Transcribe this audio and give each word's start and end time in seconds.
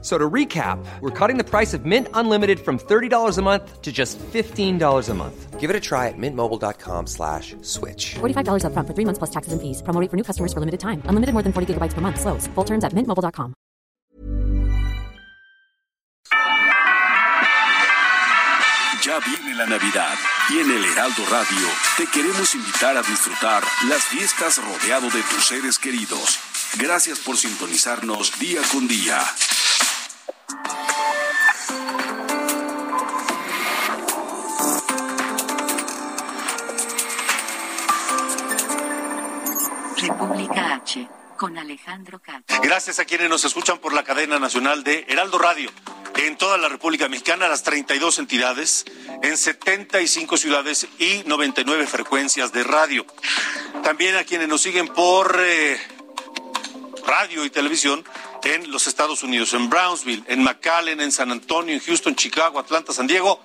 So 0.00 0.16
to 0.16 0.30
recap, 0.30 0.78
we're 1.00 1.10
cutting 1.10 1.38
the 1.38 1.44
price 1.44 1.74
of 1.74 1.84
Mint 1.84 2.06
Unlimited 2.14 2.60
from 2.60 2.78
$30 2.78 3.36
a 3.36 3.42
month 3.42 3.82
to 3.82 3.90
just 3.90 4.16
$15 4.32 5.08
a 5.08 5.14
month. 5.14 5.58
Give 5.58 5.70
it 5.70 5.74
a 5.74 5.80
try 5.80 6.06
at 6.06 6.14
mintmobile.com 6.16 7.08
slash 7.08 7.56
switch. 7.62 8.14
$45 8.20 8.64
up 8.64 8.72
front 8.74 8.86
for 8.86 8.94
three 8.94 9.04
months 9.04 9.18
plus 9.18 9.30
taxes 9.30 9.52
and 9.52 9.60
fees. 9.60 9.82
Promo 9.82 10.00
rate 10.00 10.08
for 10.08 10.16
new 10.16 10.22
customers 10.22 10.52
for 10.52 10.60
limited 10.60 10.78
time. 10.78 11.02
Unlimited 11.06 11.32
more 11.32 11.42
than 11.42 11.52
40 11.52 11.74
gigabytes 11.74 11.94
per 11.94 12.00
month. 12.00 12.20
Slows. 12.20 12.46
Full 12.54 12.64
terms 12.64 12.84
at 12.84 12.92
mintmobile.com. 12.92 13.54
Ya 19.04 19.20
viene 19.20 19.54
la 19.54 19.66
Navidad 19.66 20.14
y 20.50 20.58
en 20.58 20.70
el 20.70 20.84
Heraldo 20.84 21.22
Radio 21.30 21.66
te 21.96 22.06
queremos 22.06 22.54
invitar 22.54 22.96
a 22.96 23.02
disfrutar 23.02 23.62
las 23.88 24.04
fiestas 24.04 24.58
rodeado 24.62 25.08
de 25.10 25.22
tus 25.22 25.46
seres 25.46 25.78
queridos. 25.78 26.57
Gracias 26.76 27.18
por 27.20 27.36
sintonizarnos 27.36 28.38
día 28.38 28.60
con 28.72 28.86
día. 28.86 29.20
República 39.96 40.74
H, 40.74 41.08
con 41.36 41.58
Alejandro 41.58 42.20
Cacho. 42.20 42.60
Gracias 42.62 42.98
a 43.00 43.04
quienes 43.04 43.28
nos 43.28 43.44
escuchan 43.44 43.78
por 43.78 43.92
la 43.92 44.04
cadena 44.04 44.38
nacional 44.38 44.84
de 44.84 45.04
Heraldo 45.08 45.38
Radio. 45.38 45.70
En 46.16 46.36
toda 46.36 46.58
la 46.58 46.68
República 46.68 47.08
Mexicana, 47.08 47.48
las 47.48 47.62
32 47.62 48.18
entidades, 48.18 48.84
en 49.22 49.36
75 49.36 50.36
ciudades 50.36 50.86
y 50.98 51.22
99 51.26 51.86
frecuencias 51.86 52.52
de 52.52 52.64
radio. 52.64 53.06
También 53.82 54.16
a 54.16 54.24
quienes 54.24 54.48
nos 54.48 54.62
siguen 54.62 54.88
por 54.88 55.40
eh, 55.40 55.80
radio 57.08 57.44
y 57.46 57.50
televisión 57.50 58.04
en 58.44 58.70
los 58.70 58.86
Estados 58.86 59.22
Unidos, 59.22 59.54
en 59.54 59.70
Brownsville, 59.70 60.22
en 60.28 60.42
McAllen, 60.42 61.00
en 61.00 61.10
San 61.10 61.32
Antonio, 61.32 61.74
en 61.74 61.80
Houston, 61.80 62.14
Chicago, 62.14 62.58
Atlanta, 62.58 62.92
San 62.92 63.06
Diego. 63.06 63.40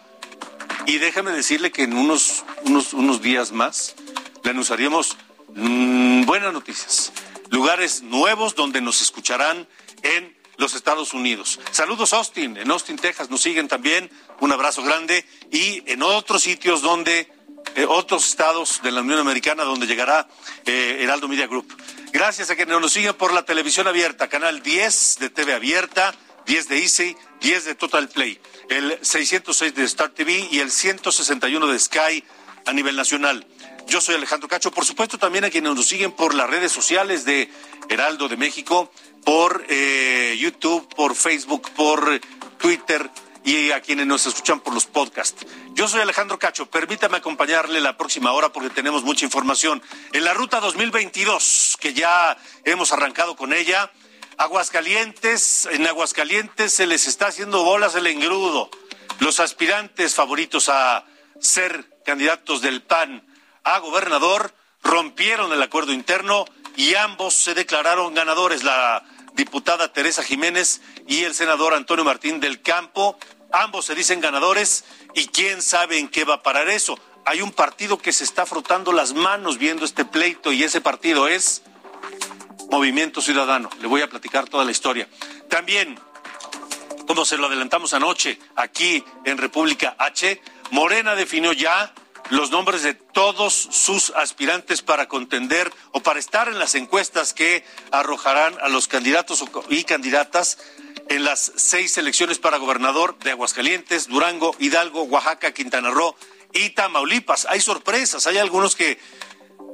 Y 0.86 0.98
déjame 0.98 1.32
decirle 1.32 1.72
que 1.72 1.84
en 1.84 1.94
unos, 1.94 2.44
unos, 2.66 2.94
unos 2.94 3.22
días 3.22 3.54
más 3.54 3.96
le 4.44 4.52
anunciaríamos 4.52 5.16
mm, 5.56 6.26
buenas 6.26 6.52
noticias. 6.52 7.14
Lugares 7.50 8.02
nuevos 8.02 8.54
donde 8.56 8.82
nos 8.82 9.02
escucharán 9.02 9.66
en 10.02 10.36
los 10.58 10.76
Estados 10.76 11.14
Unidos. 11.14 11.60
Saludos 11.72 12.12
Austin, 12.12 12.58
en 12.58 12.70
Austin, 12.70 12.98
Texas, 12.98 13.30
nos 13.30 13.42
siguen 13.42 13.70
también. 13.70 14.12
Un 14.42 14.52
abrazo 14.52 14.84
grande. 14.84 15.26
Y 15.52 15.90
en 15.90 16.04
otros 16.04 16.44
sitios 16.44 16.82
donde, 16.82 17.32
eh, 17.76 17.86
otros 17.88 18.28
estados 18.28 18.82
de 18.84 18.92
la 18.92 19.02
Unión 19.02 19.20
Americana 19.20 19.64
donde 19.64 19.88
llegará 19.88 20.28
eh, 20.66 20.98
Heraldo 21.00 21.30
Media 21.30 21.48
Group. 21.48 21.74
Gracias 22.14 22.52
a 22.52 22.56
quienes 22.56 22.80
nos 22.80 22.94
siguen 22.94 23.16
por 23.16 23.34
la 23.34 23.44
televisión 23.44 23.88
abierta, 23.88 24.30
canal 24.30 24.62
10 24.62 25.18
de 25.20 25.32
TV 25.32 25.52
abierta, 25.56 26.14
10 26.46 26.68
de 26.68 26.78
Easy, 26.78 27.18
10 27.42 27.66
de 27.66 27.74
Total 27.74 28.08
Play, 28.08 28.40
el 28.70 29.00
606 29.02 29.74
de 29.74 29.84
Star 29.86 30.10
TV 30.10 30.48
y 30.52 30.60
el 30.60 30.70
161 30.70 31.66
de 31.66 31.80
Sky 31.80 32.24
a 32.68 32.72
nivel 32.72 32.96
nacional. 32.96 33.48
Yo 33.88 34.00
soy 34.00 34.14
Alejandro 34.14 34.48
Cacho, 34.48 34.70
por 34.70 34.86
supuesto 34.86 35.18
también 35.18 35.44
a 35.44 35.50
quienes 35.50 35.74
nos 35.74 35.88
siguen 35.88 36.12
por 36.12 36.36
las 36.36 36.48
redes 36.48 36.72
sociales 36.72 37.26
de 37.26 37.50
Heraldo 37.90 38.30
de 38.30 38.38
México, 38.38 38.92
por 39.26 39.66
eh, 39.68 40.38
YouTube, 40.40 40.88
por 40.96 41.16
Facebook, 41.16 41.72
por 41.72 42.22
Twitter 42.60 43.10
y 43.44 43.72
a 43.72 43.82
quienes 43.82 44.08
nos 44.08 44.26
escuchan 44.26 44.60
por 44.60 44.74
los 44.74 44.86
podcasts. 44.86 45.46
Yo 45.74 45.88
soy 45.88 46.02
Alejandro 46.02 46.40
Cacho, 46.40 46.66
permítame 46.68 47.18
acompañarle 47.18 47.82
la 47.82 47.98
próxima 47.98 48.32
hora 48.32 48.50
porque 48.50 48.70
tenemos 48.70 49.04
mucha 49.04 49.26
información. 49.26 49.82
En 50.14 50.24
la 50.24 50.34
ruta 50.34 50.60
2022, 50.60 51.78
que 51.80 51.94
ya 51.94 52.38
hemos 52.64 52.94
arrancado 52.94 53.36
con 53.36 53.54
ella, 53.54 53.92
Aguascalientes, 54.38 55.68
en 55.72 55.86
Aguascalientes 55.88 56.74
se 56.74 56.88
les 56.88 57.08
está 57.08 57.28
haciendo 57.28 57.64
bolas 57.64 57.96
el 57.96 58.08
engrudo. 58.08 58.70
Los 59.20 59.40
aspirantes 59.40 60.16
favoritos 60.16 60.70
a 60.70 61.06
ser 61.40 61.86
candidatos 62.06 62.62
del 62.62 62.82
PAN 62.82 63.24
a 63.64 63.80
gobernador 63.80 64.54
rompieron 64.82 65.52
el 65.54 65.62
acuerdo 65.62 65.94
interno 65.94 66.46
y 66.76 66.96
ambos 66.96 67.36
se 67.36 67.54
declararon 67.54 68.14
ganadores, 68.14 68.64
la 68.64 69.04
diputada 69.34 69.92
Teresa 69.92 70.24
Jiménez 70.24 70.82
y 71.08 71.24
el 71.24 71.34
senador 71.34 71.74
Antonio 71.74 72.06
Martín 72.06 72.40
del 72.40 72.62
Campo. 72.62 73.18
Ambos 73.52 73.86
se 73.86 73.96
dicen 73.96 74.22
ganadores 74.22 74.84
y 75.14 75.28
quién 75.28 75.62
sabe 75.62 76.00
en 76.00 76.08
qué 76.08 76.24
va 76.24 76.36
a 76.36 76.44
parar 76.44 76.70
eso. 76.70 76.98
Hay 77.26 77.42
un 77.42 77.52
partido 77.52 77.98
que 77.98 78.12
se 78.12 78.24
está 78.24 78.46
frotando 78.46 78.92
las 78.92 79.14
manos 79.14 79.58
viendo 79.58 79.86
este 79.86 80.06
pleito 80.06 80.52
y 80.52 80.64
ese 80.64 80.82
partido 80.82 81.28
es 81.28 81.62
Movimiento 82.70 83.22
Ciudadano. 83.22 83.70
Le 83.80 83.88
voy 83.88 84.02
a 84.02 84.10
platicar 84.10 84.50
toda 84.50 84.66
la 84.66 84.72
historia. 84.72 85.08
También, 85.50 86.00
como 87.08 87.26
se 87.26 87.38
lo 87.38 87.48
adelantamos 87.48 87.94
anoche 87.94 88.40
aquí 88.56 89.04
en 89.26 89.38
República 89.38 89.96
H, 90.00 90.42
Morena 90.72 91.16
definió 91.16 91.54
ya 91.54 91.94
los 92.34 92.50
nombres 92.50 92.82
de 92.82 92.96
todos 92.96 93.54
sus 93.54 94.10
aspirantes 94.12 94.82
para 94.82 95.08
contender 95.08 95.72
o 95.92 96.02
para 96.02 96.20
estar 96.20 96.48
en 96.48 96.58
las 96.58 96.74
encuestas 96.74 97.32
que 97.34 97.64
arrojarán 97.92 98.56
a 98.62 98.70
los 98.70 98.88
candidatos 98.88 99.46
y 99.70 99.84
candidatas 99.84 100.58
en 101.10 101.24
las 101.24 101.52
seis 101.56 101.96
elecciones 102.00 102.40
para 102.40 102.58
gobernador 102.58 103.20
de 103.20 103.32
Aguascalientes, 103.32 104.08
Durango, 104.08 104.56
Hidalgo, 104.58 105.04
Oaxaca, 105.04 105.54
Quintana 105.54 105.92
Roo 105.92 106.16
y 106.54 106.72
Tamaulipas. 106.72 107.46
Hay 107.50 107.62
sorpresas, 107.62 108.26
hay 108.26 108.40
algunos 108.40 108.76
que 108.76 108.98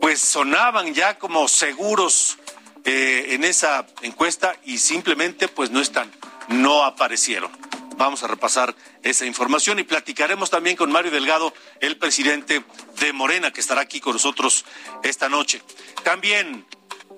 pues 0.01 0.19
sonaban 0.19 0.93
ya 0.93 1.17
como 1.17 1.47
seguros 1.47 2.39
eh, 2.83 3.27
en 3.29 3.45
esa 3.45 3.87
encuesta 4.01 4.57
y 4.65 4.79
simplemente 4.79 5.47
pues 5.47 5.71
no 5.71 5.79
están, 5.79 6.11
no 6.49 6.83
aparecieron. 6.83 7.51
Vamos 7.99 8.23
a 8.23 8.27
repasar 8.27 8.73
esa 9.03 9.25
información 9.25 9.77
y 9.77 9.83
platicaremos 9.83 10.49
también 10.49 10.77
con 10.77 10.89
Mario 10.89 11.11
Delgado, 11.11 11.53
el 11.81 11.97
presidente 11.97 12.63
de 12.97 13.11
Morena, 13.11 13.51
que 13.51 13.59
estará 13.59 13.81
aquí 13.81 13.99
con 13.99 14.13
nosotros 14.13 14.63
esta 15.03 15.27
noche. 15.27 15.61
También 16.01 16.65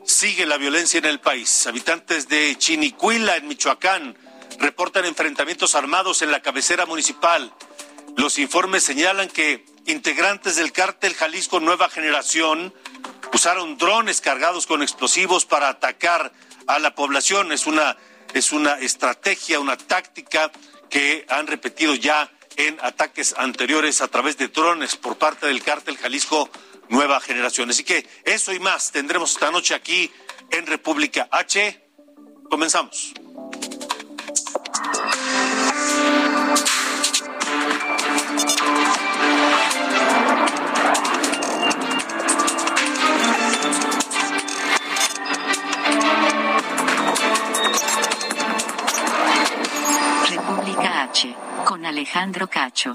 sigue 0.04 0.48
la 0.48 0.58
violencia 0.58 0.98
en 0.98 1.06
el 1.06 1.20
país. 1.20 1.68
Habitantes 1.68 2.28
de 2.30 2.58
Chinicuila, 2.58 3.38
en 3.38 3.48
Michoacán, 3.48 4.18
reportan 4.58 5.06
enfrentamientos 5.06 5.76
armados 5.76 6.24
en 6.24 6.32
la 6.32 6.42
cabecera 6.42 6.88
municipal. 6.88 7.54
Los 8.18 8.40
informes 8.40 8.84
señalan 8.84 9.30
que 9.30 9.64
integrantes 9.86 10.56
del 10.56 10.72
cártel 10.72 11.14
Jalisco 11.14 11.60
Nueva 11.60 11.90
Generación 11.90 12.74
usaron 13.32 13.78
drones 13.78 14.20
cargados 14.20 14.66
con 14.66 14.82
explosivos 14.82 15.46
para 15.46 15.70
atacar 15.70 16.34
a 16.66 16.80
la 16.80 16.96
población. 16.96 17.52
Es 17.52 17.68
una, 17.68 17.98
es 18.34 18.52
una 18.52 18.80
estrategia, 18.80 19.60
una 19.60 19.78
táctica 19.78 20.52
que 20.92 21.26
han 21.30 21.48
repetido 21.48 21.96
ya 21.96 22.30
en 22.58 22.78
ataques 22.82 23.34
anteriores 23.38 24.02
a 24.02 24.10
través 24.10 24.38
de 24.38 24.50
drones 24.50 24.96
por 24.96 25.18
parte 25.18 25.48
del 25.48 25.64
cártel 25.64 25.98
Jalisco 25.98 26.50
Nueva 26.90 27.20
Generación. 27.22 27.70
Así 27.70 27.84
que 27.84 28.08
eso 28.26 28.54
y 28.54 28.60
más 28.60 28.92
tendremos 28.92 29.32
esta 29.32 29.50
noche 29.50 29.74
aquí 29.74 30.12
en 30.52 30.68
República 30.68 31.28
H. 31.32 31.82
Comenzamos. 32.50 33.14
Con 51.66 51.86
Alejandro 51.86 52.48
Cacho. 52.48 52.94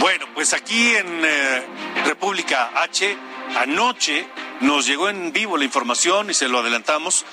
Bueno, 0.00 0.26
pues 0.34 0.54
aquí 0.54 0.94
en 0.96 1.22
eh, 1.24 1.62
República 2.06 2.70
H, 2.74 3.16
anoche 3.58 4.26
nos 4.60 4.86
llegó 4.86 5.08
en 5.08 5.32
vivo 5.32 5.56
la 5.58 5.64
información 5.64 6.30
y 6.30 6.34
se 6.34 6.48
lo 6.48 6.60
adelantamos 6.60 7.24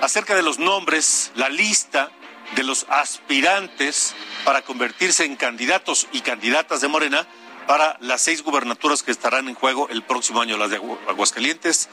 acerca 0.00 0.34
de 0.34 0.42
los 0.42 0.58
nombres, 0.58 1.32
la 1.34 1.48
lista 1.48 2.10
de 2.54 2.62
los 2.62 2.86
aspirantes 2.88 4.14
para 4.44 4.62
convertirse 4.62 5.24
en 5.24 5.36
candidatos 5.36 6.06
y 6.12 6.20
candidatas 6.20 6.80
de 6.80 6.88
Morena 6.88 7.26
para 7.66 7.96
las 8.00 8.22
seis 8.22 8.42
gubernaturas 8.42 9.02
que 9.02 9.10
estarán 9.10 9.48
en 9.48 9.54
juego 9.54 9.88
el 9.90 10.02
próximo 10.02 10.40
año, 10.40 10.56
las 10.56 10.70
de 10.70 10.80
Agu- 10.80 10.98
Aguascalientes, 11.08 11.88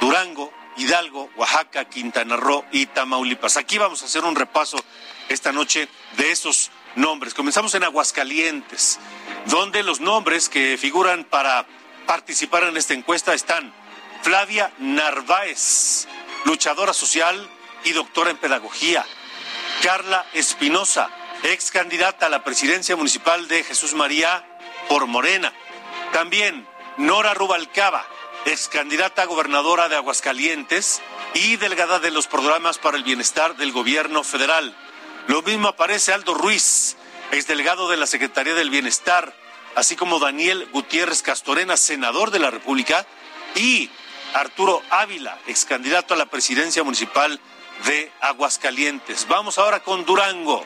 Durango, 0.00 0.52
Hidalgo, 0.78 1.28
Oaxaca, 1.36 1.84
Quintana 1.86 2.36
Roo 2.36 2.64
y 2.70 2.86
Tamaulipas. 2.86 3.56
Aquí 3.56 3.78
vamos 3.78 4.02
a 4.02 4.06
hacer 4.06 4.24
un 4.24 4.36
repaso 4.36 4.78
esta 5.28 5.52
noche 5.52 5.88
de 6.16 6.30
esos 6.30 6.70
nombres. 6.94 7.34
Comenzamos 7.34 7.74
en 7.74 7.82
Aguascalientes, 7.84 8.98
donde 9.46 9.82
los 9.82 10.00
nombres 10.00 10.48
que 10.48 10.78
figuran 10.78 11.24
para 11.24 11.66
participar 12.06 12.62
en 12.64 12.76
esta 12.76 12.94
encuesta 12.94 13.34
están 13.34 13.72
Flavia 14.22 14.72
Narváez, 14.78 16.06
luchadora 16.44 16.92
social 16.92 17.48
y 17.84 17.92
doctora 17.92 18.30
en 18.30 18.36
pedagogía. 18.36 19.04
Carla 19.82 20.26
Espinosa, 20.32 21.10
ex 21.42 21.70
candidata 21.70 22.26
a 22.26 22.30
la 22.30 22.44
presidencia 22.44 22.96
municipal 22.96 23.48
de 23.48 23.64
Jesús 23.64 23.94
María 23.94 24.44
por 24.88 25.06
Morena. 25.06 25.52
También 26.12 26.66
Nora 26.96 27.34
Rubalcaba, 27.34 28.06
ex 28.46 28.68
candidata 28.68 29.22
a 29.22 29.26
gobernadora 29.26 29.88
de 29.88 29.96
Aguascalientes 29.96 31.00
y 31.34 31.56
delegada 31.56 31.98
de 31.98 32.10
los 32.10 32.26
programas 32.26 32.78
para 32.78 32.96
el 32.96 33.02
bienestar 33.02 33.56
del 33.56 33.72
gobierno 33.72 34.24
federal. 34.24 34.74
Lo 35.26 35.42
mismo 35.42 35.68
aparece 35.68 36.12
Aldo 36.12 36.34
Ruiz, 36.34 36.96
ex 37.32 37.46
delegado 37.46 37.88
de 37.88 37.96
la 37.96 38.06
Secretaría 38.06 38.54
del 38.54 38.70
Bienestar, 38.70 39.34
así 39.74 39.96
como 39.96 40.18
Daniel 40.18 40.68
Gutiérrez 40.72 41.22
Castorena, 41.22 41.76
senador 41.76 42.30
de 42.30 42.38
la 42.38 42.50
República, 42.50 43.06
y 43.54 43.90
Arturo 44.34 44.82
Ávila, 44.90 45.38
ex 45.46 45.64
candidato 45.64 46.14
a 46.14 46.16
la 46.16 46.26
presidencia 46.26 46.82
municipal 46.82 47.40
de 47.86 48.10
Aguascalientes. 48.20 49.26
Vamos 49.28 49.58
ahora 49.58 49.80
con 49.80 50.04
Durango. 50.04 50.64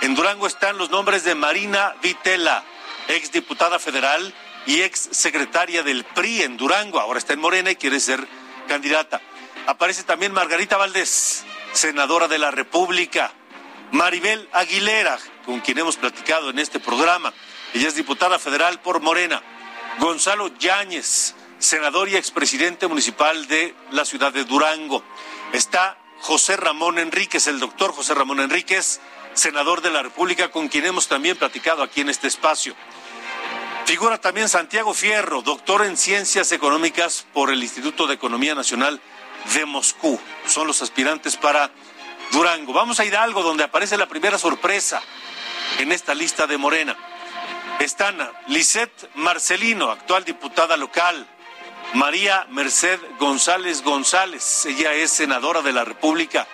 En 0.00 0.14
Durango 0.14 0.46
están 0.46 0.78
los 0.78 0.90
nombres 0.90 1.24
de 1.24 1.34
Marina 1.34 1.94
Vitela, 2.02 2.64
ex 3.08 3.32
diputada 3.32 3.78
federal 3.78 4.34
y 4.66 4.82
ex 4.82 5.08
secretaria 5.12 5.82
del 5.82 6.04
PRI 6.04 6.42
en 6.42 6.56
Durango. 6.56 7.00
Ahora 7.00 7.18
está 7.18 7.32
en 7.32 7.40
Morena 7.40 7.70
y 7.70 7.76
quiere 7.76 8.00
ser 8.00 8.26
candidata. 8.68 9.20
Aparece 9.66 10.02
también 10.02 10.32
Margarita 10.32 10.76
Valdés, 10.76 11.44
senadora 11.72 12.28
de 12.28 12.38
la 12.38 12.50
República. 12.50 13.32
Maribel 13.92 14.48
Aguilera, 14.52 15.18
con 15.44 15.60
quien 15.60 15.78
hemos 15.78 15.96
platicado 15.96 16.50
en 16.50 16.58
este 16.58 16.80
programa. 16.80 17.32
Ella 17.72 17.88
es 17.88 17.94
diputada 17.94 18.38
federal 18.38 18.80
por 18.80 19.00
Morena. 19.00 19.42
Gonzalo 19.98 20.48
Yáñez, 20.58 21.34
senador 21.58 22.08
y 22.08 22.16
expresidente 22.16 22.86
municipal 22.88 23.46
de 23.46 23.74
la 23.92 24.04
ciudad 24.04 24.32
de 24.32 24.44
Durango. 24.44 25.02
Está 25.52 25.98
José 26.20 26.56
Ramón 26.56 26.98
Enríquez, 26.98 27.46
el 27.46 27.60
doctor 27.60 27.92
José 27.92 28.14
Ramón 28.14 28.40
Enríquez, 28.40 29.00
senador 29.34 29.82
de 29.82 29.90
la 29.90 30.02
República, 30.02 30.50
con 30.50 30.68
quien 30.68 30.86
hemos 30.86 31.08
también 31.08 31.36
platicado 31.36 31.82
aquí 31.82 32.00
en 32.00 32.08
este 32.08 32.26
espacio. 32.26 32.74
Figura 33.86 34.20
también 34.20 34.48
Santiago 34.48 34.92
Fierro, 34.94 35.42
doctor 35.42 35.86
en 35.86 35.96
Ciencias 35.96 36.50
Económicas 36.50 37.24
por 37.32 37.52
el 37.52 37.62
Instituto 37.62 38.08
de 38.08 38.14
Economía 38.14 38.52
Nacional 38.52 39.00
de 39.54 39.64
Moscú. 39.64 40.18
Son 40.48 40.66
los 40.66 40.82
aspirantes 40.82 41.36
para 41.36 41.70
Durango. 42.32 42.72
Vamos 42.72 42.98
a 42.98 43.04
Hidalgo, 43.04 43.44
donde 43.44 43.62
aparece 43.62 43.96
la 43.96 44.08
primera 44.08 44.38
sorpresa 44.38 45.00
en 45.78 45.92
esta 45.92 46.16
lista 46.16 46.48
de 46.48 46.58
Morena. 46.58 46.96
Están 47.78 48.18
Lisette 48.48 49.08
Marcelino, 49.14 49.92
actual 49.92 50.24
diputada 50.24 50.76
local, 50.76 51.24
María 51.94 52.44
Merced 52.50 52.98
González 53.20 53.82
González, 53.82 54.66
ella 54.66 54.94
es 54.94 55.12
senadora 55.12 55.62
de 55.62 55.72
la 55.72 55.84
República. 55.84 56.48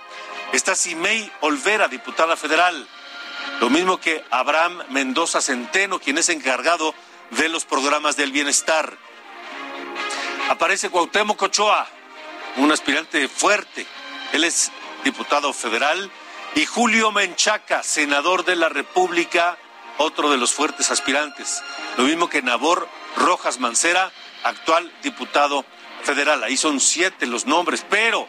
Está 0.52 0.75
Simei 0.75 1.32
Olvera, 1.40 1.88
diputada 1.88 2.37
federal. 2.37 2.87
Lo 3.58 3.70
mismo 3.70 3.99
que 3.99 4.23
Abraham 4.31 4.82
Mendoza 4.90 5.40
Centeno, 5.40 5.99
quien 5.99 6.19
es 6.19 6.29
encargado 6.29 6.94
de 7.38 7.49
los 7.49 7.64
programas 7.64 8.17
del 8.17 8.32
bienestar. 8.32 8.96
Aparece 10.49 10.90
Cuauhtémoc 10.90 11.43
Ochoa, 11.43 11.87
un 12.56 12.73
aspirante 12.73 13.29
fuerte. 13.29 13.87
Él 14.32 14.44
es 14.44 14.70
diputado 15.05 15.52
federal. 15.52 16.11
Y 16.55 16.67
Julio 16.67 17.12
Menchaca, 17.12 17.82
senador 17.82 18.44
de 18.44 18.56
la 18.56 18.69
República, 18.69 19.56
otro 19.99 20.31
de 20.31 20.37
los 20.37 20.52
fuertes 20.52 20.90
aspirantes. 20.90 21.62
Lo 21.96 22.05
mismo 22.05 22.29
que 22.29 22.43
Nabor 22.43 22.88
Rojas 23.17 23.58
Mancera, 23.58 24.12
actual 24.44 24.93
diputado 25.02 25.64
federal. 26.02 26.43
Ahí 26.44 26.56
son 26.56 26.81
siete 26.81 27.26
los 27.26 27.46
nombres, 27.46 27.87
pero 27.88 28.29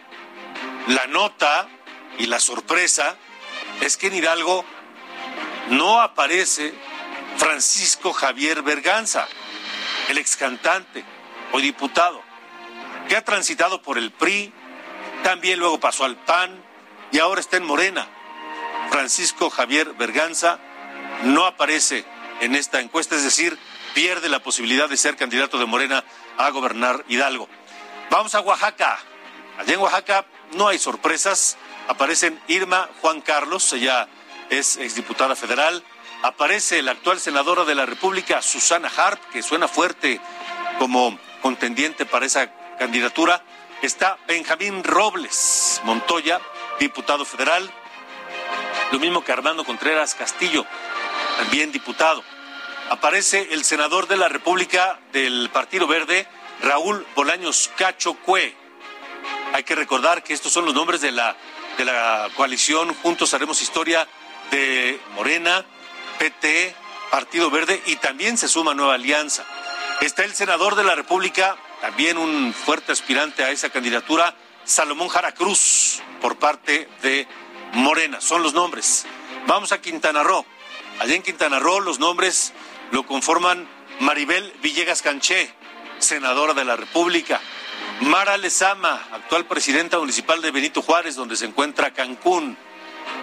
la 0.88 1.08
nota 1.08 1.68
y 2.18 2.28
la 2.28 2.40
sorpresa 2.40 3.18
es 3.82 3.98
que 3.98 4.08
en 4.08 4.16
Hidalgo 4.16 4.64
no 5.70 6.00
aparece 6.00 6.74
Francisco 7.38 8.14
Javier 8.14 8.62
Berganza, 8.62 9.28
el 10.10 10.18
ex 10.18 10.36
cantante 10.36 11.04
o 11.52 11.60
diputado, 11.60 12.22
que 13.08 13.16
ha 13.16 13.24
transitado 13.24 13.82
por 13.82 13.98
el 13.98 14.12
PRI, 14.12 14.54
también 15.24 15.60
luego 15.60 15.80
pasó 15.80 16.06
al 16.06 16.18
PAN 16.18 16.64
y 17.12 17.20
ahora 17.20 17.42
está 17.42 17.58
en 17.58 17.66
Morena. 17.66 18.08
Francisco 18.90 19.50
Javier 19.50 19.94
Berganza 19.94 20.60
no 21.24 21.46
aparece 21.46 22.06
en 22.42 22.56
esta 22.56 22.80
encuesta, 22.82 23.16
es 23.16 23.24
decir, 23.24 23.58
pierde 23.94 24.30
la 24.30 24.40
posibilidad 24.40 24.90
de 24.90 24.98
ser 24.98 25.16
candidato 25.16 25.58
de 25.58 25.66
Morena 25.66 26.04
a 26.38 26.50
gobernar 26.50 27.06
Hidalgo. 27.08 27.48
Vamos 28.10 28.36
a 28.36 28.42
Oaxaca. 28.42 29.00
Allá 29.58 29.74
en 29.74 29.80
Oaxaca 29.80 30.26
no 30.54 30.68
hay 30.68 30.78
sorpresas. 30.78 31.58
Aparecen 31.88 32.40
Irma 32.48 32.90
Juan 33.02 33.22
Carlos, 33.22 33.72
ella 33.74 34.08
es 34.50 34.78
exdiputada 34.78 35.36
federal. 35.36 35.84
Aparece 36.24 36.82
la 36.82 36.94
actual 36.94 37.20
senadora 37.20 37.66
de 37.66 37.76
la 37.76 37.86
República, 37.86 38.42
Susana 38.42 38.90
Hart, 38.96 39.22
que 39.34 39.44
suena 39.44 39.68
fuerte 39.68 40.22
como 40.80 41.20
contendiente 41.42 42.06
para 42.06 42.26
esa 42.26 42.50
candidatura. 42.78 43.44
Está 43.82 44.18
Benjamín 44.26 44.86
Robles 44.86 45.82
Montoya, 45.84 46.40
diputado 46.80 47.26
federal. 47.26 47.70
Lo 48.94 49.00
mismo 49.00 49.22
que 49.22 49.34
Armando 49.34 49.66
Contreras 49.66 50.16
Castillo, 50.16 50.66
también 51.40 51.74
diputado 51.74 52.24
aparece 52.90 53.50
el 53.52 53.66
senador 53.66 54.08
de 54.08 54.16
la 54.16 54.30
República 54.30 55.00
del 55.12 55.50
Partido 55.52 55.88
Verde, 55.88 56.26
Raúl 56.62 57.06
Bolaños 57.16 57.70
Cacho 57.76 58.14
Cue. 58.14 58.56
Hay 59.52 59.64
que 59.64 59.76
recordar 59.76 60.24
que 60.24 60.34
estos 60.34 60.54
son 60.54 60.64
los 60.64 60.74
nombres 60.74 61.02
de 61.02 61.12
la, 61.12 61.36
de 61.78 61.84
la 61.84 62.30
coalición 62.38 62.94
Juntos 62.94 63.34
Haremos 63.34 63.62
Historia 63.62 64.08
de 64.52 65.02
Morena, 65.16 65.66
PT, 66.24 66.74
Partido 67.12 67.52
Verde 67.52 67.84
y 67.86 67.98
también 67.98 68.38
se 68.38 68.48
suma 68.48 68.74
Nueva 68.74 68.94
Alianza. 68.94 69.44
Está 70.00 70.24
el 70.24 70.34
senador 70.34 70.76
de 70.76 70.86
la 70.86 70.96
República, 70.96 71.58
también 71.82 72.18
un 72.18 72.54
fuerte 72.54 72.94
aspirante 72.94 73.44
a 73.44 73.52
esa 73.52 73.72
candidatura, 73.72 74.34
Salomón 74.64 75.10
Jara 75.10 75.34
Cruz, 75.34 76.02
por 76.22 76.38
parte 76.38 76.88
de 77.02 77.28
Morena. 77.74 78.22
Son 78.22 78.42
los 78.42 78.54
nombres. 78.54 79.06
Vamos 79.48 79.74
a 79.74 79.82
Quintana 79.82 80.24
Roo. 80.24 80.46
Allá 81.00 81.14
en 81.14 81.24
Quintana 81.24 81.60
Roo 81.60 81.82
los 81.82 82.00
nombres 82.00 82.54
lo 82.92 83.06
conforman 83.06 83.68
Maribel 84.00 84.54
Villegas 84.62 85.02
Canché, 85.02 85.54
senadora 86.00 86.54
de 86.54 86.64
la 86.64 86.78
República, 86.78 87.42
Mara 88.00 88.38
Lezama, 88.38 89.10
actual 89.12 89.46
presidenta 89.46 90.00
municipal 90.00 90.42
de 90.42 90.52
Benito 90.52 90.82
Juárez, 90.82 91.16
donde 91.16 91.36
se 91.36 91.48
encuentra 91.48 91.92
Cancún, 91.92 92.58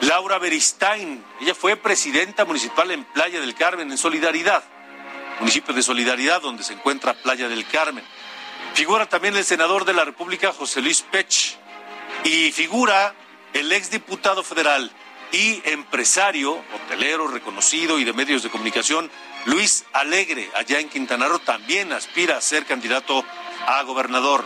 Laura 0.03 0.39
Beristain, 0.39 1.25
ella 1.41 1.55
fue 1.55 1.77
presidenta 1.77 2.45
municipal 2.45 2.91
en 2.91 3.05
Playa 3.05 3.41
del 3.41 3.55
Carmen, 3.55 3.91
en 3.91 3.99
Solidaridad, 3.99 4.65
municipio 5.41 5.75
de 5.75 5.83
Solidaridad, 5.83 6.41
donde 6.41 6.63
se 6.63 6.73
encuentra 6.73 7.15
Playa 7.15 7.49
del 7.49 7.67
Carmen. 7.67 8.05
Figura 8.75 9.09
también 9.09 9.37
el 9.37 9.45
senador 9.45 9.85
de 9.85 9.93
la 9.93 10.05
República, 10.05 10.53
José 10.53 10.81
Luis 10.81 11.03
Pech, 11.03 11.59
y 12.25 12.51
figura 12.53 13.15
el 13.53 13.73
exdiputado 13.73 14.43
federal 14.43 14.91
y 15.33 15.61
empresario, 15.69 16.63
hotelero 16.75 17.29
reconocido 17.29 17.99
y 17.99 18.05
de 18.05 18.13
medios 18.13 18.43
de 18.43 18.51
comunicación, 18.51 19.11
Luis 19.47 19.85
Alegre, 19.93 20.51
allá 20.55 20.81
en 20.81 20.89
Quintana 20.89 21.29
Roo, 21.29 21.39
también 21.39 21.93
aspira 21.93 22.37
a 22.37 22.41
ser 22.41 22.67
candidato 22.67 23.25
a 23.67 23.83
gobernador. 23.83 24.45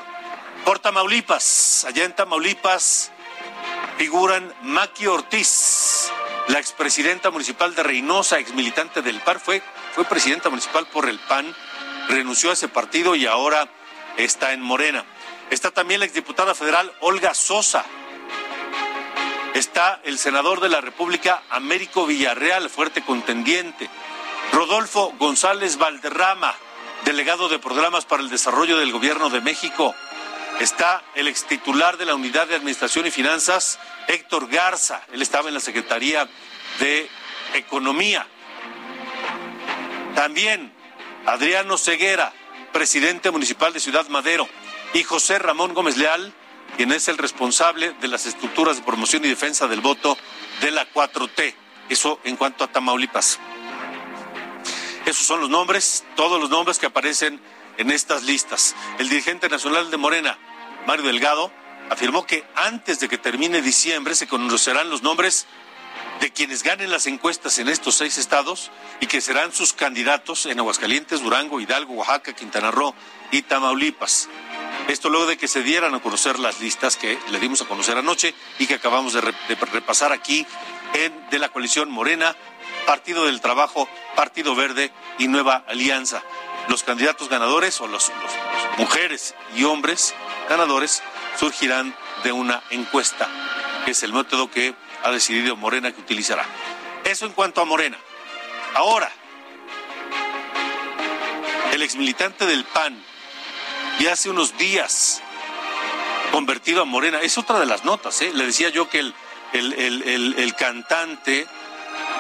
Por 0.65 0.79
Tamaulipas, 0.79 1.85
allá 1.85 2.05
en 2.05 2.15
Tamaulipas 2.15 3.13
figuran 3.99 4.53
Maki 4.63 5.07
Ortiz, 5.07 6.11
la 6.49 6.59
expresidenta 6.59 7.31
municipal 7.31 7.75
de 7.75 7.83
Reynosa, 7.83 8.39
exmilitante 8.39 9.03
del 9.03 9.21
PAN, 9.21 9.41
fue, 9.41 9.63
fue 9.95 10.05
presidenta 10.05 10.51
municipal 10.51 10.87
por 10.87 11.09
el 11.09 11.19
PAN, 11.19 11.55
renunció 12.09 12.51
a 12.51 12.55
ese 12.55 12.69
partido 12.69 13.15
y 13.15 13.27
ahora 13.27 13.69
está 14.17 14.53
en 14.53 14.61
Morena. 14.61 15.05
Está 15.51 15.71
también 15.71 16.01
la 16.01 16.07
exdiputada 16.07 16.55
federal 16.55 16.93
Olga 17.01 17.35
Sosa. 17.35 17.85
Está 19.55 20.01
el 20.05 20.19
senador 20.19 20.61
de 20.61 20.69
la 20.69 20.81
República, 20.81 21.43
Américo 21.51 22.07
Villarreal, 22.07 22.69
fuerte 22.71 23.03
contendiente. 23.03 23.89
Rodolfo 24.53 25.13
González 25.19 25.79
Valderrama, 25.79 26.55
delegado 27.05 27.49
de 27.49 27.59
programas 27.59 28.05
para 28.05 28.23
el 28.23 28.31
desarrollo 28.31 28.79
del 28.79 28.93
Gobierno 28.93 29.31
de 29.31 29.41
México. 29.41 29.95
Está 30.61 31.03
el 31.15 31.29
ex 31.29 31.45
titular 31.45 31.97
de 31.97 32.05
la 32.05 32.15
Unidad 32.15 32.47
de 32.47 32.55
Administración 32.55 33.07
y 33.07 33.11
Finanzas, 33.11 33.79
Héctor 34.09 34.49
Garza. 34.49 35.03
Él 35.13 35.21
estaba 35.21 35.49
en 35.49 35.55
la 35.55 35.61
Secretaría 35.61 36.29
de 36.79 37.09
Economía. 37.55 38.27
También 40.15 40.73
Adriano 41.27 41.77
Ceguera, 41.77 42.33
presidente 42.73 43.31
municipal 43.31 43.73
de 43.73 43.81
Ciudad 43.81 44.07
Madero. 44.09 44.49
Y 44.93 45.03
José 45.03 45.39
Ramón 45.39 45.75
Gómez 45.75 45.97
Leal, 45.97 46.33
quien 46.77 46.93
es 46.93 47.09
el 47.09 47.19
responsable 47.19 47.93
de 48.01 48.09
las 48.09 48.27
estructuras 48.27 48.77
de 48.77 48.83
promoción 48.85 49.25
y 49.25 49.29
defensa 49.29 49.67
del 49.67 49.81
voto 49.81 50.17
de 50.61 50.71
la 50.71 50.89
4T. 50.93 51.55
Eso 51.89 52.21
en 52.25 52.37
cuanto 52.37 52.63
a 52.63 52.69
Tamaulipas. 52.69 53.41
Esos 55.05 55.27
son 55.27 55.41
los 55.41 55.51
nombres, 55.51 56.05
todos 56.17 56.41
los 56.41 56.49
nombres 56.49 56.79
que 56.79 56.87
aparecen 56.87 57.41
en 57.79 57.91
estas 57.91 58.23
listas. 58.23 58.75
El 58.99 59.09
dirigente 59.09 59.49
nacional 59.49 59.91
de 59.91 59.97
Morena, 59.97 60.39
Mario 60.87 61.07
Delgado, 61.07 61.53
afirmó 61.91 62.27
que 62.27 62.45
antes 62.55 63.01
de 63.01 63.09
que 63.09 63.19
termine 63.19 63.63
diciembre 63.63 64.15
se 64.15 64.27
conocerán 64.27 64.91
los 64.91 65.03
nombres 65.03 65.47
de 66.21 66.31
quienes 66.31 66.63
ganen 66.63 66.91
las 66.91 67.07
encuestas 67.07 67.59
en 67.59 67.69
estos 67.69 67.97
seis 67.97 68.19
estados 68.19 68.71
y 69.01 69.07
que 69.07 69.21
serán 69.21 69.53
sus 69.53 69.73
candidatos 69.73 70.47
en 70.47 70.59
Aguascalientes, 70.59 71.23
Durango, 71.23 71.61
Hidalgo, 71.61 71.95
Oaxaca, 71.95 72.33
Quintana 72.33 72.71
Roo 72.71 72.95
y 73.31 73.43
Tamaulipas. 73.43 74.29
Esto 74.89 75.09
luego 75.09 75.27
de 75.27 75.37
que 75.37 75.49
se 75.49 75.63
dieran 75.63 75.95
a 75.95 76.01
conocer 76.01 76.39
las 76.39 76.61
listas 76.61 76.97
que 76.97 77.19
le 77.31 77.41
dimos 77.41 77.63
a 77.63 77.67
conocer 77.67 77.97
anoche 77.97 78.35
y 78.59 78.67
que 78.67 78.75
acabamos 78.75 79.13
de, 79.15 79.21
repasar 79.21 80.13
aquí 80.13 80.47
en 80.93 81.31
de 81.31 81.39
la 81.39 81.49
coalición 81.49 81.91
Morena, 81.91 82.37
Partido 82.87 83.25
del 83.25 83.41
Trabajo, 83.41 83.89
Partido 84.15 84.55
Verde 84.55 84.93
y 85.19 85.29
Nueva 85.29 85.65
Alianza. 85.67 86.23
Los 86.69 86.83
candidatos 86.83 87.29
ganadores 87.29 87.81
o 87.81 87.87
los 87.87 88.11
mujeres 88.79 89.35
y 89.55 89.65
hombres 89.65 90.15
ganadores 90.49 91.03
surgirán 91.39 91.95
de 92.23 92.33
una 92.33 92.63
encuesta, 92.71 93.29
que 93.85 93.93
es 93.93 94.03
el 94.03 94.13
método 94.13 94.51
que 94.51 94.75
ha 95.03 95.11
decidido 95.11 95.57
Morena 95.57 95.93
que 95.93 96.01
utilizará. 96.01 96.45
Eso 97.05 97.27
en 97.27 97.33
cuanto 97.33 97.61
a 97.61 97.65
Morena. 97.65 97.99
Ahora, 98.75 99.11
el 101.73 101.83
exmilitante 101.83 102.47
del 102.47 102.65
PAN, 102.65 102.99
y 103.99 104.07
hace 104.07 104.31
unos 104.31 104.57
días 104.57 105.23
convertido 106.33 106.83
a 106.83 106.85
Morena, 106.85 107.21
es 107.21 107.39
otra 107.39 107.61
de 107.61 107.67
las 107.67 107.85
notas, 107.85 108.21
¿eh? 108.23 108.33
le 108.35 108.47
decía 108.47 108.71
yo 108.71 108.89
que 108.89 108.99
el, 108.99 109.15
el, 109.53 110.55
cantante 110.57 111.47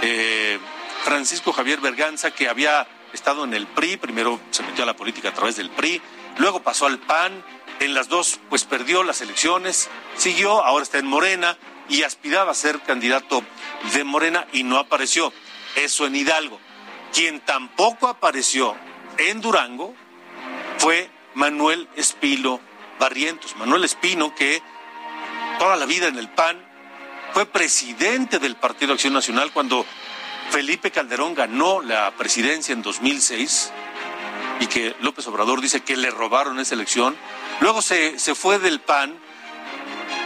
eh, 0.02 0.58
Francisco 1.02 1.52
Javier 1.52 1.80
Berganza, 1.80 2.30
que 2.30 2.48
había 2.48 2.86
estado 3.14 3.44
en 3.44 3.54
el 3.54 3.66
PRI, 3.66 3.96
primero 3.96 4.40
se 4.50 4.62
metió 4.62 4.84
a 4.84 4.86
la 4.86 4.96
política 4.96 5.30
a 5.30 5.34
través 5.34 5.56
del 5.56 5.70
PRI, 5.70 6.02
luego 6.38 6.62
pasó 6.62 6.86
al 6.86 6.98
PAN, 6.98 7.44
en 7.80 7.94
las 7.94 8.08
dos 8.08 8.40
pues 8.48 8.64
perdió 8.64 9.02
las 9.02 9.20
elecciones, 9.20 9.88
siguió, 10.16 10.64
ahora 10.64 10.82
está 10.82 10.98
en 10.98 11.06
Morena, 11.06 11.56
y 11.88 12.02
aspiraba 12.02 12.52
a 12.52 12.54
ser 12.54 12.80
candidato 12.80 13.42
de 13.92 14.04
Morena 14.04 14.46
y 14.52 14.62
no 14.62 14.78
apareció. 14.78 15.32
Eso 15.76 16.06
en 16.06 16.16
Hidalgo. 16.16 16.58
Quien 17.12 17.40
tampoco 17.40 18.08
apareció 18.08 18.74
en 19.18 19.40
Durango 19.40 19.94
fue 20.78 21.10
Manuel 21.34 21.88
Espino 21.96 22.60
Barrientos. 22.98 23.56
Manuel 23.56 23.84
Espino, 23.84 24.34
que 24.34 24.62
toda 25.58 25.76
la 25.76 25.86
vida 25.86 26.08
en 26.08 26.18
el 26.18 26.28
PAN 26.28 26.64
fue 27.32 27.46
presidente 27.46 28.38
del 28.38 28.56
Partido 28.56 28.94
Acción 28.94 29.12
Nacional 29.12 29.52
cuando 29.52 29.84
Felipe 30.50 30.90
Calderón 30.90 31.34
ganó 31.34 31.80
la 31.80 32.12
presidencia 32.16 32.72
en 32.72 32.82
2006 32.82 33.72
y 34.60 34.66
que 34.66 34.94
López 35.00 35.26
Obrador 35.26 35.60
dice 35.60 35.80
que 35.80 35.96
le 35.96 36.10
robaron 36.10 36.60
esa 36.60 36.74
elección. 36.74 37.16
Luego 37.60 37.82
se, 37.82 38.18
se 38.18 38.34
fue 38.34 38.58
del 38.58 38.80
PAN 38.80 39.18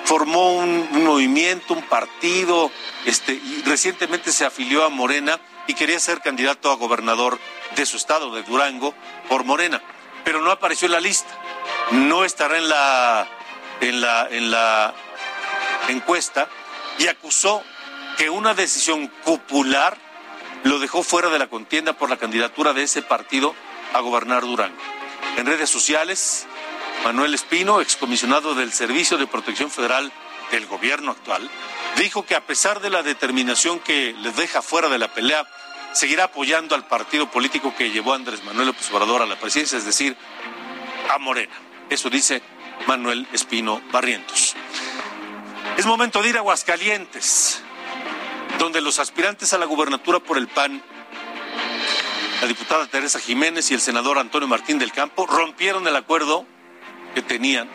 formó 0.09 0.55
un, 0.55 1.05
movimiento, 1.05 1.75
un 1.75 1.83
partido, 1.83 2.71
este, 3.05 3.39
recientemente 3.67 4.33
se 4.33 4.47
afilió 4.47 4.87
a 4.87 4.89
Morena 4.89 5.39
y 5.67 5.75
quería 5.75 6.01
ser 6.01 6.23
candidato 6.23 6.73
a 6.73 6.77
gobernador 6.77 7.39
de 7.77 7.85
su 7.85 7.99
estado, 7.99 8.35
de 8.35 8.43
Durango, 8.43 8.95
por 9.29 9.45
Morena, 9.45 9.83
pero 10.25 10.41
no 10.41 10.51
apareció 10.51 10.87
en 10.87 10.93
la 10.93 11.01
lista. 11.01 11.29
No 11.91 12.25
estará 12.25 12.57
en 12.57 12.71
la, 12.71 13.29
en 13.83 14.01
la, 14.01 14.29
en 14.31 14.51
la 14.51 14.95
encuesta 15.89 16.49
y 16.99 17.07
acusó 17.07 17.63
que 18.17 18.31
una 18.31 18.55
decisión 18.55 19.09
popular 19.27 19.99
lo 20.65 20.79
dejó 20.79 21.03
fuera 21.03 21.29
de 21.31 21.39
la 21.39 21.49
contienda 21.49 21.93
por 21.93 22.11
la 22.11 22.17
candidatura 22.17 22.73
de 22.73 22.83
ese 22.83 23.03
partido 23.03 23.55
a 23.93 24.01
gobernar 24.01 24.43
Durango. 24.43 24.83
En 25.37 25.47
redes 25.47 25.71
sociales, 25.71 26.47
Manuel 27.05 27.35
Espino, 27.35 27.81
excomisionado 27.81 28.55
del 28.55 28.73
Servicio 28.73 29.19
de 29.19 29.27
Protección 29.27 29.71
Federal 29.71 30.13
del 30.51 30.67
gobierno 30.67 31.13
actual, 31.13 31.49
dijo 31.97 32.25
que 32.25 32.35
a 32.35 32.47
pesar 32.47 32.81
de 32.81 32.91
la 32.91 33.03
determinación 33.03 33.79
que 33.81 34.15
les 34.19 34.37
deja 34.37 34.63
fuera 34.63 34.89
de 34.89 34.99
la 34.99 35.13
pelea, 35.13 35.47
seguirá 35.93 36.25
apoyando 36.25 36.75
al 36.75 36.87
partido 36.87 37.31
político 37.31 37.75
que 37.77 37.91
llevó 37.91 38.13
a 38.13 38.17
Andrés 38.17 38.43
Manuel 38.45 38.69
López 38.69 38.91
Obrador 38.91 39.23
a 39.23 39.27
la 39.27 39.39
presidencia, 39.39 39.79
es 39.79 39.85
decir, 39.85 40.17
a 41.11 41.19
Morena. 41.19 41.55
Eso 41.91 42.11
dice 42.11 42.43
Manuel 42.87 43.27
Espino 43.33 43.81
Barrientos. 43.91 44.55
Es 45.77 45.87
momento 45.87 46.23
de 46.23 46.31
ir 46.31 46.37
a 46.37 46.41
Aguascalientes, 46.41 47.63
donde 48.59 48.81
los 48.81 48.99
aspirantes 48.99 49.53
a 49.53 49.59
la 49.59 49.67
gubernatura 49.67 50.19
por 50.19 50.37
el 50.37 50.49
PAN, 50.49 50.83
la 52.41 52.47
diputada 52.47 52.87
Teresa 52.87 53.19
Jiménez 53.19 53.71
y 53.71 53.75
el 53.75 53.81
senador 53.81 54.19
Antonio 54.19 54.49
Martín 54.49 54.79
del 54.79 54.93
Campo, 54.93 55.27
rompieron 55.27 55.87
el 55.87 55.97
acuerdo 55.97 56.45
que 57.15 57.23
tenían, 57.23 57.69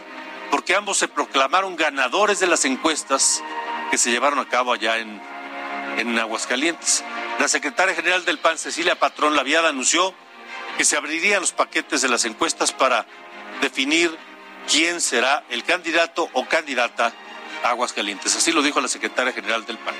porque 0.52 0.75
ambos 0.75 0.98
se 0.98 1.08
proclamaron 1.08 1.75
ganadores 1.75 2.40
de 2.40 2.48
las 2.48 2.66
encuestas 2.66 3.44
que 3.92 3.98
se 3.98 4.12
llevaron 4.12 4.40
a 4.40 4.48
cabo 4.48 4.74
allá 4.74 4.98
en, 4.98 5.22
en 5.98 6.20
Aguascalientes. 6.20 7.04
La 7.40 7.48
secretaria 7.48 7.96
general 7.96 8.25
del 8.25 8.40
PAN, 8.40 8.58
Cecilia 8.58 9.00
Patrón 9.00 9.36
Laviada, 9.36 9.70
anunció 9.70 10.13
que 10.78 10.86
se 10.86 10.98
abrirían 10.98 11.42
los 11.42 11.52
paquetes 11.52 12.02
de 12.02 12.10
las 12.10 12.25
encuestas 12.25 12.72
para 12.72 13.06
definir 13.62 14.16
quién 14.70 15.02
será 15.02 15.44
el 15.50 15.63
candidato 15.63 16.30
o 16.34 16.46
candidata 16.46 17.13
a 17.63 17.70
Aguascalientes. 17.70 18.36
Así 18.36 18.52
lo 18.52 18.62
dijo 18.62 18.82
la 18.82 18.88
secretaria 18.88 19.34
general 19.34 19.66
del 19.66 19.78
PAN. 19.78 19.96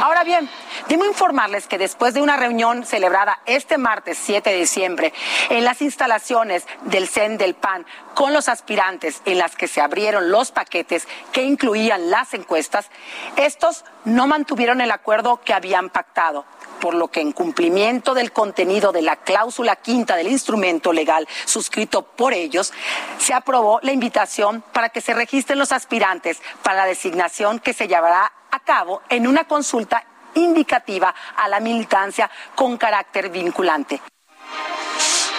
Ahora 0.00 0.24
bien, 0.24 0.48
debo 0.88 1.04
informarles 1.04 1.66
que 1.66 1.78
después 1.78 2.14
de 2.14 2.22
una 2.22 2.36
reunión 2.36 2.84
celebrada 2.84 3.40
este 3.46 3.78
martes 3.78 4.18
7 4.22 4.50
de 4.50 4.56
diciembre 4.56 5.12
en 5.48 5.64
las 5.64 5.82
instalaciones 5.82 6.66
del 6.82 7.08
CEN 7.08 7.38
del 7.38 7.54
PAN 7.54 7.86
con 8.14 8.32
los 8.32 8.48
aspirantes 8.48 9.22
en 9.24 9.38
las 9.38 9.56
que 9.56 9.68
se 9.68 9.80
abrieron 9.80 10.30
los 10.30 10.52
paquetes 10.52 11.06
que 11.32 11.42
incluían 11.42 12.10
las 12.10 12.34
encuestas, 12.34 12.90
estos 13.36 13.84
no 14.04 14.26
mantuvieron 14.26 14.80
el 14.80 14.90
acuerdo 14.90 15.40
que 15.42 15.54
habían 15.54 15.90
pactado 15.90 16.44
por 16.80 16.94
lo 16.94 17.08
que 17.08 17.20
en 17.20 17.32
cumplimiento 17.32 18.14
del 18.14 18.32
contenido 18.32 18.90
de 18.90 19.02
la 19.02 19.16
cláusula 19.16 19.76
quinta 19.76 20.16
del 20.16 20.28
instrumento 20.28 20.92
legal 20.92 21.28
suscrito 21.44 22.02
por 22.02 22.32
ellos, 22.32 22.72
se 23.18 23.34
aprobó 23.34 23.78
la 23.82 23.92
invitación 23.92 24.64
para 24.72 24.88
que 24.88 25.02
se 25.02 25.14
registren 25.14 25.58
los 25.58 25.72
aspirantes 25.72 26.40
para 26.62 26.78
la 26.78 26.86
designación 26.86 27.60
que 27.60 27.74
se 27.74 27.86
llevará 27.86 28.32
a 28.50 28.60
cabo 28.60 29.02
en 29.08 29.26
una 29.26 29.44
consulta 29.44 30.04
indicativa 30.34 31.14
a 31.36 31.48
la 31.48 31.60
militancia 31.60 32.30
con 32.54 32.76
carácter 32.76 33.30
vinculante. 33.30 34.00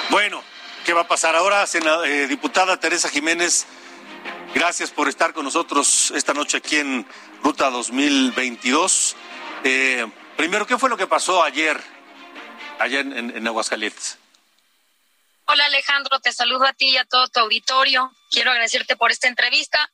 Bueno, 0.10 0.44
¿qué 0.86 0.94
va 0.94 1.01
a 1.01 1.08
pasar 1.08 1.36
ahora, 1.36 1.65
eh, 2.06 2.27
diputada 2.27 2.80
Teresa 2.80 3.10
Jiménez? 3.10 3.65
Gracias 4.53 4.91
por 4.91 5.08
estar 5.08 5.34
con 5.34 5.46
nosotros 5.46 6.12
esta 6.12 6.34
noche 6.34 6.58
aquí 6.58 6.77
en 6.77 7.08
Ruta 7.41 7.70
2022. 7.70 9.15
Eh, 9.63 10.06
primero, 10.36 10.68
¿qué 10.68 10.77
fue 10.77 10.89
lo 10.89 10.98
que 10.98 11.08
pasó 11.08 11.44
ayer, 11.44 11.80
allá 12.80 13.00
en, 13.00 13.38
en 13.38 13.48
Aguascalientes? 13.48 14.18
Hola 15.46 15.65
Alejandro, 15.65 16.20
te 16.20 16.32
saludo 16.32 16.65
a 16.65 16.74
ti 16.74 16.89
y 16.89 16.98
a 16.98 17.06
todo 17.06 17.27
tu 17.27 17.39
auditorio. 17.39 18.13
Quiero 18.30 18.51
agradecerte 18.51 18.96
por 18.96 19.12
esta 19.12 19.27
entrevista. 19.27 19.91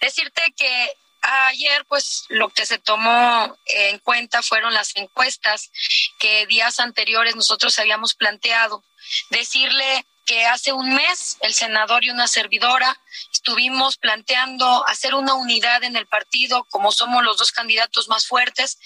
Decirte 0.00 0.42
que 0.56 0.92
Ayer, 1.20 1.84
pues 1.86 2.24
lo 2.28 2.48
que 2.48 2.64
se 2.64 2.78
tomó 2.78 3.56
en 3.66 3.98
cuenta 3.98 4.42
fueron 4.42 4.72
las 4.72 4.96
encuestas 4.96 5.70
que 6.18 6.46
días 6.46 6.80
anteriores 6.80 7.36
nosotros 7.36 7.78
habíamos 7.78 8.14
planteado. 8.14 8.84
Decirle 9.30 10.06
que 10.28 10.44
hace 10.44 10.74
un 10.74 10.94
mes 10.94 11.38
el 11.40 11.54
senador 11.54 12.04
y 12.04 12.10
una 12.10 12.28
servidora 12.28 13.00
estuvimos 13.32 13.96
planteando 13.96 14.86
hacer 14.86 15.14
una 15.14 15.32
unidad 15.32 15.82
en 15.84 15.96
el 15.96 16.06
partido, 16.06 16.64
como 16.64 16.92
somos 16.92 17.24
los 17.24 17.38
dos 17.38 17.50
candidatos 17.50 18.08
más 18.08 18.26
fuertes, 18.26 18.78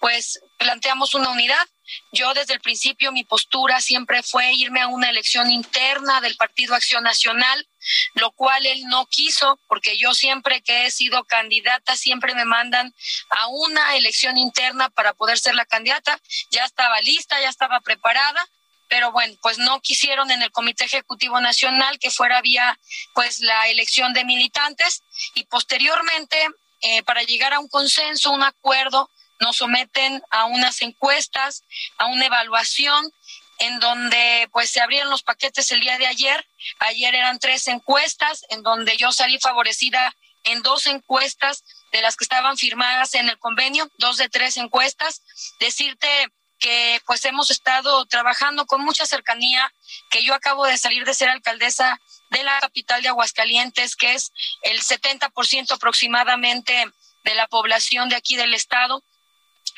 pues 0.00 0.40
planteamos 0.56 1.14
una 1.14 1.28
unidad. 1.28 1.68
Yo 2.12 2.32
desde 2.32 2.54
el 2.54 2.60
principio 2.60 3.12
mi 3.12 3.24
postura 3.24 3.82
siempre 3.82 4.22
fue 4.22 4.54
irme 4.54 4.80
a 4.80 4.88
una 4.88 5.10
elección 5.10 5.50
interna 5.50 6.22
del 6.22 6.34
Partido 6.36 6.74
Acción 6.74 7.04
Nacional, 7.04 7.68
lo 8.14 8.32
cual 8.32 8.64
él 8.64 8.84
no 8.86 9.04
quiso, 9.04 9.60
porque 9.68 9.98
yo 9.98 10.14
siempre 10.14 10.62
que 10.62 10.86
he 10.86 10.90
sido 10.90 11.24
candidata, 11.24 11.94
siempre 11.94 12.34
me 12.34 12.46
mandan 12.46 12.94
a 13.28 13.48
una 13.48 13.96
elección 13.96 14.38
interna 14.38 14.88
para 14.88 15.12
poder 15.12 15.38
ser 15.38 15.54
la 15.54 15.66
candidata. 15.66 16.18
Ya 16.50 16.64
estaba 16.64 17.02
lista, 17.02 17.38
ya 17.40 17.50
estaba 17.50 17.80
preparada 17.80 18.48
pero 18.88 19.12
bueno, 19.12 19.36
pues 19.42 19.58
no 19.58 19.80
quisieron 19.80 20.30
en 20.30 20.42
el 20.42 20.50
Comité 20.50 20.84
Ejecutivo 20.84 21.40
Nacional 21.40 21.98
que 21.98 22.10
fuera 22.10 22.40
vía 22.40 22.78
pues 23.14 23.40
la 23.40 23.68
elección 23.68 24.12
de 24.12 24.24
militantes 24.24 25.02
y 25.34 25.44
posteriormente 25.44 26.36
eh, 26.82 27.02
para 27.02 27.22
llegar 27.22 27.54
a 27.54 27.60
un 27.60 27.68
consenso, 27.68 28.30
un 28.32 28.42
acuerdo, 28.42 29.10
nos 29.40 29.56
someten 29.56 30.22
a 30.30 30.44
unas 30.46 30.82
encuestas, 30.82 31.64
a 31.98 32.06
una 32.06 32.26
evaluación 32.26 33.12
en 33.58 33.80
donde 33.80 34.48
pues 34.52 34.70
se 34.70 34.80
abrieron 34.80 35.10
los 35.10 35.22
paquetes 35.22 35.70
el 35.70 35.80
día 35.80 35.98
de 35.98 36.06
ayer. 36.06 36.46
Ayer 36.80 37.14
eran 37.14 37.38
tres 37.38 37.66
encuestas 37.68 38.44
en 38.50 38.62
donde 38.62 38.96
yo 38.96 39.12
salí 39.12 39.38
favorecida 39.38 40.14
en 40.44 40.62
dos 40.62 40.86
encuestas 40.86 41.64
de 41.92 42.02
las 42.02 42.16
que 42.16 42.24
estaban 42.24 42.56
firmadas 42.56 43.14
en 43.14 43.28
el 43.28 43.38
convenio, 43.38 43.90
dos 43.98 44.16
de 44.16 44.28
tres 44.28 44.56
encuestas. 44.56 45.22
Decirte 45.58 46.08
que 46.58 47.00
pues 47.06 47.24
hemos 47.24 47.50
estado 47.50 48.04
trabajando 48.06 48.66
con 48.66 48.82
mucha 48.82 49.06
cercanía, 49.06 49.72
que 50.10 50.24
yo 50.24 50.34
acabo 50.34 50.64
de 50.66 50.78
salir 50.78 51.04
de 51.04 51.14
ser 51.14 51.28
alcaldesa 51.28 52.00
de 52.30 52.42
la 52.42 52.58
capital 52.60 53.02
de 53.02 53.08
Aguascalientes, 53.08 53.96
que 53.96 54.14
es 54.14 54.32
el 54.62 54.80
70% 54.80 55.72
aproximadamente 55.72 56.90
de 57.24 57.34
la 57.34 57.46
población 57.46 58.08
de 58.08 58.16
aquí 58.16 58.36
del 58.36 58.54
estado 58.54 59.02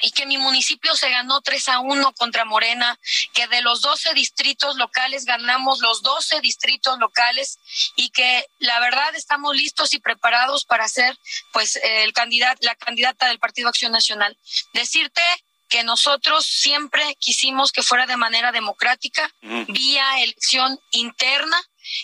y 0.00 0.12
que 0.12 0.26
mi 0.26 0.38
municipio 0.38 0.94
se 0.94 1.10
ganó 1.10 1.40
3 1.40 1.68
a 1.70 1.80
1 1.80 2.12
contra 2.12 2.44
Morena, 2.44 2.98
que 3.34 3.48
de 3.48 3.62
los 3.62 3.80
12 3.80 4.14
distritos 4.14 4.76
locales 4.76 5.24
ganamos 5.24 5.80
los 5.80 6.02
12 6.02 6.40
distritos 6.40 6.98
locales 6.98 7.58
y 7.96 8.10
que 8.10 8.46
la 8.58 8.78
verdad 8.80 9.14
estamos 9.16 9.56
listos 9.56 9.94
y 9.94 9.98
preparados 9.98 10.64
para 10.64 10.88
ser 10.88 11.18
pues 11.52 11.76
el 11.82 12.12
candidato 12.12 12.58
la 12.62 12.74
candidata 12.76 13.26
del 13.26 13.38
Partido 13.38 13.68
Acción 13.68 13.92
Nacional. 13.92 14.36
Decirte 14.72 15.22
que 15.68 15.84
nosotros 15.84 16.46
siempre 16.46 17.16
quisimos 17.20 17.72
que 17.72 17.82
fuera 17.82 18.06
de 18.06 18.16
manera 18.16 18.52
democrática, 18.52 19.30
vía 19.68 20.22
elección 20.22 20.80
interna, 20.90 21.60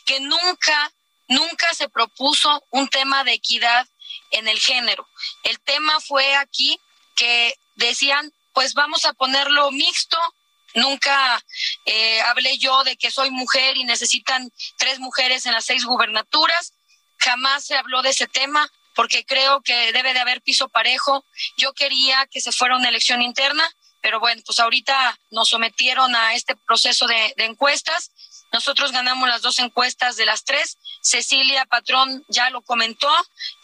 que 0.06 0.20
nunca 0.20 0.92
nunca 1.28 1.72
se 1.74 1.88
propuso 1.88 2.62
un 2.70 2.88
tema 2.88 3.24
de 3.24 3.32
equidad 3.32 3.86
en 4.30 4.48
el 4.48 4.58
género. 4.58 5.08
El 5.42 5.60
tema 5.60 6.00
fue 6.00 6.34
aquí 6.36 6.78
que 7.16 7.54
decían, 7.76 8.32
pues 8.52 8.74
vamos 8.74 9.04
a 9.04 9.12
ponerlo 9.12 9.70
mixto. 9.70 10.18
Nunca 10.74 11.42
eh, 11.86 12.20
hablé 12.22 12.58
yo 12.58 12.82
de 12.84 12.96
que 12.96 13.10
soy 13.10 13.30
mujer 13.30 13.76
y 13.76 13.84
necesitan 13.84 14.50
tres 14.76 14.98
mujeres 14.98 15.46
en 15.46 15.52
las 15.52 15.64
seis 15.64 15.84
gubernaturas. 15.84 16.74
Jamás 17.18 17.64
se 17.64 17.76
habló 17.76 18.02
de 18.02 18.10
ese 18.10 18.26
tema 18.26 18.70
porque 18.94 19.24
creo 19.24 19.60
que 19.62 19.92
debe 19.92 20.12
de 20.12 20.20
haber 20.20 20.42
piso 20.42 20.68
parejo. 20.68 21.24
Yo 21.56 21.72
quería 21.72 22.26
que 22.26 22.40
se 22.40 22.52
fuera 22.52 22.76
una 22.76 22.88
elección 22.88 23.22
interna, 23.22 23.68
pero 24.00 24.20
bueno, 24.20 24.42
pues 24.44 24.60
ahorita 24.60 25.18
nos 25.30 25.48
sometieron 25.48 26.14
a 26.14 26.34
este 26.34 26.56
proceso 26.56 27.06
de, 27.06 27.34
encuestas. 27.38 28.12
Nosotros 28.52 28.92
ganamos 28.92 29.28
las 29.28 29.42
dos 29.42 29.58
encuestas 29.58 30.16
de 30.16 30.26
las 30.26 30.44
tres. 30.44 30.78
Cecilia 31.02 31.64
Patrón 31.64 32.24
ya 32.28 32.50
lo 32.50 32.62
comentó, 32.62 33.10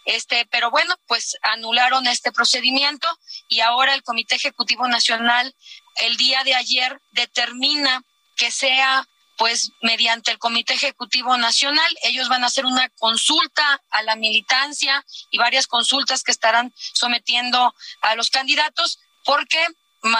este, 0.05 0.47
pero 0.51 0.71
bueno, 0.71 0.95
pues 1.07 1.37
anularon 1.43 2.07
este 2.07 2.33
procedimiento 2.33 3.07
y 3.49 3.61
ahora 3.61 3.95
el 3.95 4.03
Comité 4.03 4.35
Ejecutivo 4.35 4.89
Nacional 4.89 5.55
el 6.01 6.17
día 6.17 6.43
de 6.45 6.55
ayer 6.55 7.01
determina 7.13 8.03
que 8.37 8.51
sea 8.51 9.07
pues 9.41 9.73
mediante 9.81 10.31
el 10.33 10.39
Comité 10.39 10.75
Ejecutivo 10.75 11.35
Nacional, 11.39 11.91
ellos 12.03 12.29
van 12.29 12.45
a 12.45 12.49
hacer 12.49 12.67
una 12.67 12.91
consulta 12.91 13.83
a 13.89 14.03
la 14.03 14.15
militancia 14.15 15.03
y 15.31 15.39
varias 15.39 15.67
consultas 15.67 16.23
que 16.23 16.31
estarán 16.31 16.75
sometiendo 16.77 17.75
a 18.03 18.15
los 18.17 18.29
candidatos, 18.29 18.99
porque 19.25 19.67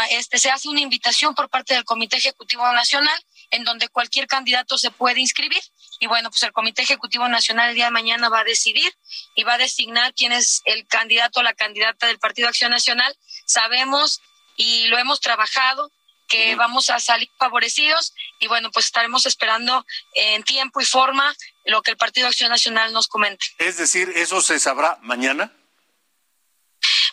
este, 0.09 0.39
se 0.39 0.51
hace 0.51 0.71
una 0.71 0.81
invitación 0.81 1.35
por 1.35 1.51
parte 1.51 1.75
del 1.75 1.85
Comité 1.85 2.17
Ejecutivo 2.17 2.67
Nacional 2.73 3.15
en 3.51 3.65
donde 3.65 3.91
cualquier 3.91 4.27
candidato 4.27 4.79
se 4.79 4.91
puede 4.91 5.21
inscribir. 5.21 5.63
Y 5.99 6.07
bueno, 6.07 6.31
pues 6.31 6.43
el 6.45 6.53
Comité 6.53 6.81
Ejecutivo 6.81 7.29
Nacional 7.29 7.69
el 7.69 7.75
día 7.75 7.87
de 7.87 7.91
mañana 7.91 8.31
va 8.31 8.41
a 8.41 8.45
decidir 8.45 8.91
y 9.35 9.43
va 9.43 9.55
a 9.55 9.59
designar 9.59 10.15
quién 10.15 10.33
es 10.33 10.63
el 10.65 10.87
candidato 10.87 11.41
o 11.41 11.43
la 11.43 11.53
candidata 11.53 12.07
del 12.07 12.19
Partido 12.19 12.49
Acción 12.49 12.71
Nacional. 12.71 13.15
Sabemos 13.45 14.23
y 14.57 14.87
lo 14.87 14.97
hemos 14.97 15.21
trabajado 15.21 15.93
que 16.31 16.55
vamos 16.55 16.89
a 16.91 17.01
salir 17.01 17.29
favorecidos 17.39 18.15
y 18.39 18.47
bueno, 18.47 18.71
pues 18.71 18.87
estaremos 18.87 19.27
esperando 19.27 19.85
en 20.15 20.43
tiempo 20.45 20.81
y 20.81 20.87
forma 20.87 21.35
lo 21.65 21.83
que 21.83 21.91
el 21.91 21.97
Partido 21.97 22.29
Acción 22.29 22.51
Nacional 22.51 22.93
nos 22.93 23.09
comente. 23.09 23.45
Es 23.59 23.77
decir, 23.77 24.11
¿eso 24.15 24.41
se 24.41 24.59
sabrá 24.61 24.97
mañana? 25.03 25.53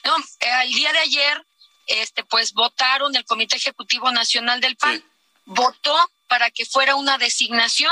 No, 0.05 0.15
el 0.61 0.73
día 0.73 0.93
de 0.93 0.99
ayer, 0.99 1.45
este, 1.87 2.23
pues 2.23 2.53
votaron 2.53 3.15
el 3.15 3.25
Comité 3.25 3.57
Ejecutivo 3.57 4.11
Nacional 4.11 4.61
del 4.61 4.77
PAN, 4.77 5.03
votó 5.45 5.97
para 6.27 6.51
que 6.51 6.65
fuera 6.65 6.95
una 6.95 7.17
designación 7.17 7.91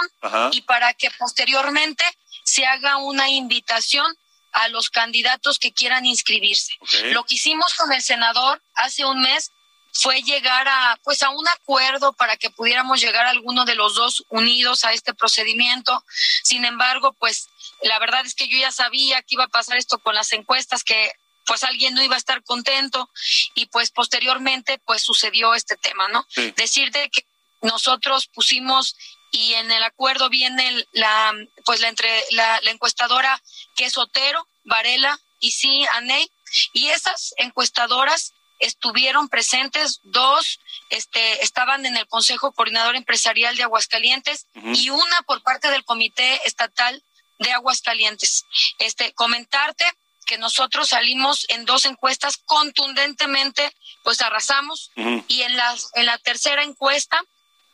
y 0.52 0.62
para 0.62 0.94
que 0.94 1.10
posteriormente 1.18 2.06
se 2.44 2.68
haga 2.68 2.98
una 2.98 3.30
invitación 3.30 4.06
a 4.52 4.70
los 4.70 4.90
candidatos 4.90 5.58
que 5.58 5.74
quieran 5.74 6.06
inscribirse. 6.06 6.74
Lo 7.12 7.24
que 7.24 7.36
hicimos 7.36 7.74
con 7.74 7.92
el 7.92 8.02
senador 8.02 8.62
hace 8.76 9.04
un 9.04 9.22
mes 9.22 9.52
fue 9.98 10.22
llegar 10.24 10.68
a 10.68 11.00
pues 11.04 11.24
a 11.24 11.30
un 11.30 11.48
acuerdo 11.48 12.12
para 12.14 12.36
que 12.36 12.50
pudiéramos 12.50 13.00
llegar 13.00 13.26
a 13.26 13.30
alguno 13.30 13.64
de 13.64 13.76
los 13.76 13.96
dos 13.96 14.26
unidos 14.30 14.84
a 14.84 14.92
este 14.92 15.14
procedimiento. 15.14 16.04
Sin 16.44 16.66
embargo, 16.66 17.14
pues 17.14 17.48
la 17.82 17.98
verdad 18.00 18.26
es 18.26 18.36
que 18.36 18.50
yo 18.50 18.58
ya 18.58 18.74
sabía 18.74 19.22
que 19.22 19.36
iba 19.36 19.46
a 19.46 19.50
pasar 19.50 19.78
esto 19.78 19.98
con 20.00 20.14
las 20.14 20.34
encuestas 20.34 20.84
que 20.84 21.14
pues 21.46 21.64
alguien 21.64 21.94
no 21.94 22.04
iba 22.04 22.16
a 22.16 22.18
estar 22.18 22.44
contento 22.44 23.10
y 23.54 23.68
pues 23.68 23.92
posteriormente 23.92 24.80
pues 24.80 25.02
sucedió 25.02 25.54
este 25.54 25.78
tema, 25.78 26.10
¿no? 26.10 26.28
Decir 26.58 26.92
de 26.92 27.10
que 27.10 27.26
nosotros 27.62 28.28
pusimos 28.28 28.98
y 29.32 29.54
en 29.54 29.72
el 29.72 29.84
acuerdo 29.84 30.30
viene 30.30 30.86
la 30.92 31.34
pues 31.64 31.80
la 31.80 31.88
entre 31.88 32.10
la, 32.32 32.60
encuestadora 32.66 33.42
que 33.76 33.86
es 33.86 33.98
Otero, 33.98 34.46
Varela 34.66 35.18
y 35.40 35.52
sí 35.52 35.86
Aney 35.94 36.30
y 36.74 36.88
esas 36.88 37.34
encuestadoras 37.38 38.34
estuvieron 38.60 39.30
presentes 39.30 40.00
dos 40.04 40.60
este 40.90 41.44
estaban 41.44 41.86
en 41.86 41.98
el 41.98 42.08
Consejo 42.08 42.52
Coordinador 42.52 42.96
Empresarial 42.96 43.56
de 43.58 43.64
Aguascalientes 43.64 44.48
y 44.74 44.90
una 44.90 45.22
por 45.26 45.44
parte 45.44 45.70
del 45.70 45.84
Comité 45.84 46.42
Estatal 46.46 47.04
de 47.40 47.52
Aguascalientes. 47.52 48.46
Este 48.80 49.14
comentarte 49.14 49.86
que 50.26 50.38
nosotros 50.38 50.90
salimos 50.90 51.46
en 51.50 51.66
dos 51.66 51.86
encuestas 51.86 52.38
contundentemente 52.38 53.72
pues 54.04 54.22
arrasamos 54.22 54.92
y 55.28 55.42
en 55.42 55.56
la 55.56 55.76
en 55.94 56.06
la 56.06 56.18
tercera 56.18 56.64
encuesta 56.64 57.22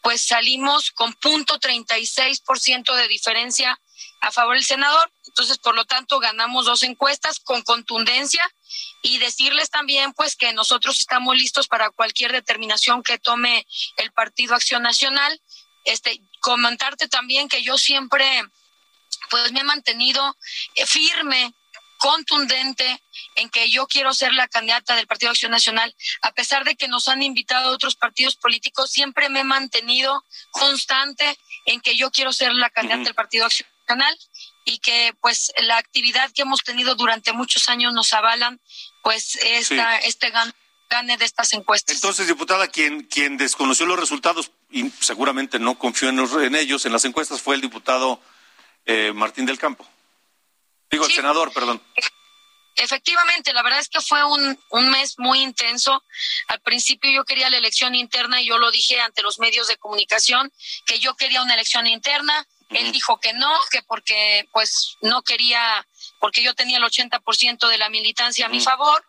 pues 0.01 0.21
salimos 0.21 0.91
con 0.91 1.13
punto 1.13 1.59
36% 1.59 2.95
de 2.95 3.07
diferencia 3.07 3.79
a 4.21 4.31
favor 4.31 4.55
del 4.55 4.63
senador. 4.63 5.11
Entonces, 5.31 5.59
por 5.59 5.75
lo 5.75 5.85
tanto, 5.85 6.19
ganamos 6.19 6.65
dos 6.65 6.83
encuestas 6.83 7.39
con 7.39 7.61
contundencia 7.61 8.43
y 9.01 9.17
decirles 9.17 9.69
también, 9.69 10.11
pues, 10.11 10.35
que 10.35 10.51
nosotros 10.51 10.99
estamos 10.99 11.37
listos 11.37 11.69
para 11.69 11.89
cualquier 11.89 12.33
determinación 12.33 13.01
que 13.01 13.17
tome 13.17 13.65
el 13.95 14.11
Partido 14.11 14.55
Acción 14.55 14.83
Nacional. 14.83 15.41
Este, 15.85 16.21
comentarte 16.41 17.07
también 17.07 17.47
que 17.47 17.63
yo 17.63 17.77
siempre, 17.77 18.25
pues, 19.29 19.53
me 19.53 19.61
he 19.61 19.63
mantenido 19.63 20.35
firme 20.85 21.53
contundente 21.97 23.01
en 23.35 23.49
que 23.49 23.69
yo 23.69 23.87
quiero 23.87 24.13
ser 24.13 24.33
la 24.33 24.49
candidata 24.49 24.97
del 24.97 25.07
Partido 25.07 25.31
Acción 25.31 25.51
Nacional, 25.51 25.95
a 26.23 26.33
pesar 26.33 26.65
de 26.65 26.75
que 26.75 26.89
nos 26.89 27.07
han 27.07 27.23
invitado 27.23 27.69
a 27.69 27.71
otros 27.71 27.95
partidos 27.95 28.35
políticos, 28.35 28.91
siempre 28.91 29.29
me 29.29 29.41
he 29.41 29.43
mantenido 29.45 30.25
constante 30.49 31.37
en 31.65 31.79
que 31.79 31.95
yo 31.95 32.11
quiero 32.11 32.33
ser 32.33 32.53
la 32.53 32.69
candidata 32.69 33.03
del 33.03 33.15
Partido 33.15 33.45
Acción 33.45 33.69
Nacional 33.87 34.17
y 34.65 34.79
que 34.79 35.13
pues 35.21 35.51
la 35.59 35.77
actividad 35.77 36.31
que 36.31 36.43
hemos 36.43 36.63
tenido 36.63 36.95
durante 36.95 37.33
muchos 37.33 37.69
años 37.69 37.93
nos 37.93 38.13
avalan 38.13 38.59
pues 39.03 39.35
esta, 39.37 39.97
este 39.97 40.31
gane 40.89 41.17
de 41.17 41.25
estas 41.25 41.53
encuestas. 41.53 41.95
Entonces, 41.95 42.27
diputada, 42.27 42.67
quien, 42.67 43.03
quien 43.03 43.37
desconoció 43.37 43.85
los 43.85 43.99
resultados 43.99 44.51
y 44.69 44.89
seguramente 44.99 45.57
no 45.59 45.79
confió 45.79 46.09
en, 46.09 46.55
ellos, 46.55 46.85
en 46.85 46.91
las 46.91 47.05
encuestas, 47.05 47.41
fue 47.41 47.55
el 47.55 47.61
diputado 47.61 48.21
eh, 48.85 49.11
Martín 49.13 49.45
del 49.45 49.57
Campo. 49.57 49.87
Digo, 50.89 51.05
el 51.05 51.13
senador, 51.13 51.53
perdón. 51.53 51.81
Efectivamente, 52.75 53.53
la 53.53 53.63
verdad 53.63 53.79
es 53.79 53.89
que 53.89 54.01
fue 54.01 54.23
un, 54.23 54.57
un 54.69 54.89
mes 54.89 55.15
muy 55.17 55.39
intenso. 55.41 56.03
Al 56.47 56.61
principio 56.61 57.11
yo 57.11 57.25
quería 57.25 57.49
la 57.49 57.57
elección 57.57 57.95
interna 57.95 58.41
y 58.41 58.47
yo 58.47 58.57
lo 58.57 58.71
dije 58.71 58.99
ante 58.99 59.21
los 59.21 59.39
medios 59.39 59.67
de 59.67 59.77
comunicación 59.77 60.51
que 60.85 60.99
yo 60.99 61.15
quería 61.15 61.41
una 61.41 61.53
elección 61.53 61.87
interna. 61.87 62.47
Él 62.71 62.91
dijo 62.91 63.19
que 63.19 63.33
no, 63.33 63.51
que 63.69 63.81
porque 63.83 64.47
pues 64.51 64.97
no 65.01 65.21
quería, 65.23 65.85
porque 66.19 66.43
yo 66.43 66.53
tenía 66.53 66.77
el 66.77 66.83
80% 66.83 67.67
de 67.67 67.77
la 67.77 67.89
militancia 67.89 68.45
a 68.45 68.49
mi 68.49 68.61
favor. 68.61 69.05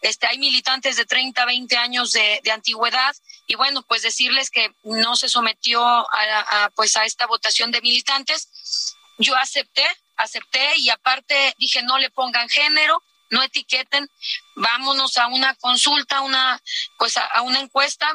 Este, 0.00 0.26
hay 0.26 0.38
militantes 0.38 0.96
de 0.96 1.06
30, 1.06 1.44
20 1.46 1.76
años 1.76 2.12
de, 2.12 2.40
de 2.44 2.50
antigüedad 2.50 3.16
y 3.46 3.54
bueno, 3.54 3.82
pues 3.82 4.02
decirles 4.02 4.50
que 4.50 4.74
no 4.82 5.16
se 5.16 5.28
sometió 5.28 5.82
a, 5.82 6.04
a, 6.10 6.70
pues 6.70 6.96
a 6.96 7.04
esta 7.04 7.26
votación 7.26 7.70
de 7.70 7.80
militantes. 7.80 8.96
Yo 9.18 9.36
acepté, 9.36 9.86
acepté 10.16 10.76
y 10.76 10.90
aparte 10.90 11.54
dije 11.58 11.82
no 11.82 11.98
le 11.98 12.10
pongan 12.10 12.48
género, 12.48 13.02
no 13.30 13.42
etiqueten, 13.42 14.08
vámonos 14.54 15.16
a 15.18 15.26
una 15.26 15.54
consulta, 15.56 16.20
una 16.20 16.60
pues 16.98 17.16
a, 17.16 17.42
una 17.42 17.60
encuesta. 17.60 18.10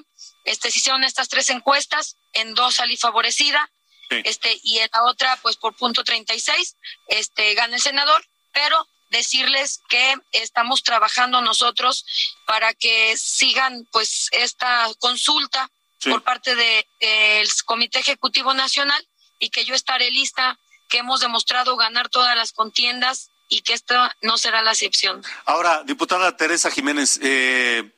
Este 0.45 0.71
se 0.71 0.79
hicieron 0.79 1.03
estas 1.03 1.29
tres 1.29 1.49
encuestas, 1.49 2.17
en 2.33 2.53
dos 2.53 2.75
salí 2.75 2.97
favorecida, 2.97 3.69
este 4.09 4.59
y 4.63 4.79
en 4.79 4.89
la 4.91 5.03
otra 5.03 5.37
pues 5.41 5.57
por 5.57 5.75
punto 5.75 6.03
36 6.03 6.75
este 7.07 7.53
gana 7.53 7.75
el 7.75 7.81
senador, 7.81 8.25
pero 8.51 8.87
decirles 9.09 9.81
que 9.89 10.15
estamos 10.31 10.83
trabajando 10.83 11.41
nosotros 11.41 12.05
para 12.45 12.73
que 12.73 13.17
sigan 13.17 13.87
pues 13.91 14.29
esta 14.31 14.87
consulta 14.99 15.69
por 16.03 16.23
parte 16.23 16.55
del 16.55 16.85
de, 16.99 17.47
Comité 17.65 17.99
Ejecutivo 17.99 18.53
Nacional 18.53 19.05
y 19.39 19.49
que 19.49 19.65
yo 19.65 19.75
estaré 19.75 20.11
lista 20.11 20.57
que 20.87 20.99
hemos 20.99 21.19
demostrado 21.19 21.75
ganar 21.75 22.09
todas 22.09 22.35
las 22.35 22.51
contiendas 22.51 23.31
y 23.47 23.61
que 23.61 23.73
esta 23.73 24.15
no 24.21 24.37
será 24.37 24.61
la 24.61 24.71
excepción. 24.71 25.23
Ahora, 25.45 25.83
diputada 25.83 26.37
Teresa 26.37 26.71
Jiménez, 26.71 27.19
eh, 27.21 27.91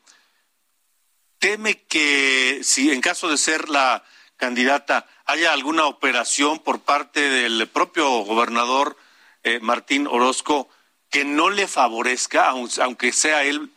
teme 1.40 1.84
que 1.84 2.62
si 2.64 2.92
en 2.92 3.02
caso 3.02 3.30
de 3.30 3.38
ser 3.38 3.70
la 3.70 4.04
candidata 4.38 5.08
haya 5.32 5.54
alguna 5.54 5.86
operación 5.86 6.60
por 6.60 6.82
parte 6.82 7.22
del 7.22 7.68
propio 7.68 8.10
gobernador 8.24 8.98
eh, 9.44 9.60
Martín 9.60 10.08
Orozco 10.08 10.70
que 11.10 11.24
no 11.24 11.50
le 11.50 11.68
favorezca, 11.68 12.50
aunque 12.50 13.14
sea 13.14 13.44
él 13.44 13.70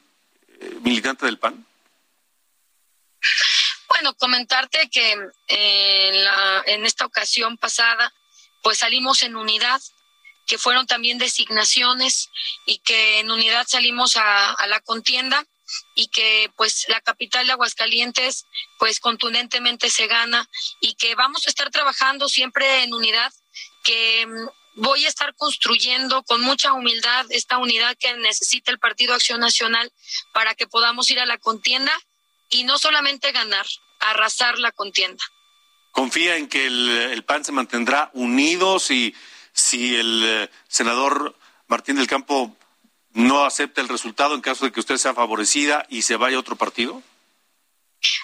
eh, 0.61 0.79
militante 0.83 1.27
del 1.27 1.39
PAN? 1.39 1.65
Bueno, 3.89 4.15
comentarte 4.15 4.91
que 4.91 5.13
en, 5.13 6.17
en 6.67 6.87
esta 6.87 7.07
ocasión 7.07 7.57
pasada, 7.57 8.13
pues 8.63 8.79
salimos 8.79 9.23
en 9.23 9.37
unidad, 9.37 9.81
que 10.47 10.59
fueron 10.59 10.87
también 10.87 11.19
designaciones 11.19 12.31
y 12.67 12.79
que 12.79 13.21
en 13.21 13.31
unidad 13.31 13.67
salimos 13.67 14.17
a 14.17 14.67
la 14.67 14.81
contienda 14.81 15.47
y 15.95 16.09
que 16.09 16.51
pues 16.57 16.87
la 16.89 17.01
capital 17.01 17.47
de 17.47 17.53
Aguascalientes 17.53 18.47
pues 18.79 19.01
contundentemente 19.01 19.91
se 19.91 20.07
gana 20.07 20.49
y 20.81 20.95
que 20.95 21.15
vamos 21.15 21.47
a 21.47 21.51
estar 21.51 21.71
trabajando 21.71 22.29
siempre 22.29 22.83
en 22.83 22.95
unidad, 22.95 23.33
que 23.83 24.27
mm, 24.27 24.83
voy 24.83 25.05
a 25.05 25.09
estar 25.09 25.35
construyendo 25.37 26.23
con 26.25 26.41
mucha 26.41 26.73
humildad 26.73 27.27
esta 27.31 27.59
unidad 27.59 27.97
que 27.99 28.15
necesita 28.17 28.71
el 28.71 28.79
Partido 28.79 29.15
Acción 29.15 29.41
Nacional 29.41 29.93
para 30.33 30.55
que 30.55 30.67
podamos 30.67 31.11
ir 31.11 31.21
a 31.21 31.27
la 31.27 31.39
contienda 31.39 31.93
y 32.51 32.65
no 32.65 32.79
solamente 32.79 33.33
ganar, 33.33 33.67
arrasar 34.01 34.59
la 34.59 34.73
contienda. 34.73 35.23
¿Confía 35.93 36.37
en 36.37 36.49
que 36.49 36.67
el, 36.67 37.23
PAN 37.25 37.45
se 37.45 37.53
mantendrá 37.53 38.11
unido 38.15 38.81
si, 38.81 39.15
si 39.53 39.95
el 39.95 40.23
eh, 40.25 40.51
senador 40.69 41.39
Martín 41.69 41.97
del 41.97 42.09
Campo 42.09 42.57
no 43.15 43.45
acepta 43.45 43.81
el 43.81 43.89
resultado 43.89 44.35
en 44.35 44.41
caso 44.41 44.65
de 44.65 44.73
que 44.73 44.81
usted 44.81 44.97
sea 44.99 45.15
favorecida 45.15 45.87
y 45.89 46.03
se 46.03 46.17
vaya 46.17 46.37
a 46.37 46.41
otro 46.41 46.57
partido? 46.57 47.03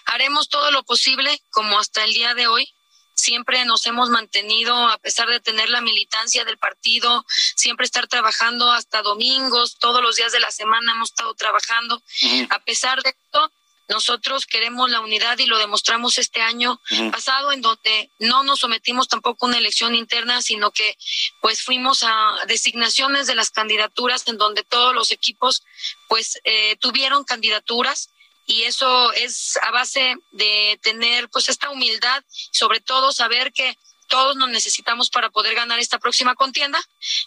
Haremos 0.05 0.48
todo 0.48 0.70
lo 0.70 0.83
posible, 0.83 1.40
como 1.50 1.79
hasta 1.79 2.05
el 2.05 2.12
día 2.12 2.35
de 2.35 2.48
hoy. 2.48 2.68
Siempre 3.14 3.64
nos 3.64 3.87
hemos 3.87 4.09
mantenido, 4.09 4.74
a 4.88 4.98
pesar 4.98 5.29
de 5.29 5.40
tener 5.40 5.68
la 5.68 5.81
militancia 5.81 6.44
del 6.44 6.59
partido, 6.59 7.24
siempre 7.55 7.85
estar 7.85 8.07
trabajando 8.07 8.70
hasta 8.70 9.03
domingos, 9.03 9.76
todos 9.79 10.03
los 10.03 10.16
días 10.16 10.33
de 10.33 10.40
la 10.40 10.50
semana 10.50 10.92
hemos 10.92 11.11
estado 11.11 11.35
trabajando. 11.35 12.03
A 12.48 12.59
pesar 12.61 13.03
de 13.03 13.11
esto, 13.11 13.53
nosotros 13.90 14.46
queremos 14.46 14.88
la 14.88 15.00
unidad 15.00 15.38
y 15.38 15.46
lo 15.46 15.59
demostramos 15.59 16.16
este 16.18 16.40
año 16.40 16.81
pasado, 17.11 17.53
en 17.53 17.61
donde 17.61 18.11
no 18.20 18.44
nos 18.44 18.61
sometimos 18.61 19.09
tampoco 19.09 19.44
a 19.44 19.48
una 19.48 19.59
elección 19.59 19.94
interna, 19.94 20.40
sino 20.42 20.70
que 20.70 20.96
pues 21.40 21.62
fuimos 21.62 22.03
a 22.05 22.37
designaciones 22.46 23.26
de 23.26 23.35
las 23.35 23.50
candidaturas 23.50 24.26
en 24.29 24.38
donde 24.38 24.62
todos 24.62 24.94
los 24.94 25.11
equipos 25.11 25.64
pues 26.09 26.40
eh, 26.44 26.76
tuvieron 26.76 27.24
candidaturas 27.24 28.11
y 28.46 28.62
eso 28.62 29.12
es 29.12 29.59
a 29.62 29.70
base 29.72 30.16
de 30.31 30.79
tener 30.83 31.29
pues 31.29 31.48
esta 31.48 31.70
humildad, 31.70 32.22
sobre 32.53 32.81
todo 32.81 33.12
saber 33.12 33.53
que 33.53 33.76
todos 34.09 34.37
nos 34.37 34.48
necesitamos 34.48 35.11
para 35.11 35.31
poder 35.31 35.55
ganar 35.55 35.79
esta 35.79 35.98
próxima 35.98 36.35
contienda. 36.35 36.81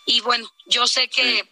Y 0.05 0.21
bueno, 0.21 0.49
yo 0.65 0.87
sé 0.87 1.07
que 1.07 1.47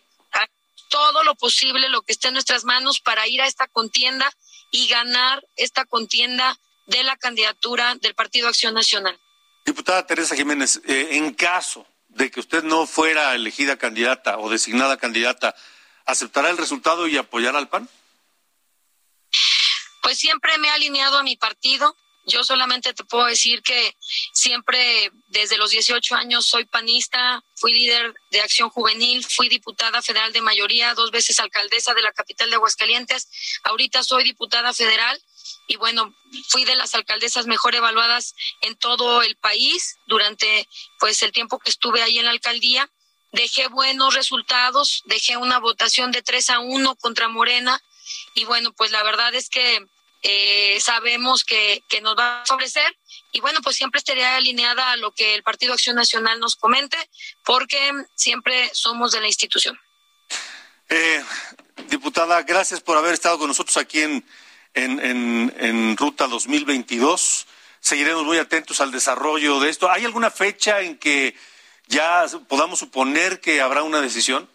todo 0.90 1.24
lo 1.24 1.36
posible, 1.36 1.88
lo 1.88 2.02
que 2.02 2.12
esté 2.12 2.28
en 2.28 2.34
nuestras 2.34 2.66
manos 2.66 3.00
para 3.00 3.26
ir 3.26 3.42
a 3.42 3.48
esta 3.48 3.66
contienda 3.68 4.30
y 4.72 4.88
ganar 4.88 5.46
esta 5.56 5.86
contienda 5.86 6.58
de 6.88 7.04
la 7.04 7.16
candidatura 7.18 7.96
del 7.96 8.16
Partido 8.16 8.48
Acción 8.48 8.74
Nacional. 8.74 9.20
Diputada 9.66 10.08
Teresa 10.08 10.36
Jiménez, 10.36 10.82
eh, 10.86 11.10
en 11.12 11.34
caso 11.34 11.86
de 12.08 12.32
que 12.32 12.40
usted 12.40 12.64
no 12.64 12.88
fuera 12.88 13.36
elegida 13.36 13.78
candidata 13.78 14.38
o 14.38 14.50
designada 14.50 14.98
candidata, 14.98 15.56
¿aceptará 16.06 16.50
el 16.50 16.58
resultado 16.58 17.08
y 17.08 17.18
apoyará 17.18 17.58
al 17.58 17.70
PAN? 17.70 17.88
Pues 20.02 20.18
siempre 20.18 20.58
me 20.58 20.68
he 20.68 20.72
alineado 20.72 21.18
a 21.18 21.24
mi 21.24 21.36
partido. 21.36 21.96
Yo 22.32 22.44
solamente 22.46 22.94
te 22.94 23.04
puedo 23.04 23.26
decir 23.26 23.62
que 23.62 23.96
siempre 24.32 25.12
desde 25.28 25.58
los 25.58 25.72
18 25.72 26.16
años 26.16 26.46
soy 26.46 26.64
panista, 26.64 27.44
fui 27.56 27.74
líder 27.74 28.14
de 28.30 28.40
Acción 28.40 28.70
Juvenil, 28.70 29.26
fui 29.26 29.50
diputada 29.50 30.02
federal 30.02 30.32
de 30.32 30.42
mayoría, 30.42 30.94
dos 30.94 31.12
veces 31.12 31.40
alcaldesa 31.40 31.94
de 31.94 32.02
la 32.02 32.14
capital 32.14 32.50
de 32.50 32.56
Aguascalientes, 32.56 33.28
ahorita 33.64 34.04
soy 34.04 34.24
diputada 34.24 34.74
federal 34.74 35.22
y 35.68 35.76
bueno, 35.76 36.16
fui 36.48 36.64
de 36.64 36.76
las 36.76 36.96
alcaldesas 36.96 37.48
mejor 37.48 37.76
evaluadas 37.76 38.34
en 38.62 38.78
todo 38.78 39.22
el 39.24 39.36
país 39.36 39.98
durante 40.08 40.68
pues 41.00 41.22
el 41.24 41.34
tiempo 41.34 41.60
que 41.60 41.70
estuve 41.70 42.02
ahí 42.02 42.18
en 42.18 42.26
la 42.26 42.32
alcaldía. 42.32 42.90
Dejé 43.34 43.68
buenos 43.68 44.14
resultados, 44.14 45.02
dejé 45.06 45.38
una 45.38 45.60
votación 45.60 46.12
de 46.12 46.22
3 46.22 46.50
a 46.52 46.60
1 46.60 46.96
contra 46.96 47.28
Morena 47.28 47.82
y 48.36 48.46
bueno, 48.46 48.72
pues 48.74 48.92
la 48.92 49.04
verdad 49.04 49.34
es 49.36 49.50
que 49.50 49.86
eh, 50.22 50.80
sabemos 50.80 51.44
que, 51.44 51.84
que 51.90 52.02
nos 52.02 52.18
va 52.18 52.42
a 52.42 52.46
favorecer 52.46 52.96
y 53.32 53.40
bueno, 53.40 53.60
pues 53.64 53.76
siempre 53.78 54.00
estaría 54.00 54.36
alineada 54.36 54.92
a 54.92 54.98
lo 54.98 55.12
que 55.12 55.36
el 55.36 55.44
Partido 55.44 55.74
Acción 55.74 55.96
Nacional 55.96 56.40
nos 56.40 56.56
comente, 56.56 56.98
porque 57.46 57.92
siempre 58.16 58.70
somos 58.74 59.12
de 59.12 59.22
la 59.22 59.28
institución. 59.28 59.80
Eh, 60.90 61.24
diputada, 61.88 62.42
gracias 62.44 62.82
por 62.82 62.98
haber 62.98 63.14
estado 63.14 63.40
con 63.40 63.48
nosotros 63.48 63.78
aquí 63.78 64.02
en, 64.02 64.26
en, 64.74 65.00
en, 65.00 65.56
en 65.58 65.98
Ruta 65.98 66.28
2022. 66.28 67.48
Seguiremos 67.80 68.24
muy 68.24 68.38
atentos 68.38 68.82
al 68.82 68.92
desarrollo 68.92 69.60
de 69.60 69.70
esto. 69.70 69.90
¿Hay 69.90 70.06
alguna 70.06 70.30
fecha 70.30 70.82
en 70.82 70.98
que 70.98 71.36
ya 71.88 72.26
podamos 72.48 72.80
suponer 72.80 73.40
que 73.40 73.62
habrá 73.62 73.84
una 73.84 74.02
decisión? 74.02 74.50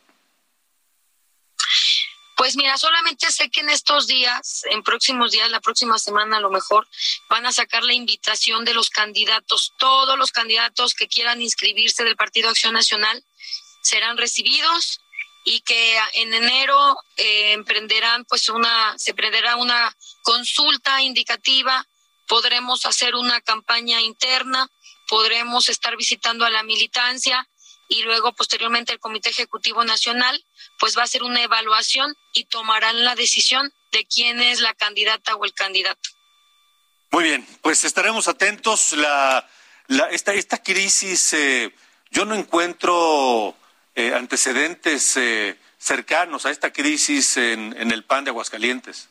Pues 2.37 2.55
mira, 2.55 2.77
solamente 2.77 3.33
sé 3.33 3.49
que 3.49 3.61
en 3.61 3.71
estos 3.71 4.07
días, 4.07 4.63
en 4.71 4.83
próximos 4.83 5.33
días, 5.33 5.51
la 5.51 5.61
próxima 5.61 5.99
semana 5.99 6.37
a 6.37 6.41
lo 6.41 6.51
mejor, 6.51 6.87
van 7.31 7.47
a 7.47 7.53
sacar 7.53 7.83
la 7.83 7.95
invitación 7.95 8.67
de 8.67 8.75
los 8.75 8.91
candidatos. 8.91 9.73
Todos 9.79 10.19
los 10.19 10.33
candidatos 10.33 10.93
que 10.93 11.09
quieran 11.09 11.41
inscribirse 11.41 12.05
del 12.05 12.15
Partido 12.15 12.51
Acción 12.51 12.75
Nacional 12.75 13.25
serán 13.81 14.19
recibidos 14.19 15.01
y 15.45 15.61
que 15.61 15.99
en 16.13 16.35
enero 16.35 16.99
eh, 17.17 17.53
emprenderán 17.53 18.27
pues 18.27 18.51
una, 18.51 18.99
se 18.99 19.13
emprenderá 19.13 19.57
una 19.57 19.97
consulta 20.23 21.01
indicativa, 21.01 21.87
podremos 22.29 22.85
hacer 22.85 23.15
una 23.15 23.41
campaña 23.41 24.03
interna, 24.03 24.69
podremos 25.09 25.71
estar 25.71 25.97
visitando 25.97 26.45
a 26.45 26.51
la 26.51 26.65
militancia 26.65 27.49
y 27.89 28.03
luego 28.03 28.35
posteriormente 28.35 28.93
el 28.93 28.99
Comité 28.99 29.31
Ejecutivo 29.31 29.85
Nacional 29.85 30.45
pues 30.79 30.97
va 30.97 31.03
a 31.03 31.05
hacer 31.05 31.23
una 31.23 31.43
evaluación 31.43 32.15
y 32.33 32.45
tomarán 32.45 33.05
la 33.05 33.15
decisión 33.15 33.73
de 33.93 34.07
quién 34.07 34.41
es 34.41 34.61
la 34.61 34.75
candidata 34.75 35.35
o 35.37 35.45
el 35.45 35.55
candidato. 35.55 36.11
Muy 37.11 37.25
bien, 37.25 37.47
pues 37.63 37.85
estaremos 37.85 38.29
atentos. 38.29 38.93
La, 38.93 39.49
la 39.87 40.07
esta, 40.11 40.35
esta 40.35 40.63
crisis, 40.63 41.33
eh, 41.33 41.75
yo 42.11 42.25
no 42.25 42.35
encuentro 42.35 43.57
eh, 43.95 44.13
antecedentes 44.15 45.17
eh, 45.17 45.59
cercanos 45.79 46.47
a 46.47 46.51
esta 46.51 46.73
crisis 46.73 47.37
en, 47.37 47.75
en 47.79 47.91
el 47.93 48.05
PAN 48.05 48.25
de 48.25 48.31
Aguascalientes. 48.31 49.09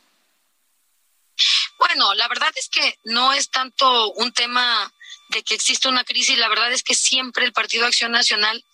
Bueno, 1.78 2.14
la 2.14 2.28
verdad 2.28 2.52
es 2.54 2.68
que 2.68 2.98
no 3.04 3.32
es 3.32 3.50
tanto 3.50 4.12
un 4.12 4.32
tema 4.32 4.92
de 5.28 5.42
que 5.42 5.54
existe 5.54 5.88
una 5.88 6.04
crisis, 6.04 6.38
la 6.38 6.48
verdad 6.48 6.72
es 6.72 6.82
que 6.82 6.94
siempre 6.94 7.44
el 7.44 7.52
Partido 7.52 7.86
Acción 7.86 8.12
Nacional 8.12 8.64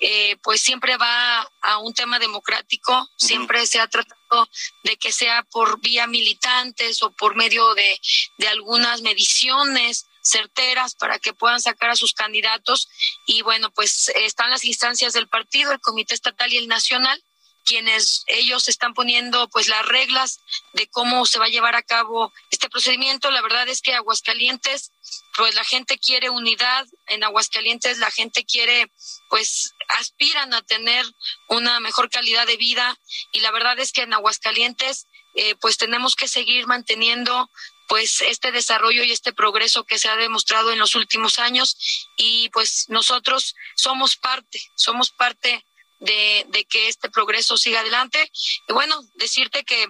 eh, 0.00 0.36
pues 0.42 0.60
siempre 0.60 0.96
va 0.96 1.48
a 1.62 1.78
un 1.78 1.94
tema 1.94 2.18
democrático, 2.18 3.08
siempre 3.16 3.66
se 3.66 3.80
ha 3.80 3.86
tratado 3.86 4.48
de 4.84 4.96
que 4.96 5.12
sea 5.12 5.42
por 5.50 5.80
vía 5.80 6.06
militantes 6.06 7.02
o 7.02 7.10
por 7.12 7.36
medio 7.36 7.74
de, 7.74 8.00
de 8.38 8.48
algunas 8.48 9.02
mediciones 9.02 10.06
certeras 10.22 10.94
para 10.94 11.18
que 11.18 11.32
puedan 11.32 11.60
sacar 11.60 11.90
a 11.90 11.96
sus 11.96 12.12
candidatos. 12.12 12.88
Y 13.26 13.42
bueno, 13.42 13.70
pues 13.70 14.10
están 14.16 14.50
las 14.50 14.64
instancias 14.64 15.12
del 15.12 15.28
partido, 15.28 15.72
el 15.72 15.80
comité 15.80 16.14
estatal 16.14 16.52
y 16.52 16.58
el 16.58 16.68
nacional 16.68 17.22
quienes 17.66 18.24
ellos 18.28 18.68
están 18.68 18.94
poniendo 18.94 19.48
pues 19.48 19.68
las 19.68 19.84
reglas 19.84 20.40
de 20.72 20.88
cómo 20.88 21.26
se 21.26 21.38
va 21.38 21.46
a 21.46 21.50
llevar 21.50 21.74
a 21.74 21.82
cabo 21.82 22.32
este 22.50 22.70
procedimiento. 22.70 23.30
La 23.30 23.42
verdad 23.42 23.68
es 23.68 23.82
que 23.82 23.92
Aguascalientes, 23.92 24.92
pues 25.36 25.54
la 25.54 25.64
gente 25.64 25.98
quiere 25.98 26.30
unidad, 26.30 26.86
en 27.08 27.24
Aguascalientes 27.24 27.98
la 27.98 28.10
gente 28.10 28.44
quiere, 28.44 28.90
pues 29.28 29.74
aspiran 29.88 30.54
a 30.54 30.62
tener 30.62 31.04
una 31.48 31.80
mejor 31.80 32.08
calidad 32.08 32.46
de 32.46 32.56
vida. 32.56 32.98
Y 33.32 33.40
la 33.40 33.50
verdad 33.50 33.78
es 33.78 33.92
que 33.92 34.02
en 34.02 34.14
Aguascalientes 34.14 35.06
eh, 35.34 35.54
pues 35.56 35.76
tenemos 35.76 36.16
que 36.16 36.28
seguir 36.28 36.66
manteniendo 36.66 37.50
pues 37.88 38.20
este 38.22 38.52
desarrollo 38.52 39.02
y 39.04 39.12
este 39.12 39.32
progreso 39.32 39.84
que 39.84 39.98
se 39.98 40.08
ha 40.08 40.16
demostrado 40.16 40.72
en 40.72 40.78
los 40.78 40.94
últimos 40.94 41.38
años. 41.38 42.06
Y 42.16 42.48
pues 42.50 42.86
nosotros 42.88 43.56
somos 43.74 44.16
parte, 44.16 44.60
somos 44.76 45.10
parte 45.10 45.64
de, 46.00 46.66
que 46.68 46.88
este 46.88 47.10
progreso 47.10 47.56
siga 47.56 47.80
adelante. 47.80 48.30
Y 48.68 48.72
bueno, 48.72 49.00
decirte 49.14 49.64
que 49.64 49.88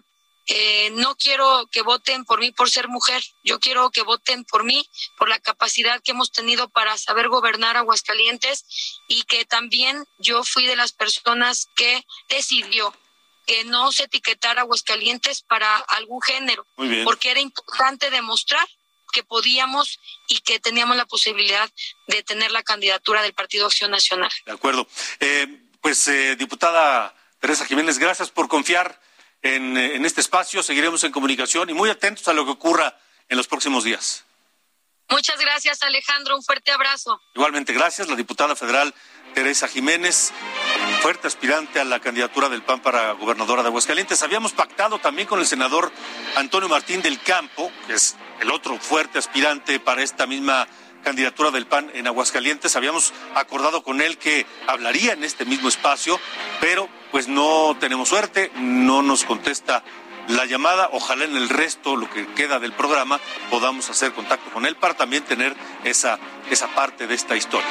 eh, 0.48 0.90
no 0.92 1.16
quiero 1.16 1.66
que 1.72 1.82
voten 1.82 2.24
por 2.24 2.38
mí 2.38 2.52
por 2.52 2.70
ser 2.70 2.86
mujer, 2.86 3.20
yo 3.42 3.58
quiero 3.58 3.90
que 3.90 4.02
voten 4.02 4.44
por 4.44 4.62
mí, 4.62 4.88
por 5.18 5.28
la 5.28 5.40
capacidad 5.40 6.00
que 6.02 6.12
hemos 6.12 6.30
tenido 6.30 6.68
para 6.68 6.96
saber 6.98 7.28
gobernar 7.28 7.76
Aguascalientes 7.76 8.64
y 9.08 9.22
que 9.24 9.44
también 9.44 10.04
yo 10.18 10.44
fui 10.44 10.66
de 10.66 10.76
las 10.76 10.92
personas 10.92 11.66
que 11.74 12.04
decidió 12.28 12.94
que 13.44 13.64
no 13.64 13.90
se 13.90 14.04
etiquetara 14.04 14.62
Aguascalientes 14.62 15.42
para 15.42 15.76
algún 15.76 16.22
género, 16.22 16.66
porque 17.04 17.30
era 17.30 17.40
importante 17.40 18.10
demostrar 18.10 18.66
que 19.12 19.22
podíamos 19.24 19.98
y 20.28 20.40
que 20.40 20.60
teníamos 20.60 20.96
la 20.96 21.06
posibilidad 21.06 21.70
de 22.06 22.22
tener 22.22 22.50
la 22.50 22.62
candidatura 22.62 23.22
del 23.22 23.32
Partido 23.32 23.66
Acción 23.66 23.90
Nacional. 23.90 24.30
De 24.44 24.52
acuerdo. 24.52 24.86
Eh, 25.20 25.65
pues, 25.86 26.08
eh, 26.08 26.34
diputada 26.34 27.14
Teresa 27.38 27.64
Jiménez, 27.64 28.00
gracias 28.00 28.32
por 28.32 28.48
confiar 28.48 29.00
en, 29.40 29.76
en 29.76 30.04
este 30.04 30.20
espacio. 30.20 30.60
Seguiremos 30.60 31.04
en 31.04 31.12
comunicación 31.12 31.70
y 31.70 31.74
muy 31.74 31.88
atentos 31.90 32.26
a 32.26 32.32
lo 32.32 32.44
que 32.44 32.50
ocurra 32.50 32.98
en 33.28 33.36
los 33.36 33.46
próximos 33.46 33.84
días. 33.84 34.24
Muchas 35.08 35.38
gracias, 35.38 35.80
Alejandro. 35.84 36.34
Un 36.34 36.42
fuerte 36.42 36.72
abrazo. 36.72 37.20
Igualmente, 37.36 37.72
gracias. 37.72 38.08
La 38.08 38.16
diputada 38.16 38.56
federal 38.56 38.92
Teresa 39.32 39.68
Jiménez, 39.68 40.32
fuerte 41.02 41.28
aspirante 41.28 41.78
a 41.78 41.84
la 41.84 42.00
candidatura 42.00 42.48
del 42.48 42.64
PAN 42.64 42.80
para 42.80 43.12
gobernadora 43.12 43.62
de 43.62 43.68
Aguascalientes. 43.68 44.24
Habíamos 44.24 44.54
pactado 44.54 44.98
también 44.98 45.28
con 45.28 45.38
el 45.38 45.46
senador 45.46 45.92
Antonio 46.34 46.68
Martín 46.68 47.00
del 47.00 47.20
Campo, 47.20 47.70
que 47.86 47.94
es 47.94 48.16
el 48.40 48.50
otro 48.50 48.76
fuerte 48.80 49.20
aspirante 49.20 49.78
para 49.78 50.02
esta 50.02 50.26
misma 50.26 50.66
candidatura 51.06 51.52
del 51.52 51.68
PAN 51.68 51.88
en 51.94 52.08
Aguascalientes. 52.08 52.74
Habíamos 52.74 53.14
acordado 53.36 53.84
con 53.84 54.00
él 54.00 54.18
que 54.18 54.44
hablaría 54.66 55.12
en 55.12 55.22
este 55.22 55.44
mismo 55.44 55.68
espacio, 55.68 56.18
pero 56.60 56.88
pues 57.12 57.28
no 57.28 57.76
tenemos 57.78 58.08
suerte, 58.08 58.50
no 58.56 59.02
nos 59.02 59.22
contesta 59.22 59.84
la 60.26 60.46
llamada. 60.46 60.90
Ojalá 60.90 61.24
en 61.24 61.36
el 61.36 61.48
resto, 61.48 61.94
lo 61.94 62.10
que 62.10 62.26
queda 62.34 62.58
del 62.58 62.72
programa, 62.72 63.20
podamos 63.50 63.88
hacer 63.88 64.14
contacto 64.14 64.50
con 64.50 64.66
él 64.66 64.74
para 64.74 64.94
también 64.94 65.22
tener 65.22 65.54
esa, 65.84 66.18
esa 66.50 66.66
parte 66.74 67.06
de 67.06 67.14
esta 67.14 67.36
historia. 67.36 67.68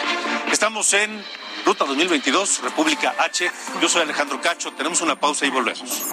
Estamos 0.49 0.93
en 0.93 1.21
Ruta 1.65 1.83
2022, 1.83 2.61
República 2.61 3.15
H. 3.19 3.51
Yo 3.81 3.89
soy 3.89 4.03
Alejandro 4.03 4.39
Cacho. 4.39 4.71
Tenemos 4.71 5.01
una 5.01 5.19
pausa 5.19 5.45
y 5.45 5.49
volvemos. 5.49 6.05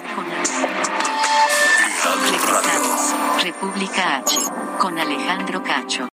República 3.41 4.17
H, 4.17 4.39
con 4.77 4.99
Alejandro 4.99 5.63
Cacho. 5.63 6.12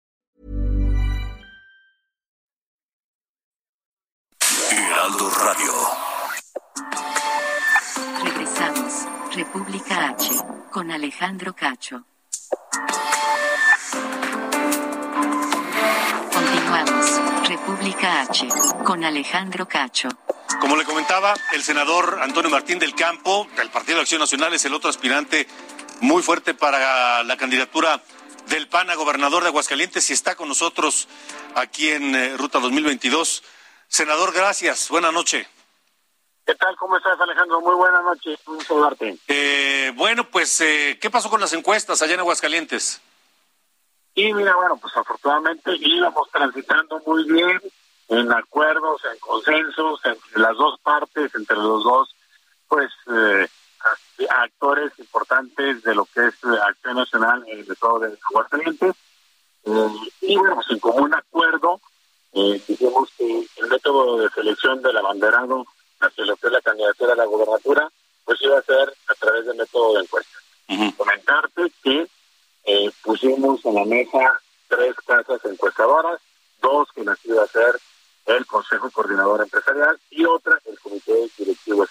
República 9.43 10.09
H, 10.09 10.35
con 10.69 10.91
Alejandro 10.91 11.55
Cacho. 11.55 12.05
Continuamos. 16.31 17.21
República 17.47 18.21
H, 18.21 18.47
con 18.85 19.03
Alejandro 19.03 19.67
Cacho. 19.67 20.09
Como 20.59 20.75
le 20.75 20.85
comentaba, 20.85 21.33
el 21.53 21.63
senador 21.63 22.19
Antonio 22.21 22.51
Martín 22.51 22.77
del 22.77 22.93
Campo, 22.93 23.47
del 23.57 23.71
Partido 23.71 23.95
de 23.95 24.01
Acción 24.03 24.19
Nacional, 24.19 24.53
es 24.53 24.63
el 24.65 24.75
otro 24.75 24.91
aspirante 24.91 25.47
muy 26.01 26.21
fuerte 26.21 26.53
para 26.53 27.23
la 27.23 27.35
candidatura 27.35 27.99
del 28.45 28.67
PAN 28.67 28.91
a 28.91 28.95
gobernador 28.95 29.41
de 29.41 29.49
Aguascalientes 29.49 30.07
y 30.11 30.13
está 30.13 30.35
con 30.35 30.49
nosotros 30.49 31.07
aquí 31.55 31.89
en 31.89 32.13
eh, 32.13 32.37
Ruta 32.37 32.59
2022. 32.59 33.41
Senador, 33.87 34.33
gracias. 34.33 34.87
Buenas 34.89 35.11
noches. 35.11 35.47
¿Qué 36.45 36.55
tal? 36.55 36.75
¿Cómo 36.77 36.97
estás, 36.97 37.19
Alejandro? 37.19 37.61
Muy 37.61 37.75
buenas 37.75 38.03
noches. 38.03 38.39
Un 38.47 38.61
saludarte. 38.61 39.17
Eh, 39.27 39.91
bueno, 39.95 40.23
pues, 40.29 40.61
eh, 40.61 40.97
¿qué 41.01 41.09
pasó 41.09 41.29
con 41.29 41.41
las 41.41 41.53
encuestas 41.53 42.01
allá 42.01 42.15
en 42.15 42.21
Aguascalientes? 42.21 43.01
Y 44.15 44.33
mira, 44.33 44.55
bueno, 44.55 44.77
pues 44.77 44.95
afortunadamente 44.97 45.71
íbamos 45.79 46.29
transitando 46.31 47.01
muy 47.05 47.23
bien 47.25 47.61
en 48.09 48.31
acuerdos, 48.33 49.01
en 49.11 49.19
consensos, 49.19 50.01
entre 50.03 50.41
las 50.41 50.57
dos 50.57 50.79
partes, 50.81 51.33
entre 51.33 51.55
los 51.55 51.83
dos, 51.83 52.13
pues, 52.67 52.91
eh, 53.07 53.47
actores 54.29 54.91
importantes 54.99 55.83
de 55.83 55.95
lo 55.95 56.05
que 56.05 56.27
es 56.27 56.33
eh, 56.43 56.59
Acción 56.67 56.97
Nacional 56.97 57.43
en 57.47 57.59
el 57.59 57.71
Estado 57.71 57.99
de 57.99 58.17
Aguascalientes. 58.29 58.95
Eh, 59.63 59.89
y 60.21 60.37
bueno, 60.37 60.55
pues 60.55 60.69
en 60.71 60.79
común 60.79 61.13
acuerdo, 61.13 61.79
eh, 62.33 62.61
dijimos 62.67 63.09
que 63.17 63.47
el 63.57 63.67
método 63.67 64.17
de 64.17 64.29
selección 64.29 64.81
del 64.81 64.97
abanderado 64.97 65.65
hacia 66.01 66.25
lo 66.25 66.35
que 66.35 66.47
es 66.47 66.53
la 66.53 66.61
candidatura 66.61 67.13
a 67.13 67.17
la 67.17 67.25
gobernatura, 67.25 67.89
pues 68.25 68.41
iba 68.41 68.57
a 68.57 68.63
ser 68.63 68.93
a 69.07 69.13
través 69.15 69.45
del 69.45 69.57
método 69.57 69.93
de 69.93 70.01
encuesta. 70.01 70.37
Comentarte 70.97 71.71
que 71.83 72.07
eh, 72.63 72.91
pusimos 73.03 73.63
en 73.65 73.75
la 73.75 73.85
mesa 73.85 74.39
tres 74.67 74.95
casas 75.05 75.41
encuestadoras, 75.45 76.21
dos 76.61 76.87
que 76.95 77.03
las 77.03 77.17
iba 77.25 77.41
a 77.41 77.45
hacer 77.45 77.79
el 78.25 78.45
Consejo 78.45 78.89
Coordinador 78.91 79.41
Empresarial 79.41 79.99
y 80.09 80.23
otra 80.25 80.59
el 80.65 80.79
Comité 80.79 81.29
Directivo. 81.37 81.85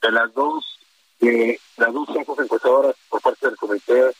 De 0.00 0.10
las 0.10 0.32
dos, 0.32 0.78
de 1.20 1.60
las 1.76 1.92
dos 1.92 2.08
casas 2.08 2.38
encuestadoras 2.38 2.96
por 3.08 3.20
parte 3.20 3.46
del 3.46 3.56
Comité 3.56 4.14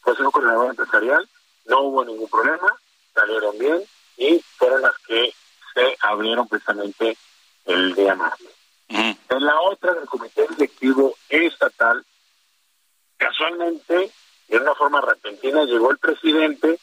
Consejo 0.00 0.30
Coordinador 0.30 0.70
Empresarial, 0.70 1.28
no 1.66 1.82
hubo 1.82 2.04
ningún 2.04 2.28
problema, 2.28 2.74
salieron 3.14 3.58
bien 3.58 3.82
y 4.16 4.40
fueron 4.56 4.82
las 4.82 4.96
que 5.06 5.32
se 5.74 5.96
abrieron 6.00 6.48
precisamente 6.48 7.16
el 7.68 7.94
día 7.94 8.14
martes. 8.14 8.48
En 8.88 9.44
la 9.44 9.60
otra, 9.60 9.92
del 9.94 10.06
Comité 10.06 10.46
Directivo 10.48 11.14
Estatal, 11.28 12.04
casualmente, 13.16 14.10
de 14.48 14.56
una 14.56 14.74
forma 14.74 15.00
repentina, 15.00 15.64
llegó 15.64 15.90
el 15.90 15.98
presidente 15.98 16.78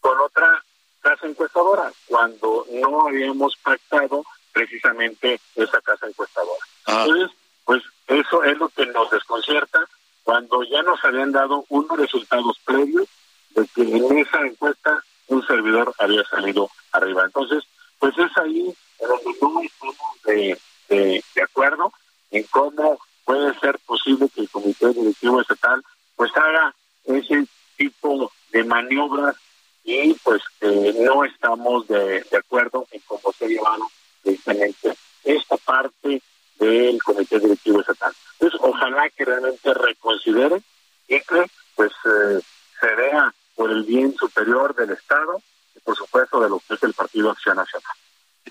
con 0.00 0.20
otra 0.20 0.62
casa 1.00 1.26
encuestadora, 1.26 1.90
cuando 2.06 2.66
no 2.70 3.08
habíamos 3.08 3.56
pactado 3.56 4.24
precisamente 4.52 5.40
esa 5.54 5.80
casa 5.80 6.06
encuestadora. 6.06 6.64
Entonces, 6.86 7.30
pues 7.64 7.82
eso 8.06 8.44
es 8.44 8.58
lo 8.58 8.68
que 8.68 8.86
nos 8.86 9.10
desconcierta 9.10 9.88
cuando 10.22 10.62
ya 10.64 10.82
nos 10.82 11.02
habían 11.04 11.32
dado 11.32 11.64
unos 11.68 11.98
resultados 11.98 12.58
previos 12.64 13.08
de 13.50 13.66
que 13.74 13.82
en 13.82 14.18
esa 14.18 14.40
encuesta 14.40 15.02
un 15.28 15.46
servidor 15.46 15.94
había 15.98 16.24
salido 16.24 16.68
arriba. 16.92 17.24
Entonces, 17.24 17.64
pues 17.98 18.16
es 18.18 18.36
ahí 18.36 18.74
en 19.00 19.08
donde 19.08 19.38
no 19.40 19.62
estamos 19.62 20.22
de, 20.24 20.58
de, 20.88 21.42
acuerdo 21.42 21.92
en 22.30 22.42
cómo 22.44 22.98
puede 23.24 23.58
ser 23.58 23.78
posible 23.80 24.28
que 24.34 24.42
el 24.42 24.50
Comité 24.50 24.92
Directivo 24.92 25.40
Estatal 25.40 25.82
pues 26.16 26.30
haga 26.36 26.74
ese 27.04 27.46
tipo 27.76 28.32
de 28.52 28.64
maniobras 28.64 29.36
y 29.84 30.14
pues 30.14 30.42
eh, 30.60 30.94
no 31.00 31.24
estamos 31.24 31.86
de, 31.88 32.22
de 32.22 32.36
acuerdo 32.36 32.86
en 32.90 33.00
cómo 33.06 33.32
se 33.38 33.48
llevaron 33.48 33.86
precisamente 34.22 34.96
esta 35.24 35.56
parte 35.58 36.22
del 36.58 37.02
Comité 37.02 37.38
Directivo 37.38 37.80
Estatal. 37.80 38.12
Entonces, 38.38 38.60
ojalá 38.62 39.08
que 39.10 39.24
realmente 39.24 39.74
reconsideren 39.74 40.62
y 41.08 41.20
que 41.20 41.46
pues 41.74 41.92
eh, 42.04 42.40
se 42.80 42.94
vea 42.94 43.32
por 43.54 43.70
el 43.70 43.84
bien 43.84 44.14
superior 44.16 44.74
del 44.74 44.90
Estado 44.90 45.40
y 45.74 45.80
por 45.80 45.96
supuesto 45.96 46.40
de 46.40 46.48
lo 46.48 46.60
que 46.60 46.74
es 46.74 46.82
el 46.82 46.94
Partido 46.94 47.30
Acción 47.30 47.56
Nacional. 47.56 47.92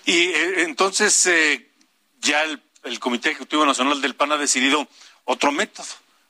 Y 0.06 0.30
eh, 0.30 0.64
entonces 0.64 1.26
eh, 1.26 1.72
ya 2.20 2.44
el, 2.44 2.62
el 2.84 3.00
Comité 3.00 3.30
Ejecutivo 3.32 3.66
Nacional 3.66 4.02
del 4.02 4.16
PAN 4.16 4.32
ha 4.32 4.38
decidido 4.38 4.88
otro 5.26 5.52
método, 5.52 5.88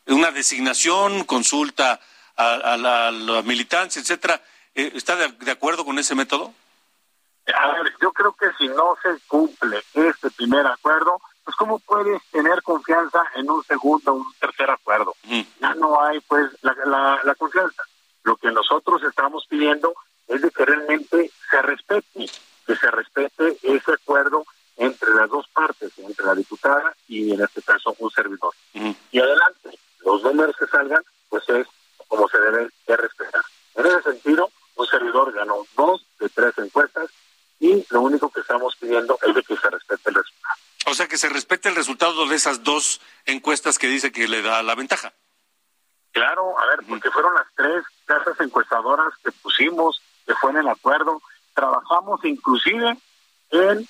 una 0.07 0.31
designación, 0.31 1.25
consulta 1.25 1.99
a, 2.38 2.53
a, 2.53 2.77
la, 2.77 3.07
a 3.09 3.11
la, 3.11 3.41
militancia, 3.41 4.01
etcétera. 4.01 4.41
Eh, 4.73 4.91
¿Está 4.95 5.15
de, 5.15 5.27
de, 5.27 5.51
acuerdo 5.51 5.83
con 5.83 5.99
ese 5.99 6.15
método? 6.15 6.53
A 7.53 7.67
ver, 7.73 7.93
yo 8.01 8.11
creo 8.11 8.33
que 8.33 8.47
si 8.57 8.67
no 8.69 8.95
se 9.03 9.19
cumple 9.27 9.83
este 9.93 10.31
primer 10.31 10.65
acuerdo, 10.65 11.19
pues 11.43 11.55
cómo 11.57 11.79
puedes 11.79 12.21
tener 12.31 12.61
confianza 12.63 13.23
en 13.35 13.49
un 13.49 13.63
segundo 13.63 14.13
o 14.13 14.15
un 14.15 14.33
tercer 14.39 14.69
acuerdo. 14.69 15.15
Ya 15.59 15.75
no 15.75 16.01
hay 16.01 16.19
pues 16.21 16.49
la, 16.61 16.75
la, 16.85 17.19
la 17.23 17.35
confianza. 17.35 17.83
Lo 18.23 18.35
que 18.38 18.49
nosotros 18.51 19.03
estamos 19.03 19.45
pidiendo 19.47 19.93
es 20.27 20.41
de 20.41 20.49
que 20.49 20.65
realmente 20.65 21.31
se 21.49 21.61
respete, 21.61 22.25
que 22.65 22.75
se 22.75 22.89
respete 22.91 23.58
ese 23.63 23.93
acuerdo 23.93 24.45
entre 24.78 25.13
las 25.13 25.30
dos 25.30 25.47
partes, 25.49 25.91
entre 25.97 26.25
la 26.25 26.36
diputada 26.36 26.95
y 27.08 27.34
en 27.34 27.41
este 27.41 27.62
caso 27.62 27.95
un 27.99 28.12
servidor. 28.12 28.54
Y 28.73 29.19
adelante, 29.19 29.78
los 30.04 30.23
números 30.23 30.56
que 30.58 30.67
salgan, 30.67 31.04
pues 31.30 31.47
es 31.49 31.67
como 32.08 32.28
se 32.28 32.39
debe 32.39 32.69
de 32.88 32.97
respetar. 32.97 33.43
En 33.75 33.86
ese 33.86 34.01
sentido, 34.04 34.49
un 34.75 34.88
servidor 34.88 35.32
ganó 35.34 35.65
dos 35.75 36.06
de 36.19 36.30
tres 36.30 36.54
encuestas 36.58 37.10
y 37.60 37.86
lo 37.89 38.01
único 38.01 38.30
que 38.30 38.41
estamos 38.41 38.75
pidiendo 38.75 39.17
es 39.25 39.34
de 39.34 39.43
que 39.43 39.56
se 39.56 39.69
respete 39.69 40.10
el 40.10 40.15
resultado. 40.15 40.56
O 40.88 40.93
sea, 40.93 41.08
que 41.08 41.17
se 41.17 41.30
respete 41.30 41.69
el 41.69 41.75
resultado 41.75 42.28
de 42.28 42.36
esas 42.36 42.63
dos 42.63 43.01
encuestas 43.25 43.80
que 43.80 43.88
dice 43.88 44.12
que 44.12 44.28
le 44.28 44.41
da 44.41 44.62
la 44.62 44.75
ventaja. 44.75 45.13
Claro, 46.12 46.58
a 46.60 46.65
ver, 46.67 46.80
porque 46.88 47.12
fueron 47.12 47.34
las 47.34 47.47
tres 47.56 47.84
casas 48.06 48.39
encuestadoras 48.39 49.13
que 49.23 49.32
pusimos, 49.32 50.01
que 50.25 50.36
fue 50.36 50.51
en 50.51 50.58
el 50.58 50.67
acuerdo, 50.67 51.21
Trabajamos 51.55 52.23
inclusive 52.23 52.95
en 53.49 53.87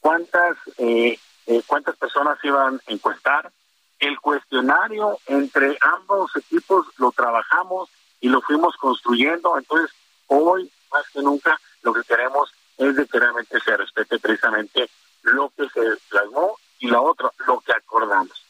cuántas 0.00 0.56
eh, 0.78 1.18
eh, 1.46 1.62
cuántas 1.66 1.96
personas 1.96 2.38
iban 2.42 2.80
a 2.86 2.92
encuestar. 2.92 3.52
El 3.98 4.18
cuestionario 4.20 5.18
entre 5.26 5.76
ambos 5.80 6.34
equipos 6.36 6.86
lo 6.96 7.12
trabajamos 7.12 7.90
y 8.20 8.28
lo 8.28 8.40
fuimos 8.40 8.76
construyendo. 8.76 9.58
Entonces, 9.58 9.94
hoy 10.28 10.70
más 10.90 11.04
que 11.12 11.20
nunca 11.20 11.60
lo 11.82 11.92
que 11.92 12.02
queremos 12.04 12.50
es 12.78 12.96
de 12.96 13.06
que 13.06 13.18
realmente 13.18 13.60
se 13.60 13.76
respete 13.76 14.18
precisamente 14.18 14.88
lo 15.22 15.50
que 15.56 15.68
se 15.68 15.80
plasmó 16.08 16.58
y 16.78 16.88
la 16.88 17.00
otra, 17.00 17.30
lo 17.46 17.60
que 17.60 17.72
acordamos. 17.72 18.42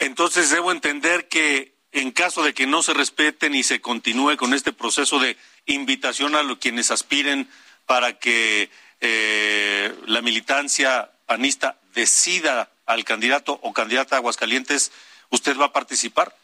Entonces 0.00 0.50
debo 0.50 0.72
entender 0.72 1.28
que 1.28 1.74
en 1.92 2.10
caso 2.10 2.42
de 2.42 2.54
que 2.54 2.66
no 2.66 2.82
se 2.82 2.92
respeten 2.92 3.54
y 3.54 3.62
se 3.62 3.80
continúe 3.80 4.36
con 4.36 4.52
este 4.52 4.72
proceso 4.72 5.18
de 5.18 5.36
invitación 5.66 6.34
a 6.34 6.42
los 6.42 6.58
quienes 6.58 6.90
aspiren 6.90 7.48
para 7.86 8.18
que 8.18 8.70
eh, 9.00 9.94
la 10.06 10.22
militancia 10.22 11.10
panista 11.26 11.76
decida 11.94 12.70
al 12.86 13.04
candidato 13.04 13.58
o 13.62 13.72
candidata 13.72 14.16
a 14.16 14.18
Aguascalientes, 14.18 14.92
¿usted 15.30 15.58
va 15.58 15.66
a 15.66 15.72
participar? 15.72 16.34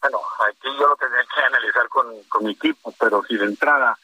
Bueno, 0.00 0.20
aquí 0.48 0.68
yo 0.78 0.86
lo 0.86 0.96
tendría 0.96 1.24
que 1.34 1.40
analizar 1.40 1.88
con, 1.88 2.22
con 2.24 2.44
mi 2.44 2.52
equipo, 2.52 2.94
pero 2.98 3.24
si 3.26 3.36
de 3.36 3.46
entrada 3.46 3.98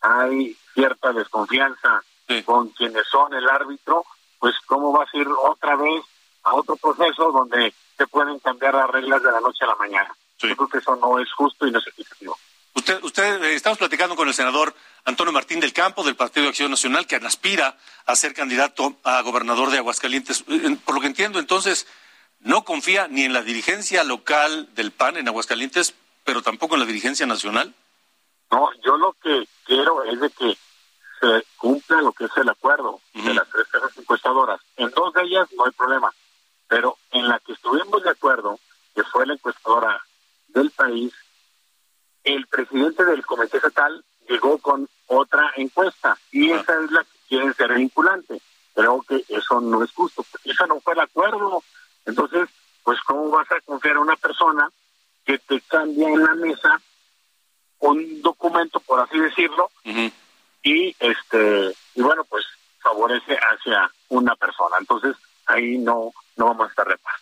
hay 0.00 0.56
cierta 0.74 1.12
desconfianza 1.12 2.02
con 2.44 2.70
quienes 2.70 3.06
son 3.08 3.34
el 3.34 3.48
árbitro, 3.48 4.04
pues 4.38 4.54
cómo 4.66 4.92
va 4.92 5.04
a 5.04 5.16
ir 5.16 5.28
otra 5.28 5.76
vez 5.76 6.02
a 6.44 6.54
otro 6.54 6.76
proceso 6.76 7.30
donde 7.30 7.74
se 7.96 8.06
pueden 8.06 8.38
cambiar 8.38 8.74
las 8.74 8.88
reglas 8.88 9.22
de 9.22 9.30
la 9.30 9.40
noche 9.40 9.64
a 9.64 9.68
la 9.68 9.76
mañana. 9.76 10.14
Yo 10.38 10.56
creo 10.56 10.68
que 10.68 10.78
eso 10.78 10.96
no 10.96 11.18
es 11.18 11.32
justo 11.32 11.66
y 11.66 11.70
no 11.70 11.78
es 11.78 11.86
equitativo. 11.86 12.36
Usted, 13.12 13.42
eh, 13.42 13.54
estamos 13.54 13.76
platicando 13.76 14.16
con 14.16 14.26
el 14.26 14.32
senador 14.32 14.74
Antonio 15.04 15.34
Martín 15.34 15.60
del 15.60 15.74
Campo 15.74 16.02
del 16.02 16.16
Partido 16.16 16.44
de 16.44 16.48
Acción 16.48 16.70
Nacional, 16.70 17.06
que 17.06 17.16
aspira 17.16 17.76
a 18.06 18.16
ser 18.16 18.32
candidato 18.32 18.96
a 19.04 19.20
gobernador 19.20 19.70
de 19.70 19.76
Aguascalientes. 19.76 20.42
Eh, 20.48 20.78
por 20.82 20.94
lo 20.94 21.02
que 21.02 21.08
entiendo, 21.08 21.38
entonces, 21.38 21.86
no 22.40 22.64
confía 22.64 23.08
ni 23.08 23.24
en 23.24 23.34
la 23.34 23.42
dirigencia 23.42 24.02
local 24.02 24.74
del 24.74 24.92
PAN 24.92 25.18
en 25.18 25.28
Aguascalientes, 25.28 25.94
pero 26.24 26.40
tampoco 26.40 26.74
en 26.74 26.80
la 26.80 26.86
dirigencia 26.86 27.26
nacional. 27.26 27.74
No, 28.50 28.70
yo 28.82 28.96
lo 28.96 29.12
que 29.22 29.46
quiero 29.66 30.04
es 30.04 30.18
de 30.18 30.30
que 30.30 30.56
se 31.20 31.46
cumpla 31.58 32.00
lo 32.00 32.12
que 32.12 32.24
es 32.24 32.36
el 32.38 32.48
acuerdo 32.48 33.02
de 33.12 33.34
las 33.34 33.46
tres 33.50 33.66
casas 33.70 33.90
encuestadoras. 33.98 34.58
En 34.78 34.88
dos 34.88 35.12
de 35.12 35.20
ellas 35.24 35.48
no 35.54 35.66
hay 35.66 35.72
problema, 35.72 36.10
pero 36.66 36.96
en 37.10 37.28
la 37.28 37.38
que 37.40 37.52
estuvimos 37.52 38.02
de 38.02 38.08
acuerdo, 38.08 38.58
que 38.94 39.04
fue 39.04 39.26
la 39.26 39.34
encuestadora 39.34 40.02
del 40.48 40.70
país, 40.70 41.12
el 42.24 42.46
presidente 42.46 43.04
del 43.04 43.24
comité 43.24 43.56
estatal 43.56 44.04
llegó 44.28 44.58
con 44.58 44.88
otra 45.06 45.52
encuesta 45.56 46.16
y 46.30 46.50
esa 46.50 46.80
es 46.84 46.90
la 46.90 47.04
que 47.04 47.18
quieren 47.28 47.54
ser 47.54 47.74
vinculante. 47.74 48.40
Creo 48.74 49.02
que 49.02 49.24
eso 49.28 49.60
no 49.60 49.82
es 49.84 49.92
justo, 49.92 50.24
porque 50.30 50.50
eso 50.50 50.66
no 50.66 50.80
fue 50.80 50.94
el 50.94 51.00
acuerdo. 51.00 51.62
Entonces, 52.06 52.48
pues 52.82 52.98
¿cómo 53.06 53.30
vas 53.30 53.50
a 53.52 53.60
confiar 53.60 53.96
a 53.96 54.00
una 54.00 54.16
persona 54.16 54.68
que 55.24 55.38
te 55.38 55.60
cambia 55.62 56.08
en 56.08 56.22
la 56.22 56.34
mesa 56.34 56.80
un 57.78 58.22
documento, 58.22 58.80
por 58.80 59.00
así 59.00 59.18
decirlo, 59.18 59.70
y 60.62 60.94
este 61.00 61.74
y 61.94 62.02
bueno, 62.02 62.24
pues 62.24 62.44
favorece 62.80 63.36
hacia 63.36 63.90
una 64.08 64.34
persona. 64.36 64.76
Entonces, 64.78 65.16
ahí 65.46 65.78
no 65.78 66.12
no 66.36 66.46
vamos 66.46 66.66
a 66.66 66.70
estar 66.70 66.88
de 66.88 66.96
paz. 66.98 67.20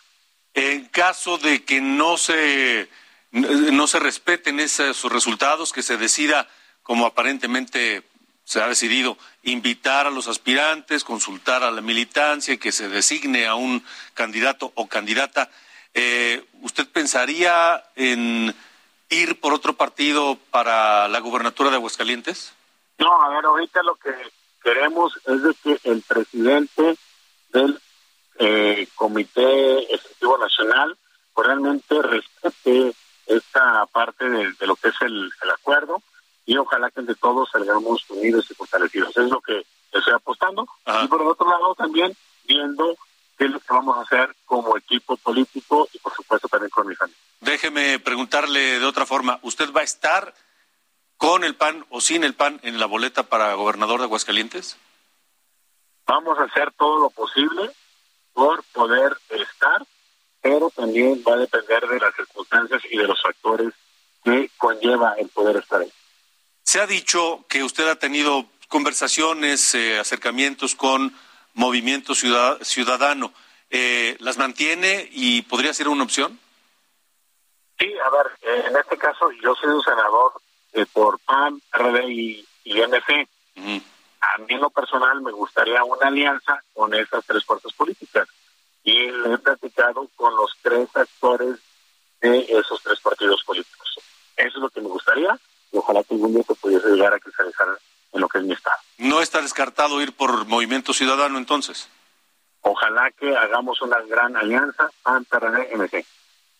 En 0.53 0.85
caso 0.87 1.37
de 1.37 1.63
que 1.63 1.81
no 1.81 2.17
se 2.17 2.89
no 3.31 3.87
se 3.87 3.99
respeten 3.99 4.59
esos 4.59 5.11
resultados, 5.11 5.71
que 5.71 5.83
se 5.83 5.97
decida 5.97 6.47
como 6.83 7.05
aparentemente 7.05 8.03
se 8.43 8.61
ha 8.61 8.67
decidido 8.67 9.17
invitar 9.43 10.07
a 10.07 10.11
los 10.11 10.27
aspirantes, 10.27 11.03
consultar 11.03 11.63
a 11.63 11.71
la 11.71 11.81
militancia, 11.81 12.57
que 12.57 12.71
se 12.71 12.89
designe 12.89 13.47
a 13.47 13.55
un 13.55 13.83
candidato 14.13 14.71
o 14.75 14.87
candidata. 14.87 15.49
Eh, 15.93 16.43
¿Usted 16.61 16.87
pensaría 16.87 17.83
en 17.95 18.53
ir 19.09 19.39
por 19.39 19.53
otro 19.53 19.73
partido 19.73 20.37
para 20.49 21.07
la 21.07 21.19
gubernatura 21.19 21.69
de 21.69 21.77
Aguascalientes? 21.77 22.53
No, 22.97 23.21
a 23.21 23.29
ver, 23.29 23.45
ahorita 23.45 23.83
lo 23.83 23.95
que 23.95 24.11
queremos 24.63 25.13
es 25.25 25.41
que 25.63 25.89
el 25.89 26.01
presidente 26.01 26.97
del 27.49 27.79
eh, 28.39 28.87
Comité 28.95 29.93
Ejecutivo 29.93 30.37
Nacional 30.37 30.97
realmente 31.35 32.01
respete 32.01 32.93
esta 33.37 33.85
parte 33.87 34.29
de, 34.29 34.67
lo 34.67 34.75
que 34.75 34.89
es 34.89 34.95
el 35.01 35.31
acuerdo 35.53 36.01
y 36.45 36.57
ojalá 36.57 36.89
que 36.91 36.99
entre 36.99 37.15
todos 37.15 37.49
salgamos 37.51 38.09
unidos 38.09 38.45
y 38.49 38.53
fortalecidos. 38.53 39.15
Es 39.15 39.29
lo 39.29 39.41
que 39.41 39.65
estoy 39.91 40.13
apostando. 40.13 40.67
Y 41.03 41.07
por 41.07 41.21
el 41.21 41.27
otro 41.27 41.49
lado 41.49 41.75
también 41.75 42.15
viendo 42.45 42.97
qué 43.37 43.45
es 43.45 43.51
lo 43.51 43.59
que 43.59 43.73
vamos 43.73 43.97
a 43.97 44.01
hacer 44.01 44.35
como 44.45 44.77
equipo 44.77 45.17
político 45.17 45.87
y 45.93 45.99
por 45.99 46.13
supuesto 46.13 46.47
también 46.47 46.69
con 46.69 46.87
mi 46.87 46.95
familia. 46.95 47.19
Déjeme 47.39 47.99
preguntarle 47.99 48.79
de 48.79 48.85
otra 48.85 49.05
forma, 49.05 49.39
¿usted 49.43 49.71
va 49.73 49.81
a 49.81 49.85
estar 49.85 50.33
con 51.17 51.43
el 51.43 51.55
PAN 51.55 51.85
o 51.89 52.01
sin 52.01 52.23
el 52.23 52.33
PAN 52.33 52.59
en 52.63 52.79
la 52.79 52.85
boleta 52.85 53.23
para 53.23 53.53
gobernador 53.53 53.99
de 53.99 54.05
Aguascalientes? 54.05 54.77
Vamos 56.05 56.37
a 56.39 56.43
hacer 56.43 56.71
todo 56.73 56.99
lo 56.99 57.09
posible 57.11 57.71
por 58.33 58.63
poder 58.73 59.15
estar, 59.29 59.85
pero 60.41 60.69
también 60.71 61.23
va 61.27 61.33
a 61.33 61.37
depender 61.37 61.87
de 61.87 61.99
las 61.99 62.15
circunstancias 62.15 62.81
y 62.89 62.97
de 62.97 63.07
los 63.07 63.21
factores 63.21 63.73
que 64.23 64.49
conlleva 64.57 65.13
el 65.17 65.29
poder 65.29 65.57
estar 65.57 65.81
ahí. 65.81 65.91
Se 66.63 66.79
ha 66.79 66.87
dicho 66.87 67.45
que 67.47 67.63
usted 67.63 67.87
ha 67.87 67.95
tenido 67.95 68.45
conversaciones, 68.67 69.75
eh, 69.75 69.99
acercamientos 69.99 70.75
con 70.75 71.13
Movimiento 71.53 72.15
Ciudadano. 72.15 73.33
Eh, 73.69 74.15
¿Las 74.19 74.37
mantiene 74.37 75.07
y 75.11 75.41
podría 75.43 75.73
ser 75.73 75.87
una 75.87 76.03
opción? 76.03 76.39
Sí, 77.77 77.93
a 77.97 78.09
ver, 78.09 78.27
eh, 78.41 78.65
en 78.67 78.77
este 78.77 78.97
caso 78.97 79.31
yo 79.43 79.55
soy 79.55 79.69
un 79.69 79.81
senador 79.81 80.33
por 80.93 81.19
PAN, 81.19 81.61
RD 81.73 82.09
y, 82.09 82.45
MC. 82.65 83.27
A 84.21 84.37
mí 84.37 84.45
en 84.53 84.61
lo 84.61 84.69
personal 84.69 85.21
me 85.21 85.31
gustaría 85.31 85.83
una 85.83 86.07
alianza 86.07 86.63
con 86.73 86.93
esas 86.93 87.25
tres 87.25 87.43
fuerzas 87.43 87.73
políticas. 87.73 88.27
Y 88.83 88.97
he 88.97 89.37
platicado 89.37 90.07
con 90.15 90.35
los 90.35 90.51
tres 90.61 90.87
actores 90.95 91.57
de 92.21 92.39
esos 92.49 92.81
tres 92.83 92.99
partidos 92.99 93.43
políticos. 93.43 93.99
Eso 94.37 94.57
es 94.57 94.61
lo 94.61 94.69
que 94.69 94.81
me 94.81 94.89
gustaría 94.89 95.37
y 95.71 95.77
ojalá 95.77 96.03
que 96.03 96.15
algún 96.15 96.33
día 96.33 96.43
se 96.43 96.55
pudiese 96.55 96.89
llegar 96.89 97.13
a 97.13 97.19
cristalizar 97.19 97.67
en 98.13 98.21
lo 98.21 98.27
que 98.27 98.39
es 98.39 98.43
mi 98.43 98.53
estado. 98.53 98.77
¿No 98.97 99.21
está 99.21 99.41
descartado 99.41 100.01
ir 100.01 100.13
por 100.13 100.45
Movimiento 100.45 100.93
Ciudadano 100.93 101.37
entonces? 101.37 101.89
Ojalá 102.61 103.11
que 103.11 103.35
hagamos 103.35 103.81
una 103.81 103.99
gran 104.01 104.35
alianza 104.35 104.89
PAN-PRD-MC. 105.03 106.05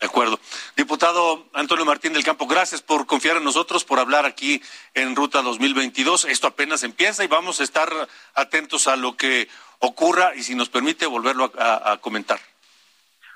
De 0.02 0.08
acuerdo. 0.08 0.40
Diputado 0.76 1.46
Antonio 1.54 1.86
Martín 1.86 2.12
del 2.12 2.24
Campo, 2.24 2.48
gracias 2.48 2.82
por 2.82 3.06
confiar 3.06 3.38
en 3.38 3.44
nosotros, 3.44 3.86
por 3.86 4.00
hablar 4.00 4.26
aquí 4.26 4.60
en 4.96 5.16
Ruta 5.16 5.44
2022. 5.44 6.26
Esto 6.26 6.48
apenas 6.48 6.82
empieza 6.82 7.24
y 7.24 7.28
vamos 7.28 7.62
a 7.62 7.64
estar 7.64 7.88
atentos 8.34 8.88
a 8.88 8.96
lo 8.96 9.16
que 9.16 9.48
ocurra 9.78 10.34
y 10.36 10.42
si 10.42 10.56
nos 10.56 10.70
permite 10.70 11.06
volverlo 11.06 11.52
a, 11.56 12.00
comentar. 12.02 12.40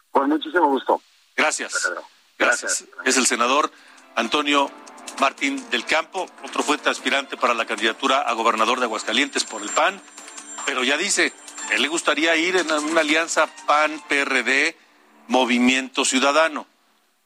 Con 0.09 0.27
muchísimo 0.27 0.65
gusto. 0.65 1.03
Gracias. 1.37 1.87
Gracias. 2.39 2.85
Es 3.03 3.17
el 3.17 3.27
senador 3.27 3.71
Antonio 4.15 4.71
Martín 5.19 5.69
del 5.69 5.85
Campo, 5.85 6.25
otro 6.43 6.63
fuerte 6.63 6.89
aspirante 6.89 7.37
para 7.37 7.53
la 7.53 7.65
candidatura 7.65 8.21
a 8.21 8.33
gobernador 8.33 8.79
de 8.79 8.85
Aguascalientes 8.85 9.43
por 9.43 9.61
el 9.61 9.69
PAN, 9.69 10.01
pero 10.65 10.83
ya 10.83 10.97
dice, 10.97 11.31
él 11.69 11.83
le 11.83 11.87
gustaría 11.89 12.35
ir 12.35 12.55
en 12.55 12.71
una 12.71 13.01
alianza 13.01 13.47
PAN-PRD 13.67 14.84
Movimiento 15.27 16.05
Ciudadano. 16.05 16.67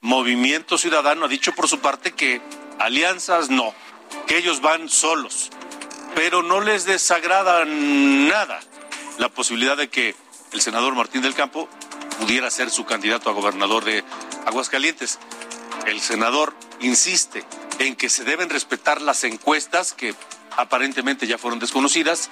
Movimiento 0.02 0.78
Ciudadano 0.78 1.26
ha 1.26 1.28
dicho 1.28 1.54
por 1.54 1.68
su 1.68 1.80
parte 1.80 2.14
que 2.14 2.42
alianzas 2.80 3.50
no, 3.50 3.74
que 4.28 4.38
ellos 4.38 4.62
van 4.62 4.90
solos, 4.90 5.50
pero 6.16 6.42
no 6.42 6.62
les 6.62 6.86
desagrada 6.86 7.66
nada 7.66 8.60
la 9.18 9.30
posibilidad 9.30 9.76
de 9.76 9.90
que 9.90 10.16
el 10.54 10.62
senador 10.62 10.96
Martín 10.96 11.22
del 11.22 11.36
Campo 11.36 11.68
pudiera 12.20 12.50
ser 12.50 12.70
su 12.70 12.86
candidato 12.86 13.30
a 13.30 13.34
gobernador 13.34 13.84
de 13.84 14.04
Aguascalientes. 14.46 15.20
El 15.86 16.00
senador 16.00 16.54
insiste 16.80 17.44
en 17.80 17.96
que 17.96 18.10
se 18.10 18.24
deben 18.24 18.50
respetar 18.50 19.02
las 19.02 19.24
encuestas 19.24 19.94
que 19.94 20.16
aparentemente 20.58 21.28
ya 21.28 21.38
fueron 21.38 21.60
desconocidas 21.60 22.30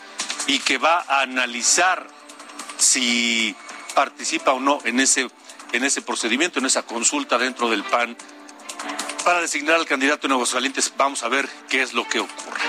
y 0.47 0.59
que 0.59 0.77
va 0.77 1.03
a 1.07 1.21
analizar 1.21 2.07
si 2.77 3.55
participa 3.95 4.53
o 4.53 4.59
no 4.59 4.79
en 4.83 4.99
ese, 4.99 5.29
en 5.71 5.83
ese 5.83 6.01
procedimiento, 6.01 6.59
en 6.59 6.65
esa 6.65 6.83
consulta 6.83 7.37
dentro 7.37 7.69
del 7.69 7.83
PAN 7.83 8.17
para 9.23 9.41
designar 9.41 9.75
al 9.75 9.85
candidato 9.85 10.27
en 10.27 10.33
Aguascalientes. 10.33 10.93
Vamos 10.97 11.23
a 11.23 11.27
ver 11.27 11.49
qué 11.69 11.81
es 11.81 11.93
lo 11.93 12.07
que 12.07 12.19
ocurre. 12.19 12.61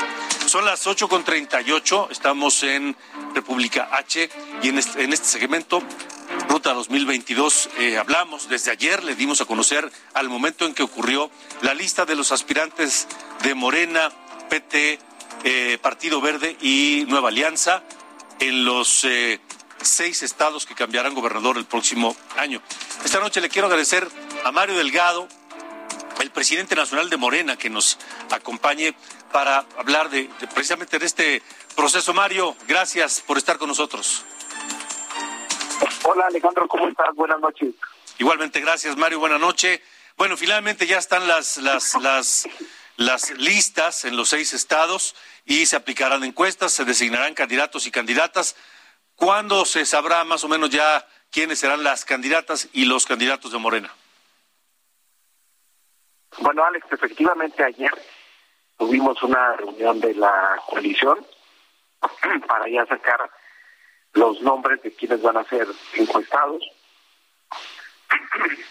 Son 0.46 0.64
las 0.64 0.86
8.38, 0.86 2.08
estamos 2.10 2.62
en 2.62 2.96
República 3.34 3.90
H 3.92 4.30
y 4.62 4.68
en 4.68 4.78
este, 4.78 5.04
este 5.04 5.26
segmento 5.26 5.82
Ruta 6.48 6.72
2022 6.72 7.70
eh, 7.78 7.98
hablamos 7.98 8.48
desde 8.48 8.70
ayer, 8.70 9.02
le 9.04 9.14
dimos 9.14 9.40
a 9.40 9.44
conocer 9.44 9.90
al 10.14 10.28
momento 10.28 10.66
en 10.66 10.74
que 10.74 10.82
ocurrió 10.82 11.30
la 11.62 11.74
lista 11.74 12.04
de 12.04 12.16
los 12.16 12.32
aspirantes 12.32 13.08
de 13.42 13.54
Morena, 13.54 14.10
PT, 14.48 14.98
eh, 15.44 15.78
Partido 15.80 16.20
Verde 16.20 16.56
y 16.60 17.04
Nueva 17.08 17.28
Alianza 17.28 17.82
en 18.40 18.64
los 18.64 19.04
eh, 19.04 19.40
seis 19.82 20.22
estados 20.22 20.66
que 20.66 20.74
cambiarán 20.74 21.14
gobernador 21.14 21.56
el 21.56 21.66
próximo 21.66 22.16
año. 22.36 22.62
Esta 23.04 23.20
noche 23.20 23.40
le 23.40 23.48
quiero 23.48 23.66
agradecer 23.66 24.08
a 24.44 24.52
Mario 24.52 24.76
Delgado, 24.76 25.28
el 26.20 26.30
presidente 26.30 26.74
nacional 26.74 27.10
de 27.10 27.16
Morena, 27.16 27.56
que 27.56 27.70
nos 27.70 27.98
acompañe 28.30 28.94
para 29.32 29.66
hablar 29.78 30.10
de, 30.10 30.28
de 30.40 30.46
precisamente 30.48 30.98
de 30.98 31.06
este 31.06 31.42
proceso. 31.76 32.12
Mario, 32.12 32.56
gracias 32.66 33.20
por 33.20 33.38
estar 33.38 33.58
con 33.58 33.68
nosotros. 33.68 34.24
Hola 36.02 36.26
Alejandro, 36.26 36.66
¿cómo 36.66 36.88
estás? 36.88 37.14
Buenas 37.14 37.38
noches. 37.40 37.74
Igualmente, 38.18 38.60
gracias 38.60 38.96
Mario, 38.96 39.20
buenas 39.20 39.38
noches. 39.38 39.80
Bueno, 40.16 40.36
finalmente 40.36 40.86
ya 40.86 40.98
están 40.98 41.28
las, 41.28 41.58
las, 41.58 41.94
las, 42.00 42.48
las 42.96 43.30
listas 43.32 44.04
en 44.04 44.16
los 44.16 44.30
seis 44.30 44.52
estados 44.54 45.14
y 45.46 45.66
se 45.66 45.76
aplicarán 45.76 46.24
encuestas, 46.24 46.72
se 46.72 46.84
designarán 46.84 47.34
candidatos 47.34 47.86
y 47.86 47.92
candidatas. 47.92 48.56
¿Cuándo 49.18 49.64
se 49.64 49.84
sabrá 49.84 50.22
más 50.22 50.44
o 50.44 50.48
menos 50.48 50.70
ya 50.70 51.04
quiénes 51.32 51.58
serán 51.58 51.82
las 51.82 52.04
candidatas 52.04 52.68
y 52.72 52.84
los 52.84 53.04
candidatos 53.04 53.50
de 53.50 53.58
Morena? 53.58 53.92
Bueno, 56.38 56.64
Alex, 56.64 56.86
efectivamente 56.92 57.64
ayer 57.64 57.90
tuvimos 58.76 59.20
una 59.24 59.54
reunión 59.54 59.98
de 59.98 60.14
la 60.14 60.62
coalición 60.68 61.26
para 62.46 62.68
ya 62.68 62.86
sacar 62.86 63.28
los 64.12 64.40
nombres 64.40 64.80
de 64.82 64.94
quienes 64.94 65.20
van 65.20 65.38
a 65.38 65.44
ser 65.44 65.66
encuestados. 65.94 66.62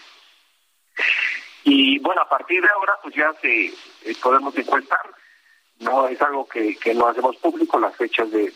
Y 1.64 1.98
bueno, 1.98 2.22
a 2.22 2.28
partir 2.30 2.62
de 2.62 2.68
ahora 2.70 2.94
pues 3.02 3.14
ya 3.14 3.30
se 3.42 3.66
eh, 3.66 4.16
podemos 4.22 4.56
encuestar. 4.56 5.14
No 5.80 6.08
es 6.08 6.20
algo 6.22 6.48
que, 6.48 6.74
que 6.76 6.94
no 6.94 7.06
hacemos 7.06 7.36
público, 7.36 7.78
las 7.78 7.94
fechas 7.94 8.30
de, 8.30 8.54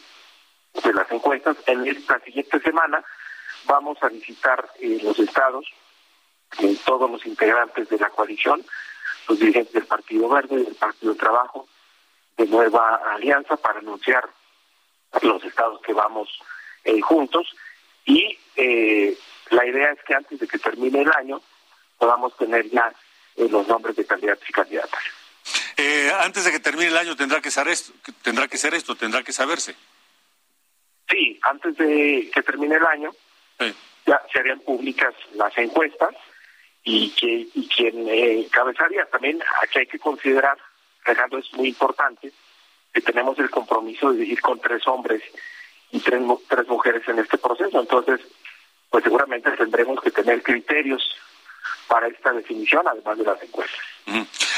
de 0.83 0.93
las 0.93 1.11
encuestas. 1.11 1.57
En 1.67 1.87
esta 1.87 2.19
siguiente 2.21 2.61
semana 2.61 3.05
vamos 3.67 3.99
a 4.03 4.09
visitar 4.09 4.69
eh, 4.81 4.99
los 5.03 5.19
estados, 5.19 5.67
eh, 6.59 6.77
todos 6.85 7.11
los 7.11 7.25
integrantes 7.27 7.89
de 7.89 7.99
la 7.99 8.11
coalición, 8.11 8.65
los 9.29 9.39
dirigentes 9.39 9.73
del 9.73 9.87
Partido 9.87 10.29
Verde, 10.29 10.57
del 10.57 10.75
Partido 10.75 11.15
Trabajo, 11.15 11.69
de 12.37 12.47
Nueva 12.47 13.01
Alianza, 13.15 13.57
para 13.57 13.79
anunciar 13.79 14.29
los 15.21 15.45
estados 15.45 15.81
que 15.83 15.93
vamos 15.93 16.29
eh, 16.85 17.01
juntos 17.01 17.55
y 18.05 18.39
la 19.51 19.67
idea 19.67 19.93
es 19.93 20.03
que 20.05 20.15
antes 20.15 20.41
de 20.41 20.49
que 20.49 20.59
termine 20.59 21.03
el 21.03 21.13
año 21.13 21.41
podamos 21.99 22.37
tener 22.37 22.69
ya 22.71 22.93
los 23.37 23.69
nombres 23.69 23.97
de 23.97 24.05
candidatos 24.05 24.49
y 24.49 24.53
candidatas. 24.53 25.01
antes 26.21 26.45
de 26.45 26.51
que 26.51 26.61
termine 26.61 26.89
el 26.89 26.97
año 26.97 27.17
tendrá 27.17 27.41
que 27.41 27.51
ser 27.51 27.69
esto, 27.69 27.93
tendrá 28.23 28.49
que 28.49 28.59
ser 28.59 28.75
esto, 28.75 28.97
tendrá 28.97 29.23
que 29.23 29.33
saberse. 29.33 29.77
Sí, 31.13 31.39
antes 31.43 31.77
de 31.77 32.31
que 32.33 32.43
termine 32.43 32.77
el 32.77 32.87
año 32.87 33.11
ya 34.07 34.21
se 34.33 34.39
harían 34.41 34.61
públicas 34.61 35.15
las 35.35 35.57
encuestas 35.59 36.15
y 36.83 37.11
que 37.11 37.47
y 37.55 37.69
quien 37.69 38.09
encabezaría 38.09 39.05
también 39.07 39.41
aquí 39.63 39.81
hay 39.81 39.87
que 39.87 39.99
considerar, 39.99 40.57
Alejandro, 41.05 41.39
es 41.39 41.53
muy 41.53 41.69
importante 41.69 42.33
que 42.93 43.01
tenemos 43.03 43.39
el 43.39 43.51
compromiso 43.51 44.13
de 44.13 44.25
ir 44.25 44.41
con 44.41 44.59
tres 44.61 44.87
hombres 44.89 45.23
y 45.91 46.01
tres, 46.01 46.23
tres 46.49 46.67
mujeres 46.67 47.07
en 47.07 47.19
este 47.19 47.39
proceso. 47.39 47.79
Entonces, 47.79 48.21
pues 48.89 49.05
seguramente 49.05 49.51
tendremos 49.53 50.01
que 50.03 50.11
tener 50.11 50.43
criterios 50.43 51.15
para 51.89 52.09
esta 52.09 52.33
definición, 52.33 52.89
además 52.89 53.19
de 53.19 53.25
las 53.25 53.43
encuestas. 53.43 53.81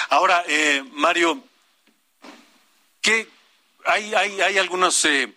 Ahora, 0.09 0.45
eh, 0.47 0.83
Mario, 0.93 1.43
¿qué 3.03 3.27
hay, 3.85 4.15
hay, 4.15 4.41
hay 4.41 4.59
algunas 4.59 5.05
eh, 5.05 5.35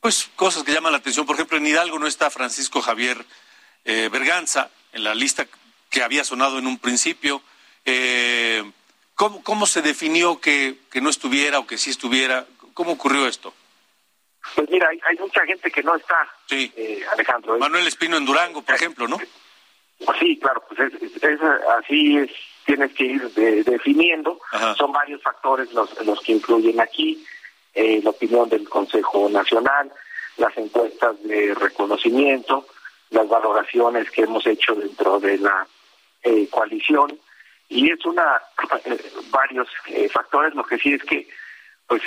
pues 0.00 0.30
cosas 0.36 0.62
que 0.62 0.72
llaman 0.72 0.92
la 0.92 0.98
atención? 0.98 1.26
Por 1.26 1.36
ejemplo, 1.36 1.58
en 1.58 1.66
Hidalgo 1.66 1.98
no 1.98 2.06
está 2.06 2.30
Francisco 2.30 2.80
Javier 2.80 3.24
eh, 3.84 4.08
Berganza 4.10 4.70
en 4.92 5.04
la 5.04 5.14
lista 5.14 5.46
que 5.90 6.02
había 6.02 6.24
sonado 6.24 6.58
en 6.58 6.66
un 6.66 6.78
principio. 6.78 7.42
Eh, 7.84 8.62
¿cómo, 9.14 9.42
¿Cómo 9.42 9.66
se 9.66 9.82
definió 9.82 10.40
que, 10.40 10.78
que 10.90 11.00
no 11.00 11.10
estuviera 11.10 11.58
o 11.58 11.66
que 11.66 11.78
sí 11.78 11.90
estuviera? 11.90 12.46
¿Cómo 12.74 12.92
ocurrió 12.92 13.26
esto? 13.26 13.52
Pues 14.54 14.70
mira, 14.70 14.88
hay, 14.88 14.98
hay 15.06 15.16
mucha 15.18 15.44
gente 15.44 15.70
que 15.70 15.82
no 15.82 15.94
está, 15.96 16.28
sí. 16.46 16.72
eh, 16.74 17.04
Alejandro. 17.12 17.58
Manuel 17.58 17.86
Espino 17.86 18.16
en 18.16 18.24
Durango, 18.24 18.62
por 18.62 18.74
ejemplo, 18.74 19.06
¿no? 19.06 19.18
Sí, 20.18 20.38
claro, 20.40 20.64
pues 20.66 20.80
es, 20.80 21.02
es, 21.02 21.22
es 21.22 21.40
así 21.78 22.16
es, 22.16 22.30
tienes 22.64 22.90
que 22.94 23.04
ir 23.04 23.30
de, 23.32 23.62
definiendo. 23.64 24.40
Ajá. 24.50 24.74
Son 24.76 24.92
varios 24.92 25.22
factores 25.22 25.70
los, 25.72 25.90
los 26.06 26.20
que 26.22 26.32
influyen 26.32 26.80
aquí. 26.80 27.22
Eh, 27.74 28.00
la 28.02 28.10
opinión 28.10 28.48
del 28.48 28.68
Consejo 28.68 29.28
Nacional, 29.28 29.92
las 30.36 30.56
encuestas 30.56 31.22
de 31.22 31.54
reconocimiento, 31.54 32.66
las 33.10 33.28
valoraciones 33.28 34.10
que 34.10 34.22
hemos 34.22 34.46
hecho 34.46 34.74
dentro 34.74 35.20
de 35.20 35.38
la 35.38 35.66
eh, 36.22 36.48
coalición. 36.50 37.18
Y 37.68 37.90
es 37.90 38.04
una, 38.04 38.40
eh, 38.84 39.12
varios 39.30 39.68
factores. 40.12 40.54
Lo 40.54 40.64
que 40.64 40.78
sí 40.78 40.94
es 40.94 41.04
que, 41.04 41.28
pues, 41.86 42.02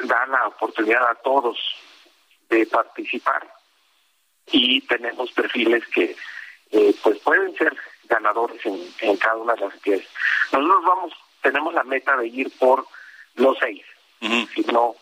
dan 0.00 0.30
la 0.30 0.46
oportunidad 0.46 1.10
a 1.10 1.14
todos 1.16 1.58
de 2.48 2.64
participar 2.66 3.46
y 4.50 4.80
tenemos 4.82 5.30
perfiles 5.32 5.86
que 5.88 6.16
pues 7.02 7.18
pueden 7.20 7.54
ser 7.56 7.76
ganadores 8.04 8.60
en, 8.64 9.16
cada 9.16 9.36
una 9.36 9.54
de 9.54 9.60
las 9.60 9.74
actividades. 9.74 10.08
Nosotros 10.52 10.84
vamos, 10.84 11.12
tenemos 11.42 11.74
la 11.74 11.84
meta 11.84 12.16
de 12.16 12.28
ir 12.28 12.50
por 12.58 12.86
los 13.34 13.56
seis, 13.58 13.82
uh 14.20 14.26
-huh. 14.26 14.72
no, 14.72 14.96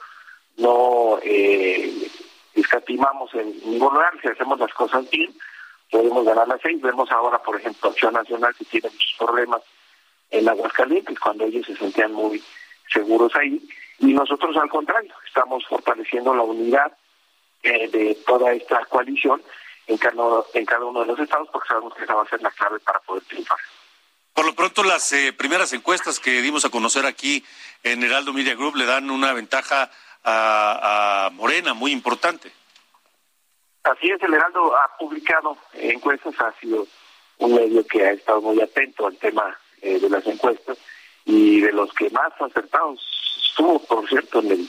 no 0.57 1.19
eh, 1.23 2.11
escatimamos 2.55 3.35
en 3.35 3.59
ningún 3.71 3.95
lugar, 3.95 4.13
si 4.21 4.29
hacemos 4.29 4.59
las 4.59 4.73
cosas 4.73 5.09
bien, 5.11 5.35
podemos 5.91 6.25
ganar 6.25 6.49
las 6.49 6.61
seis. 6.63 6.81
Vemos 6.81 7.11
ahora, 7.11 7.39
por 7.43 7.57
ejemplo, 7.59 7.91
Acción 7.91 8.15
Nacional 8.15 8.55
que 8.57 8.65
tiene 8.65 8.91
muchos 8.91 9.15
problemas 9.19 9.63
en 10.31 10.49
Aguascalientes, 10.49 11.19
cuando 11.21 11.45
ellos 11.45 11.67
se 11.67 11.77
sentían 11.77 12.13
muy 12.13 12.43
seguros 12.93 13.35
ahí, 13.37 13.61
y 13.99 14.13
nosotros 14.13 14.57
al 14.57 14.69
contrario, 14.69 15.13
estamos 15.27 15.65
fortaleciendo 15.67 16.35
la 16.35 16.43
unidad 16.43 16.93
eh, 17.63 17.89
de 17.89 18.15
toda 18.27 18.53
esta 18.53 18.85
coalición 18.87 19.43
en 19.87 19.97
cada, 19.99 20.43
en 20.55 20.65
cada 20.65 20.85
uno 20.85 21.01
de 21.01 21.07
los 21.07 21.19
estados 21.19 21.49
porque 21.53 21.69
sabemos 21.69 21.95
que 21.95 22.05
esa 22.05 22.15
va 22.15 22.23
a 22.23 22.29
ser 22.29 22.43
la 22.43 22.51
clave 22.51 22.79
para 22.81 23.01
poder 23.01 23.23
triunfar. 23.25 23.59
Por 24.37 24.45
lo 24.45 24.55
pronto, 24.55 24.85
las 24.85 25.11
eh, 25.15 25.33
primeras 25.33 25.73
encuestas 25.73 26.21
que 26.21 26.43
dimos 26.43 26.67
a 26.67 26.69
conocer 26.69 27.07
aquí 27.07 27.43
en 27.83 28.03
Heraldo 28.03 28.35
Media 28.35 28.55
Group 28.55 28.77
le 28.77 28.85
dan 28.85 29.11
una 29.11 29.33
ventaja 29.33 29.91
a, 30.23 31.27
a 31.27 31.31
Morena 31.31 31.73
muy 31.73 31.91
importante. 31.91 32.53
Así 33.83 34.11
es, 34.11 34.23
el 34.23 34.35
Heraldo 34.35 34.77
ha 34.77 34.95
publicado 34.99 35.57
encuestas, 35.73 36.35
ha 36.39 36.53
sido 36.61 36.87
un 37.39 37.55
medio 37.55 37.87
que 37.87 38.05
ha 38.05 38.13
estado 38.13 38.43
muy 38.43 38.61
atento 38.61 39.07
al 39.07 39.17
tema 39.17 39.57
eh, 39.81 39.99
de 39.99 40.11
las 40.11 40.27
encuestas 40.27 40.77
y 41.25 41.63
de 41.63 41.73
los 41.73 41.91
que 41.95 42.11
más 42.11 42.31
acertados 42.39 43.01
estuvo, 43.43 43.79
por 43.87 44.07
cierto, 44.07 44.41
en 44.41 44.69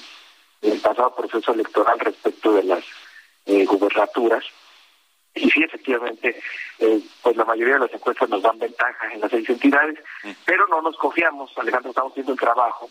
el, 0.61 0.79
pasado 0.79 1.13
proceso 1.13 1.51
electoral 1.51 1.99
respecto 1.99 2.53
de 2.53 2.63
las 2.63 2.85
eh, 3.45 3.65
gubernaturas. 3.65 4.45
Y 5.37 5.49
sí, 5.49 5.63
efectivamente, 5.63 6.39
eh, 6.79 6.99
pues 7.21 7.35
la 7.37 7.45
mayoría 7.45 7.75
de 7.75 7.81
las 7.81 7.93
encuestas 7.93 8.29
nos 8.29 8.41
dan 8.41 8.59
ventajas 8.59 9.13
en 9.13 9.21
las 9.21 9.31
seis 9.31 9.49
entidades, 9.49 9.99
mm. 10.23 10.31
pero 10.45 10.67
no 10.67 10.81
nos 10.81 10.97
confiamos, 10.97 11.51
Alejandro, 11.57 11.91
estamos 11.91 12.11
haciendo 12.11 12.33
el 12.33 12.39
trabajo. 12.39 12.89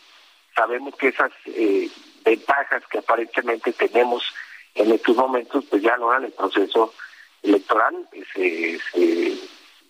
Sabemos 0.55 0.95
que 0.97 1.09
esas 1.09 1.33
eh, 1.47 1.89
ventajas 2.25 2.83
que 2.89 2.99
aparentemente 2.99 3.73
tenemos 3.73 4.23
en 4.75 4.93
estos 4.93 5.17
momentos, 5.17 5.65
pues 5.71 5.83
ya 5.83 5.97
no 5.97 6.11
eran 6.11 6.25
el 6.25 6.33
proceso 6.33 6.95
electoral, 7.43 8.09
se, 8.35 8.79
se, 8.93 9.39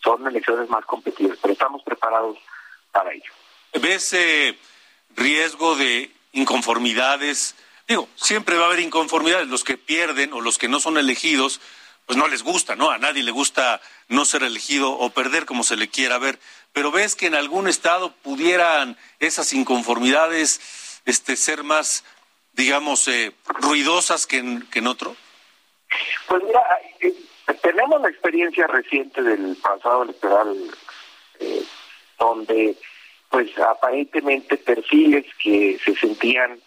son 0.03 0.27
elecciones 0.27 0.69
más 0.69 0.85
competitivas, 0.85 1.39
pero 1.41 1.53
estamos 1.53 1.83
preparados 1.83 2.39
para 2.93 3.13
ello. 3.13 3.33
¿Ves 3.81 4.13
eh, 4.13 4.57
riesgo 5.17 5.77
de 5.77 6.11
inconformidades? 6.33 7.57
Digo, 7.89 8.09
siempre 8.17 8.57
va 8.57 8.65
a 8.65 8.67
haber 8.67 8.81
inconformidades. 8.81 9.49
Los 9.49 9.65
que 9.65 9.77
pierden 9.77 10.33
o 10.33 10.41
los 10.41 10.59
que 10.59 10.69
no 10.69 10.81
son 10.81 10.99
elegidos, 10.99 11.61
pues 12.07 12.17
no 12.17 12.29
les 12.29 12.43
gusta, 12.43 12.77
¿no? 12.77 12.91
A 12.91 12.99
nadie 12.99 13.23
le 13.23 13.33
gusta 13.33 13.81
no 14.09 14.25
ser 14.25 14.45
elegido 14.45 14.93
o 14.93 15.11
perder 15.11 15.45
como 15.45 15.65
se 15.65 15.77
le 15.77 15.89
quiera 15.89 16.19
ver. 16.19 16.39
Pero 16.73 16.91
ves 16.91 17.17
que 17.17 17.27
en 17.27 17.35
algún 17.35 17.69
estado 17.69 18.13
pudieran 18.23 18.97
esas 19.19 19.53
inconformidades 19.53 21.03
este, 21.05 21.37
ser 21.37 21.65
más, 21.65 22.05
digamos, 22.53 23.09
eh, 23.09 23.33
ruidosas 23.47 24.27
que 24.27 24.39
en, 24.39 24.63
que 24.69 24.79
en 24.79 24.87
otro. 24.87 25.17
Pues 26.29 26.43
mira, 26.45 26.63
eh, 27.01 27.15
tenemos 27.63 28.01
la 28.01 28.09
experiencia 28.09 28.67
reciente 28.67 29.23
del 29.23 29.57
pasado 29.57 30.05
electoral 30.05 30.57
eh, 31.41 31.65
donde 32.19 32.77
pues 33.29 33.51
aparentemente 33.59 34.57
perfiles 34.57 35.27
que 35.43 35.79
se 35.85 35.97
sentían 35.97 36.61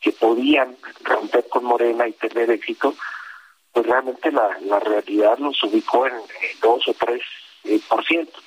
que 0.00 0.12
podían 0.12 0.76
romper 1.04 1.48
con 1.48 1.64
Morena 1.64 2.08
y 2.08 2.12
tener 2.12 2.50
éxito, 2.50 2.94
pues 3.72 3.86
realmente 3.86 4.30
la, 4.30 4.58
la 4.60 4.78
realidad 4.78 5.38
nos 5.38 5.62
ubicó 5.62 6.06
en 6.06 6.14
dos 6.60 6.86
o 6.88 6.94
tres 6.94 7.22
eh, 7.64 7.80
por 7.88 8.04
ciento. 8.04 8.38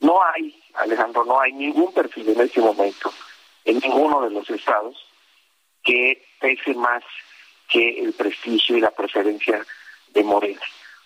No 0.00 0.20
hay, 0.22 0.60
Alejandro, 0.74 1.24
no 1.24 1.40
hay 1.40 1.52
ningún 1.52 1.92
perfil 1.94 2.28
en 2.28 2.40
este 2.40 2.60
momento 2.60 3.12
en 3.64 3.78
ninguno 3.78 4.22
de 4.22 4.30
los 4.30 4.48
estados 4.50 4.96
que 5.82 6.24
pese 6.40 6.74
más 6.74 7.02
que 7.68 8.00
el 8.00 8.12
prestigio 8.12 8.76
y 8.76 8.80
la 8.80 8.90
preferencia 8.90 9.64
de 10.10 10.24
Morena. 10.24 10.60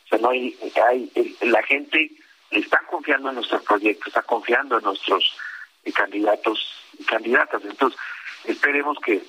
O 0.05 0.09
sea, 0.09 0.19
no 0.19 0.31
hay, 0.31 0.57
hay 0.87 1.37
la 1.43 1.63
gente 1.63 2.11
está 2.51 2.81
confiando 2.91 3.29
en 3.29 3.37
nuestro 3.37 3.63
proyecto, 3.63 4.09
está 4.09 4.23
confiando 4.23 4.79
en 4.79 4.85
nuestros 4.85 5.37
eh, 5.85 5.93
candidatos 5.93 6.59
y 6.99 7.05
candidatas. 7.05 7.63
Entonces, 7.65 7.99
esperemos 8.45 8.99
que 9.05 9.23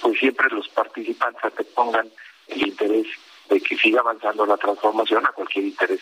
pues 0.00 0.18
siempre 0.18 0.48
los 0.50 0.68
participantes 0.68 1.54
te 1.54 1.64
pongan 1.64 2.10
el 2.48 2.66
interés 2.66 3.06
de 3.48 3.60
que 3.60 3.76
siga 3.76 4.00
avanzando 4.00 4.46
la 4.46 4.56
transformación 4.56 5.26
a 5.26 5.32
cualquier 5.32 5.66
interés 5.66 6.00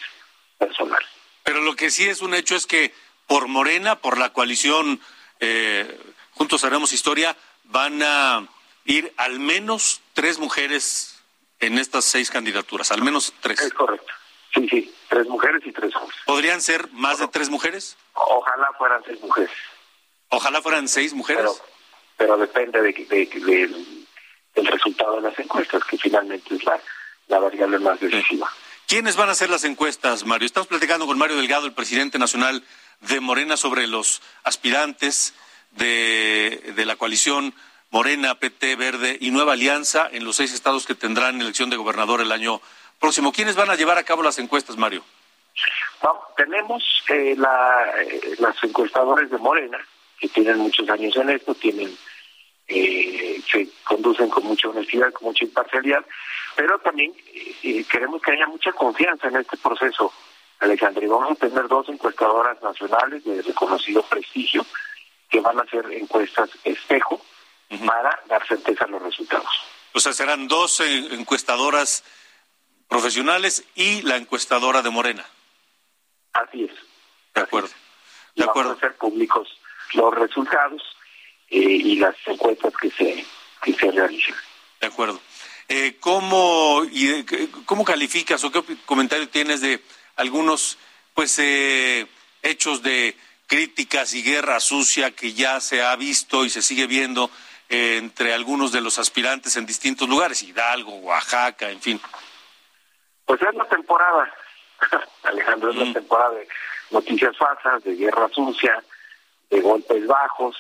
personal. 0.59 1.03
Pero 1.43 1.61
lo 1.63 1.75
que 1.75 1.91
sí 1.91 2.09
es 2.09 2.23
un 2.23 2.35
hecho 2.35 2.57
es 2.57 2.67
que 2.67 2.93
por 3.27 3.49
Morena, 3.49 3.97
por 3.97 4.19
la 4.19 4.33
coalición 4.33 5.01
eh, 5.41 5.99
Juntos 6.33 6.65
Haremos 6.65 6.93
Historia, 6.93 7.37
van 7.65 8.03
a 8.03 8.47
ir 8.85 9.13
al 9.17 9.39
menos 9.39 10.01
tres 10.15 10.39
mujeres 10.39 11.23
en 11.61 11.79
estas 11.79 12.05
seis 12.05 12.31
candidaturas, 12.31 12.91
al 12.91 13.03
menos 13.03 13.33
tres. 13.41 13.61
Es 13.61 13.73
correcto. 13.73 14.13
Sí, 14.55 14.69
sí, 14.69 14.95
tres 15.09 15.27
mujeres 15.29 15.63
y 15.65 15.73
tres 15.73 15.95
hombres. 15.95 16.19
¿Podrían 16.27 16.61
ser 16.61 16.89
más 16.93 17.19
de 17.19 17.29
tres 17.29 17.51
mujeres? 17.51 17.97
Ojalá 18.15 18.73
fueran 18.77 19.03
seis 19.05 19.21
mujeres. 19.21 19.51
Ojalá 20.29 20.63
fueran 20.63 20.89
seis 20.89 21.15
mujeres. 21.15 21.63
Pero, 22.17 22.37
depende 22.37 22.83
de, 22.83 22.93
del 24.55 24.67
resultado 24.67 25.17
de 25.17 25.23
las 25.23 25.39
encuestas, 25.39 25.83
que 25.85 25.97
finalmente 25.99 26.55
es 26.55 26.65
la, 26.65 26.81
la 27.31 27.39
variable 27.39 27.79
más 27.79 27.99
decisiva. 28.01 28.51
¿Quiénes 28.87 29.17
van 29.17 29.29
a 29.29 29.33
hacer 29.33 29.49
las 29.49 29.65
encuestas, 29.65 30.27
Mario? 30.27 30.47
Estamos 30.47 30.67
platicando 30.67 31.07
con 31.07 31.17
Mario 31.17 31.37
Delgado, 31.37 31.65
el 31.65 31.73
presidente 31.73 32.19
nacional 32.19 32.65
de 33.01 33.21
Morena, 33.21 33.57
sobre 33.57 33.87
los 33.87 34.21
aspirantes 34.43 35.33
de, 35.73 36.73
de 36.75 36.85
la 36.85 36.97
coalición 36.97 37.55
Morena, 37.91 38.35
PT, 38.35 38.77
Verde 38.77 39.17
y 39.21 39.31
Nueva 39.31 39.53
Alianza 39.53 40.09
en 40.11 40.25
los 40.25 40.37
seis 40.37 40.53
estados 40.53 40.87
que 40.87 40.95
tendrán 40.95 41.41
elección 41.41 41.71
de 41.71 41.77
gobernador 41.77 42.21
el 42.21 42.33
año 42.33 42.61
próximo. 42.99 43.33
¿Quiénes 43.33 43.57
van 43.57 43.71
a 43.71 43.77
llevar 43.77 43.99
a 43.99 44.05
cabo 44.05 44.23
las 44.23 44.39
encuestas, 44.39 44.77
Mario? 44.77 45.05
tenemos 46.37 46.83
eh, 47.11 47.35
la, 47.37 47.85
eh, 48.03 48.37
las 48.39 48.57
encuestadores 48.65 49.31
de 49.31 49.37
Morena, 49.37 49.79
que 50.19 50.29
tienen 50.29 50.57
muchos 50.59 50.89
años 50.89 51.15
en 51.17 51.29
esto, 51.29 51.55
tienen 51.55 51.95
eh, 52.71 53.43
se 53.51 53.69
conducen 53.85 54.31
con 54.31 54.45
mucha 54.45 54.69
honestidad, 54.69 55.13
con 55.13 55.29
mucha 55.29 55.45
imparcialidad, 55.45 56.05
pero 56.55 56.79
también 56.79 57.13
queremos 57.91 58.23
que 58.23 58.33
haya 58.33 58.47
mucha 58.47 58.73
confianza 58.73 59.29
en 59.29 59.37
este 59.37 59.57
proceso, 59.57 60.13
Alejandro. 60.61 61.05
Y 61.05 61.09
vamos 61.09 61.33
a 61.33 61.35
tener 61.35 61.69
dos 61.69 61.89
encuestadoras 61.89 62.63
nacionales 62.63 63.25
de 63.25 63.43
reconocido 63.43 64.03
prestigio 64.03 64.65
que 65.29 65.41
van 65.41 65.59
a 65.59 65.63
hacer 65.63 65.85
encuestas 65.93 66.51
espejo 66.65 67.21
para 67.87 68.21
dar 68.29 68.47
certeza 68.47 68.85
a 68.85 68.89
los 68.89 69.03
resultados. 69.03 69.49
O 69.95 70.01
sea, 70.01 70.13
serán 70.13 70.49
dos 70.49 70.81
encuestadoras 70.81 72.05
profesionales 72.89 73.65
y 73.75 74.03
la 74.03 74.17
encuestadora 74.17 74.83
de 74.83 74.91
Morena. 74.91 75.25
Así 76.33 76.65
es. 76.65 76.73
De 77.35 77.41
acuerdo. 77.41 77.69
De 78.35 78.45
acuerdo. 78.45 78.71
Vamos 78.71 78.83
a 78.83 78.87
hacer 78.87 78.99
públicos 78.99 79.49
los 79.95 80.15
resultados 80.15 80.83
eh, 80.83 81.00
y 81.51 81.97
las 81.97 82.15
encuestas 82.27 82.73
que 82.81 82.91
se, 82.91 83.27
que 83.63 83.75
se 83.75 83.91
realicen. 83.91 84.35
De 84.81 84.87
acuerdo. 84.87 85.21
Eh, 85.69 85.99
¿cómo, 86.01 86.83
y, 86.91 87.25
¿Cómo 87.65 87.85
calificas 87.85 88.43
o 88.43 88.51
qué 88.51 88.63
comentario 88.87 89.29
tienes 89.29 89.61
de 89.61 89.81
algunos 90.17 90.79
pues 91.15 91.39
eh, 91.39 92.09
hechos 92.43 92.83
de 92.83 93.17
críticas 93.47 94.15
y 94.15 94.23
guerra 94.23 94.59
sucia 94.59 95.13
que 95.13 95.33
ya 95.33 95.61
se 95.61 95.83
ha 95.83 95.95
visto 95.95 96.45
y 96.45 96.51
se 96.51 96.63
sigue 96.63 96.89
viendo 96.89 97.31
entre 97.69 98.35
algunos 98.35 98.73
de 98.73 98.81
los 98.81 98.99
aspirantes 98.99 99.57
en 99.57 99.65
distintos 99.65 100.09
lugares, 100.09 100.43
Hidalgo, 100.43 100.97
Oaxaca, 100.97 101.71
en 101.71 101.81
fin? 101.81 102.01
Pues 103.25 103.41
es 103.41 103.55
la 103.55 103.69
temporada, 103.69 104.35
Alejandro, 105.23 105.71
es 105.71 105.77
la 105.77 105.85
mm. 105.85 105.93
temporada 105.93 106.31
de 106.33 106.49
noticias 106.91 107.37
falsas, 107.37 107.85
de 107.85 107.95
guerra 107.95 108.29
sucia, 108.35 108.83
de 109.51 109.61
golpes 109.61 110.05
bajos, 110.05 110.57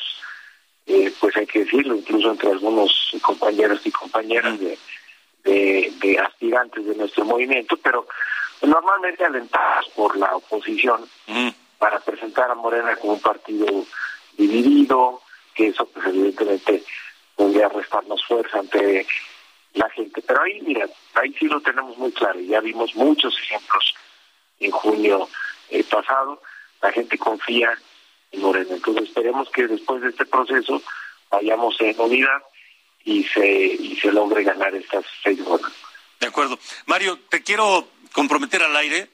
eh, 0.92 1.14
pues 1.20 1.36
hay 1.36 1.46
que 1.46 1.60
decirlo, 1.60 1.94
incluso 1.94 2.32
entre 2.32 2.50
algunos 2.50 3.12
compañeros 3.22 3.80
y 3.84 3.92
compañeras 3.92 4.58
de, 4.58 4.76
de, 5.44 6.18
aspirantes 6.18 6.84
de 6.84 6.96
nuestro 6.96 7.24
movimiento, 7.24 7.76
pero 7.76 8.08
normalmente 8.62 9.24
alentadas 9.24 9.86
por 9.94 10.16
la 10.16 10.34
oposición 10.34 11.08
mm. 11.28 11.50
para 11.78 12.00
presentar 12.00 12.50
a 12.50 12.56
Morena 12.56 12.96
como 12.96 13.12
un 13.12 13.20
partido 13.20 13.66
dividido, 14.36 15.22
que 15.54 15.68
eso 15.68 15.86
pues 15.86 16.06
evidentemente 16.06 16.82
podría 17.36 17.68
restarnos 17.68 18.24
fuerza 18.26 18.58
ante 18.58 19.06
la 19.74 19.88
gente. 19.90 20.22
Pero 20.22 20.42
ahí, 20.42 20.60
mira, 20.62 20.88
ahí 21.14 21.32
sí 21.38 21.46
lo 21.46 21.60
tenemos 21.60 21.96
muy 21.98 22.10
claro. 22.10 22.40
Ya 22.40 22.60
vimos 22.60 22.96
muchos 22.96 23.38
ejemplos 23.38 23.94
en 24.58 24.72
junio 24.72 25.28
eh, 25.68 25.84
pasado. 25.84 26.42
La 26.82 26.90
gente 26.90 27.16
confía 27.16 27.78
Morena. 28.38 28.74
Entonces 28.74 29.04
esperemos 29.04 29.48
que 29.50 29.66
después 29.66 30.02
de 30.02 30.10
este 30.10 30.26
proceso 30.26 30.82
vayamos 31.30 31.80
en 31.80 31.98
unidad 32.00 32.42
y 33.04 33.24
se, 33.24 33.48
y 33.48 33.96
se 33.96 34.12
logre 34.12 34.44
ganar 34.44 34.74
estas 34.74 35.04
seis 35.22 35.42
bolas. 35.44 35.72
De 36.18 36.26
acuerdo. 36.26 36.58
Mario, 36.86 37.18
te 37.28 37.42
quiero 37.42 37.88
comprometer 38.12 38.62
al 38.62 38.76
aire 38.76 39.08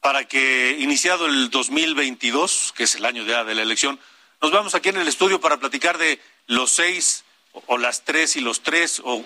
para 0.00 0.24
que, 0.24 0.76
iniciado 0.78 1.26
el 1.26 1.50
2022, 1.50 2.74
que 2.76 2.84
es 2.84 2.94
el 2.94 3.04
año 3.04 3.24
ya 3.24 3.44
de 3.44 3.54
la 3.54 3.62
elección, 3.62 3.98
nos 4.40 4.52
vamos 4.52 4.74
aquí 4.74 4.90
en 4.90 4.98
el 4.98 5.08
estudio 5.08 5.40
para 5.40 5.58
platicar 5.58 5.98
de 5.98 6.20
los 6.46 6.70
seis 6.70 7.24
o, 7.66 7.78
las 7.78 8.04
tres 8.04 8.36
y 8.36 8.40
los 8.40 8.62
tres, 8.62 9.00
o, 9.04 9.24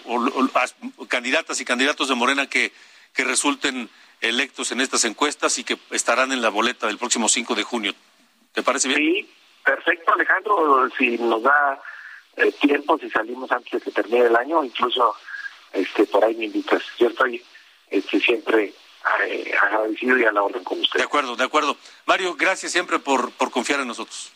candidatas 1.09 1.61
y 1.61 1.65
candidatos 1.65 2.09
de 2.09 2.15
Morena 2.15 2.49
que, 2.49 2.73
que 3.13 3.25
resulten 3.25 3.91
electos 4.21 4.73
en 4.73 4.81
estas 4.81 5.05
encuestas 5.05 5.59
y 5.59 5.65
que 5.65 5.79
estarán 5.91 6.33
en 6.33 6.43
la 6.43 6.49
boleta 6.49 6.87
del 6.87 6.99
próximo 6.99 7.29
5 7.29 7.55
de 7.55 7.63
junio. 7.63 7.95
¿Te 8.53 8.63
parece 8.63 8.89
bien? 8.89 8.99
Sí, 8.99 9.31
perfecto, 9.65 10.13
Alejandro. 10.13 10.89
Si 10.97 11.19
nos 11.19 11.43
da 11.43 11.81
eh, 12.37 12.53
tiempo, 12.53 12.99
si 12.99 13.11
salimos 13.11 13.51
antes 13.53 13.73
de 13.73 13.81
que 13.81 13.91
termine 13.91 14.27
el 14.27 14.37
año, 14.37 14.65
incluso 14.65 15.15
este 15.73 16.07
por 16.07 16.25
ahí 16.25 16.35
me 16.35 16.47
invitas. 16.47 16.83
Yo 16.99 17.09
estoy 17.09 17.43
este, 17.91 18.21
siempre 18.21 18.73
eh, 19.27 19.53
agradecido 19.63 20.19
y 20.19 20.25
a 20.25 20.33
la 20.33 20.43
orden 20.43 20.65
con 20.65 20.81
usted. 20.81 20.99
De 20.99 21.05
acuerdo, 21.05 21.37
de 21.37 21.45
acuerdo. 21.45 21.77
Mario, 22.07 22.35
gracias 22.37 22.73
siempre 22.73 22.99
por, 22.99 23.33
por 23.33 23.51
confiar 23.51 23.81
en 23.81 23.89
nosotros. 23.89 24.33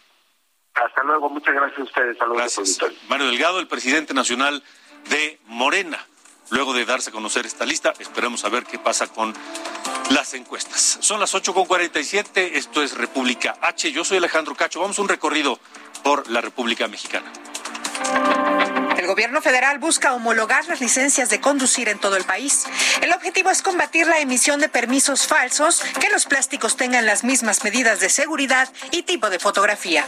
Hasta 0.75 1.03
luego, 1.05 1.29
muchas 1.29 1.55
gracias 1.55 1.81
a 1.81 1.83
ustedes. 1.83 2.17
Saludos. 2.17 2.39
Gracias. 2.39 2.81
Mario 3.09 3.27
Delgado, 3.27 3.61
el 3.61 3.69
presidente 3.69 4.15
nacional 4.15 4.63
de 5.11 5.39
Morena. 5.47 6.07
Luego 6.51 6.75
de 6.75 6.85
darse 6.85 7.11
a 7.11 7.13
conocer 7.13 7.47
esta 7.47 7.65
lista, 7.65 7.95
esperemos 7.99 8.45
a 8.45 8.49
ver 8.49 8.65
qué 8.65 8.79
pasa 8.79 9.07
con 9.07 9.35
las 10.11 10.35
encuestas. 10.35 10.99
Son 11.01 11.19
las 11.21 11.35
8.47, 11.35 12.51
esto 12.55 12.83
es 12.83 12.97
República 12.97 13.57
H. 13.61 13.91
Yo 13.93 14.05
soy 14.05 14.19
Alejandro 14.19 14.55
Cacho. 14.55 14.81
Vamos 14.81 14.99
a 14.99 15.03
un 15.03 15.09
recorrido 15.09 15.59
por 16.03 16.29
la 16.31 16.41
República 16.41 16.89
Mexicana. 16.89 17.33
Gobierno 19.13 19.43
federal 19.43 19.79
busca 19.79 20.15
homologar 20.15 20.67
las 20.69 20.81
licencias 20.81 21.29
de 21.29 21.39
conducir 21.39 21.91
en 21.91 21.99
todo 21.99 22.17
el 22.17 22.25
país. 22.25 22.65
El 23.03 23.13
objetivo 23.13 23.51
es 23.51 23.61
combatir 23.61 24.07
la 24.07 24.21
emisión 24.21 24.59
de 24.59 24.71
permisos 24.71 25.27
falsos, 25.27 25.83
que 26.01 26.09
los 26.09 26.25
plásticos 26.25 26.79
tengan 26.79 27.05
las 27.05 27.23
mismas 27.23 27.63
medidas 27.63 28.01
de 28.01 28.09
seguridad 28.09 28.71
y 28.91 29.03
tipo 29.03 29.29
de 29.29 29.39
fotografía. 29.39 30.07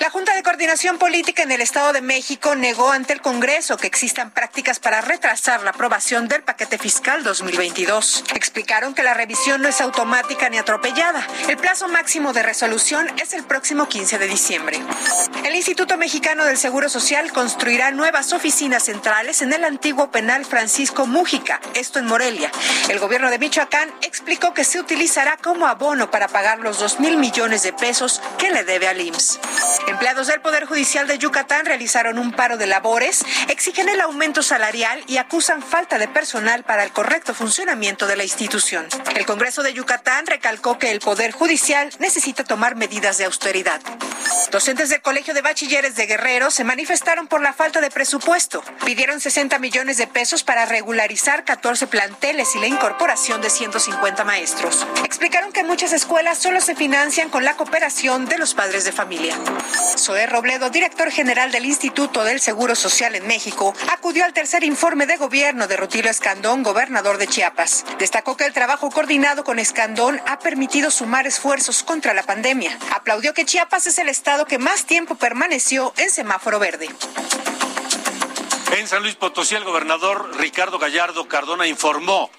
La 0.00 0.08
Junta 0.08 0.34
de 0.34 0.42
Coordinación 0.42 0.96
Política 0.96 1.42
en 1.42 1.52
el 1.52 1.60
Estado 1.60 1.92
de 1.92 2.00
México 2.00 2.54
negó 2.54 2.92
ante 2.92 3.12
el 3.12 3.20
Congreso 3.20 3.76
que 3.76 3.88
existan 3.88 4.30
prácticas 4.30 4.80
para 4.80 5.02
retrasar 5.02 5.62
la 5.62 5.72
aprobación 5.72 6.26
del 6.26 6.42
paquete 6.42 6.78
fiscal 6.78 7.24
2022. 7.24 8.24
Explicaron 8.34 8.94
que 8.94 9.02
la 9.02 9.12
revisión 9.12 9.60
no 9.60 9.68
es 9.68 9.82
automática 9.82 10.48
ni 10.48 10.56
atropellada. 10.56 11.26
El 11.48 11.58
plazo 11.58 11.88
máximo 11.88 12.32
de 12.32 12.42
resolución 12.42 13.06
es 13.20 13.34
el 13.34 13.44
próximo 13.44 13.86
15 13.86 14.18
de 14.18 14.26
diciembre. 14.28 14.80
El 15.44 15.54
Instituto 15.54 15.98
Mexicano 15.98 16.46
del 16.46 16.56
Seguro 16.56 16.88
Social 16.88 17.30
construirá 17.32 17.90
nuevas 17.90 18.32
oficinas 18.32 18.45
centrales 18.50 19.42
en 19.42 19.52
el 19.52 19.64
antiguo 19.64 20.10
penal 20.12 20.44
Francisco 20.44 21.04
Mújica, 21.06 21.60
esto 21.74 21.98
en 21.98 22.06
Morelia. 22.06 22.52
El 22.88 23.00
gobierno 23.00 23.28
de 23.28 23.40
Michoacán 23.40 23.92
explicó 24.02 24.54
que 24.54 24.62
se 24.62 24.78
utilizará 24.78 25.36
como 25.36 25.66
abono 25.66 26.12
para 26.12 26.28
pagar 26.28 26.60
los 26.60 26.78
2 26.78 27.00
mil 27.00 27.16
millones 27.16 27.64
de 27.64 27.72
pesos 27.72 28.22
que 28.38 28.50
le 28.50 28.62
debe 28.62 28.86
al 28.86 29.00
IMSS. 29.00 29.40
Empleados 29.88 30.28
del 30.28 30.40
Poder 30.40 30.64
Judicial 30.64 31.08
de 31.08 31.18
Yucatán 31.18 31.66
realizaron 31.66 32.18
un 32.18 32.30
paro 32.30 32.56
de 32.56 32.68
labores, 32.68 33.24
exigen 33.48 33.88
el 33.88 34.00
aumento 34.00 34.44
salarial 34.44 35.02
y 35.08 35.16
acusan 35.16 35.60
falta 35.60 35.98
de 35.98 36.06
personal 36.06 36.62
para 36.62 36.84
el 36.84 36.92
correcto 36.92 37.34
funcionamiento 37.34 38.06
de 38.06 38.16
la 38.16 38.22
institución. 38.22 38.86
El 39.16 39.26
Congreso 39.26 39.64
de 39.64 39.72
Yucatán 39.72 40.26
recalcó 40.26 40.78
que 40.78 40.92
el 40.92 41.00
Poder 41.00 41.32
Judicial 41.32 41.90
necesita 41.98 42.44
tomar 42.44 42.76
medidas 42.76 43.18
de 43.18 43.24
austeridad. 43.24 43.80
Docentes 44.52 44.88
del 44.90 45.02
Colegio 45.02 45.34
de 45.34 45.42
Bachilleres 45.42 45.96
de 45.96 46.06
Guerrero 46.06 46.50
se 46.50 46.64
manifestaron 46.64 47.26
por 47.26 47.40
la 47.42 47.52
falta 47.52 47.80
de 47.80 47.90
presupuesto 47.90 48.35
presupuesto. 48.36 48.62
Pidieron 48.84 49.20
60 49.20 49.58
millones 49.58 49.96
de 49.96 50.06
pesos 50.06 50.44
para 50.44 50.66
regularizar 50.66 51.44
14 51.44 51.86
planteles 51.86 52.54
y 52.54 52.58
la 52.58 52.66
incorporación 52.66 53.40
de 53.40 53.50
150 53.50 54.24
maestros. 54.24 54.86
Explicaron 55.04 55.52
que 55.52 55.64
muchas 55.64 55.92
escuelas 55.92 56.38
solo 56.38 56.60
se 56.60 56.74
financian 56.74 57.30
con 57.30 57.44
la 57.44 57.56
cooperación 57.56 58.26
de 58.26 58.38
los 58.38 58.54
padres 58.54 58.84
de 58.84 58.92
familia. 58.92 59.34
Zoé 59.96 60.26
Robledo, 60.26 60.70
director 60.70 61.10
general 61.10 61.50
del 61.50 61.64
Instituto 61.64 62.24
del 62.24 62.40
Seguro 62.40 62.74
Social 62.74 63.14
en 63.14 63.26
México, 63.26 63.74
acudió 63.92 64.24
al 64.24 64.34
tercer 64.34 64.64
informe 64.64 65.06
de 65.06 65.16
gobierno 65.16 65.66
de 65.66 65.76
Rutilio 65.76 66.10
Escandón, 66.10 66.62
gobernador 66.62 67.16
de 67.18 67.26
Chiapas. 67.26 67.84
Destacó 67.98 68.36
que 68.36 68.44
el 68.44 68.52
trabajo 68.52 68.90
coordinado 68.90 69.44
con 69.44 69.58
Escandón 69.58 70.20
ha 70.26 70.38
permitido 70.38 70.90
sumar 70.90 71.26
esfuerzos 71.26 71.82
contra 71.82 72.12
la 72.12 72.22
pandemia. 72.22 72.78
Aplaudió 72.94 73.32
que 73.32 73.46
Chiapas 73.46 73.86
es 73.86 73.98
el 73.98 74.08
estado 74.08 74.44
que 74.44 74.58
más 74.58 74.84
tiempo 74.84 75.14
permaneció 75.14 75.94
en 75.96 76.10
semáforo 76.10 76.58
verde. 76.58 76.88
En 78.76 78.86
San 78.86 79.02
Luis 79.02 79.14
Potosí, 79.14 79.54
el 79.54 79.64
gobernador 79.64 80.36
Ricardo 80.36 80.78
Gallardo 80.78 81.26
Cardona 81.26 81.66
informó 81.66 82.30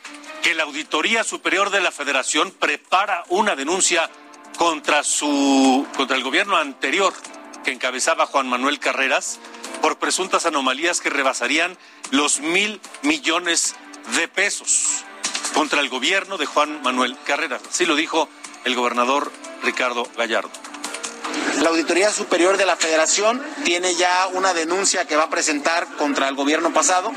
que 0.43 0.53
la 0.53 0.63
Auditoría 0.63 1.23
Superior 1.23 1.71
de 1.71 1.81
la 1.81 1.91
Federación 1.91 2.51
prepara 2.51 3.23
una 3.29 3.55
denuncia 3.55 4.07
contra 4.55 5.03
su 5.03 5.87
contra 5.97 6.15
el 6.15 6.21
gobierno 6.21 6.55
anterior 6.55 7.11
que 7.65 7.71
encabezaba 7.71 8.27
Juan 8.27 8.47
Manuel 8.47 8.77
Carreras 8.77 9.39
por 9.81 9.97
presuntas 9.97 10.45
anomalías 10.45 11.01
que 11.01 11.09
rebasarían 11.09 11.75
los 12.11 12.39
mil 12.39 12.81
millones 13.01 13.75
de 14.15 14.27
pesos 14.27 15.03
contra 15.55 15.81
el 15.81 15.89
gobierno 15.89 16.37
de 16.37 16.45
Juan 16.45 16.83
Manuel 16.83 17.17
Carreras. 17.25 17.63
Así 17.67 17.87
lo 17.87 17.95
dijo 17.95 18.29
el 18.63 18.75
gobernador 18.75 19.31
Ricardo 19.63 20.07
Gallardo. 20.15 20.51
La 21.61 21.69
Auditoría 21.69 22.11
Superior 22.11 22.57
de 22.57 22.65
la 22.65 22.75
Federación 22.75 23.41
tiene 23.63 23.95
ya 23.95 24.27
una 24.33 24.53
denuncia 24.53 25.05
que 25.05 25.15
va 25.15 25.23
a 25.23 25.29
presentar 25.29 25.87
contra 25.97 26.27
el 26.27 26.35
gobierno 26.35 26.71
pasado 26.71 27.11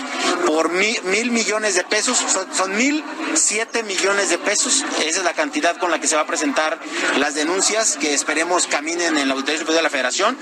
por 0.47 0.71
mil, 0.71 1.03
mil 1.05 1.31
millones 1.31 1.75
de 1.75 1.85
pesos, 1.85 2.19
son, 2.57 2.77
mil 2.77 3.05
siete 3.35 3.83
millones 3.83 4.31
de 4.31 4.39
pesos. 4.39 4.85
Esa 5.05 5.19
es 5.21 5.25
la 5.25 5.35
cantidad 5.35 5.77
con 5.77 5.91
la 5.91 6.01
que 6.01 6.09
se 6.09 6.17
va 6.17 6.23
a 6.23 6.27
presentar 6.27 6.79
las 7.19 7.35
denuncias 7.35 7.97
que 7.97 8.15
esperemos 8.15 8.67
caminen 8.67 9.19
en 9.19 9.29
la 9.29 9.35
Auditoría 9.35 9.61
Superior 9.61 9.79
de 9.79 9.83
la 9.83 9.91
Federación. 9.91 10.39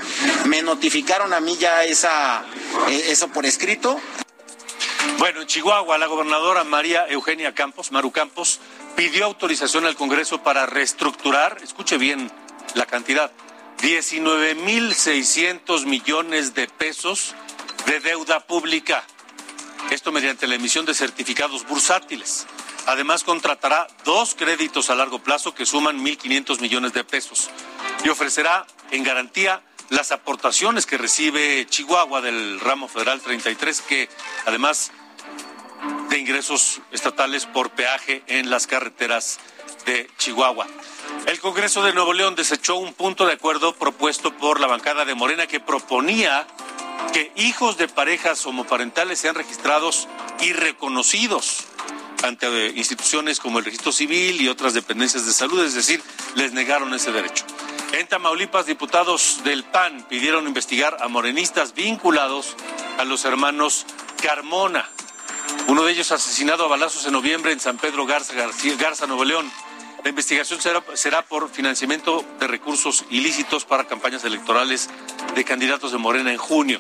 Me 0.47 0.63
notificaron 0.63 1.33
a 1.35 1.41
mí 1.41 1.57
ya 1.57 1.85
esa, 1.85 2.45
eso 2.89 3.29
por 3.29 3.47
escrito. 3.47 4.01
Bueno, 5.19 5.41
en 5.41 5.47
Chihuahua, 5.47 5.99
la 5.99 6.07
gobernadora 6.07 6.65
María 6.65 7.07
Eugenia 7.09 7.55
Campos, 7.55 7.93
Maru 7.93 8.13
Campos, 8.13 8.61
pidió 8.95 9.25
autorización 9.25 9.87
al 9.87 9.97
Congreso 9.97 10.43
para 10.43 10.67
reestructurar, 10.67 11.59
escuche 11.63 11.99
bien 11.99 12.31
la 12.75 12.87
cantidad, 12.87 13.31
19.600 13.81 15.87
millones 15.87 16.55
de 16.55 16.67
pesos 16.67 17.37
de 17.87 18.01
deuda 18.01 18.41
pública. 18.41 19.05
Esto 19.91 20.11
mediante 20.11 20.49
la 20.49 20.57
emisión 20.57 20.85
de 20.85 20.95
certificados 20.95 21.65
bursátiles. 21.67 22.47
Además, 22.87 23.23
contratará 23.23 23.87
dos 24.05 24.35
créditos 24.35 24.91
a 24.91 24.97
largo 24.97 25.21
plazo 25.21 25.55
que 25.55 25.65
suman 25.65 26.05
1.500 26.05 26.61
millones 26.61 26.93
de 26.93 27.05
pesos 27.05 27.51
y 28.05 28.09
ofrecerá 28.09 28.67
en 28.91 29.05
garantía 29.05 29.63
las 29.91 30.11
aportaciones 30.13 30.85
que 30.85 30.99
recibe 30.99 31.65
Chihuahua 31.69 32.21
del 32.21 32.61
ramo 32.61 32.89
federal 32.89 33.21
33, 33.21 33.81
que 33.83 34.09
además 34.47 34.91
de 36.11 36.19
ingresos 36.19 36.81
estatales 36.91 37.47
por 37.47 37.71
peaje 37.71 38.25
en 38.27 38.51
las 38.51 38.67
carreteras 38.67 39.39
de 39.87 40.11
Chihuahua. 40.19 40.67
El 41.29 41.41
Congreso 41.41 41.83
de 41.83 41.93
Nuevo 41.93 42.15
León 42.15 42.37
desechó 42.37 42.77
un 42.77 42.95
punto 42.95 43.27
de 43.27 43.35
acuerdo 43.35 43.75
propuesto 43.75 44.35
por 44.39 44.61
la 44.61 44.67
bancada 44.67 45.05
de 45.05 45.15
Morena 45.15 45.47
que 45.47 45.61
proponía 45.61 46.47
que 47.13 47.31
hijos 47.37 47.77
de 47.77 47.87
parejas 47.87 48.47
homoparentales 48.47 49.19
sean 49.19 49.35
registrados 49.35 50.09
y 50.41 50.55
reconocidos 50.55 51.67
ante 52.23 52.69
instituciones 52.69 53.41
como 53.41 53.59
el 53.59 53.67
registro 53.67 53.93
civil 53.93 54.41
y 54.41 54.49
otras 54.49 54.73
dependencias 54.73 55.27
de 55.27 55.35
salud, 55.35 55.63
es 55.63 55.75
decir, 55.75 56.03
les 56.35 56.55
negaron 56.55 56.95
ese 56.95 57.13
derecho. 57.13 57.45
En 57.93 58.07
Tamaulipas, 58.07 58.65
diputados 58.65 59.43
del 59.45 59.65
PAN 59.65 60.07
pidieron 60.09 60.47
investigar 60.47 60.97
a 60.99 61.09
morenistas 61.09 61.75
vinculados 61.75 62.57
a 62.97 63.05
los 63.05 63.27
hermanos 63.27 63.85
Carmona. 64.23 64.89
Uno 65.67 65.85
de 65.85 65.93
ellos 65.93 66.11
asesinado 66.11 66.65
a 66.65 66.69
balazos 66.69 67.05
en 67.05 67.13
noviembre 67.13 67.53
en 67.53 67.61
San 67.61 67.77
Pedro 67.77 68.07
Garza, 68.07 68.33
Garza 68.79 69.07
Nuevo 69.07 69.27
León. 69.27 69.53
La 70.09 70.11
investigación 70.11 70.59
será, 70.95 71.21
por 71.21 71.51
financiamiento 71.51 72.25
de 72.41 72.47
recursos 72.47 73.05
ilícitos 73.11 73.67
para 73.67 73.85
campañas 73.85 74.25
electorales 74.25 74.89
de 75.35 75.45
candidatos 75.45 75.93
de 75.93 75.99
Morena 75.99 76.33
en 76.33 76.39
junio. 76.39 76.79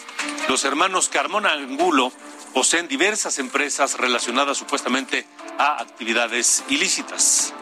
Los 0.48 0.64
hermanos 0.64 1.10
Carmona 1.10 1.52
Angulo 1.52 2.10
poseen 2.54 2.88
diversas 2.88 3.38
empresas 3.38 3.98
relacionadas 3.98 4.56
supuestamente 4.56 5.26
a 5.58 5.78
actividades 5.82 6.64
ilícitas. 6.70 7.52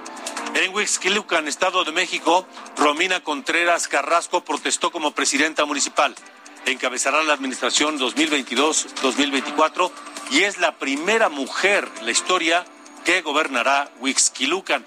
En 0.54 0.72
Huixquilucan, 0.72 1.48
Estado 1.48 1.82
de 1.82 1.90
México, 1.90 2.46
Romina 2.76 3.18
Contreras 3.24 3.88
Carrasco 3.88 4.44
protestó 4.44 4.92
como 4.92 5.10
presidenta 5.16 5.64
municipal. 5.64 6.14
Encabezará 6.64 7.24
la 7.24 7.32
administración 7.32 7.98
2022-2024 7.98 9.90
y 10.30 10.42
es 10.42 10.58
la 10.58 10.78
primera 10.78 11.28
mujer 11.28 11.90
en 11.98 12.06
la 12.06 12.12
historia 12.12 12.64
que 13.04 13.20
gobernará 13.22 13.90
Huixquilucan. 13.98 14.84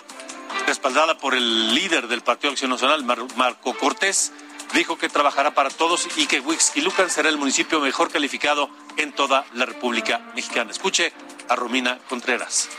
Respaldada 0.70 1.18
por 1.18 1.34
el 1.34 1.74
líder 1.74 2.08
del 2.08 2.22
Partido 2.22 2.52
Acción 2.52 2.70
Nacional, 2.70 3.04
Mar 3.04 3.18
Marco 3.36 3.74
Cortés, 3.74 4.32
dijo 4.76 5.00
que 5.00 5.10
trabajará 5.10 5.56
para 5.56 5.72
todos 5.72 6.08
y 6.16 6.28
que 6.28 6.42
Huixquilucan 6.42 7.10
será 7.10 7.30
el 7.30 7.40
municipio 7.40 7.80
mejor 7.80 8.12
calificado 8.12 8.70
en 8.96 9.12
toda 9.12 9.46
la 9.56 9.66
República 9.66 10.20
Mexicana. 10.36 10.70
Escuche 10.70 11.12
a 11.48 11.56
Romina 11.56 11.98
Contreras. 12.08 12.70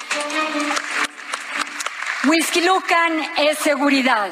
Huixquilucan 2.28 3.28
es 3.38 3.58
seguridad. 3.58 4.30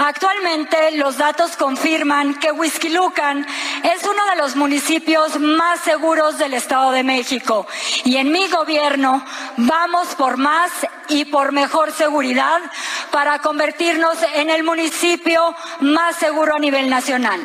Actualmente 0.00 0.92
los 0.92 1.16
datos 1.16 1.56
confirman 1.56 2.38
que 2.38 2.52
Huixquilucan 2.52 3.44
es 3.82 4.04
uno 4.04 4.26
de 4.30 4.36
los 4.36 4.54
municipios 4.54 5.40
más 5.40 5.80
seguros 5.80 6.38
del 6.38 6.54
Estado 6.54 6.92
de 6.92 7.02
México 7.02 7.66
y 8.04 8.16
en 8.16 8.30
mi 8.30 8.46
gobierno 8.46 9.24
vamos 9.56 10.14
por 10.14 10.36
más 10.36 10.70
y 11.08 11.24
por 11.24 11.50
mejor 11.50 11.90
seguridad 11.90 12.60
para 13.10 13.40
convertirnos 13.40 14.16
en 14.36 14.50
el 14.50 14.62
municipio 14.62 15.52
más 15.80 16.14
seguro 16.14 16.54
a 16.54 16.60
nivel 16.60 16.88
nacional. 16.88 17.40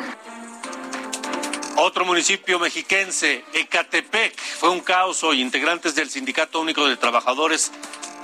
Otro 1.74 2.04
municipio 2.04 2.60
mexiquense, 2.60 3.44
Ecatepec, 3.52 4.38
fue 4.38 4.70
un 4.70 4.78
caos 4.78 5.24
hoy. 5.24 5.40
Integrantes 5.40 5.96
del 5.96 6.08
Sindicato 6.08 6.60
Único 6.60 6.86
de 6.86 6.96
Trabajadores 6.96 7.72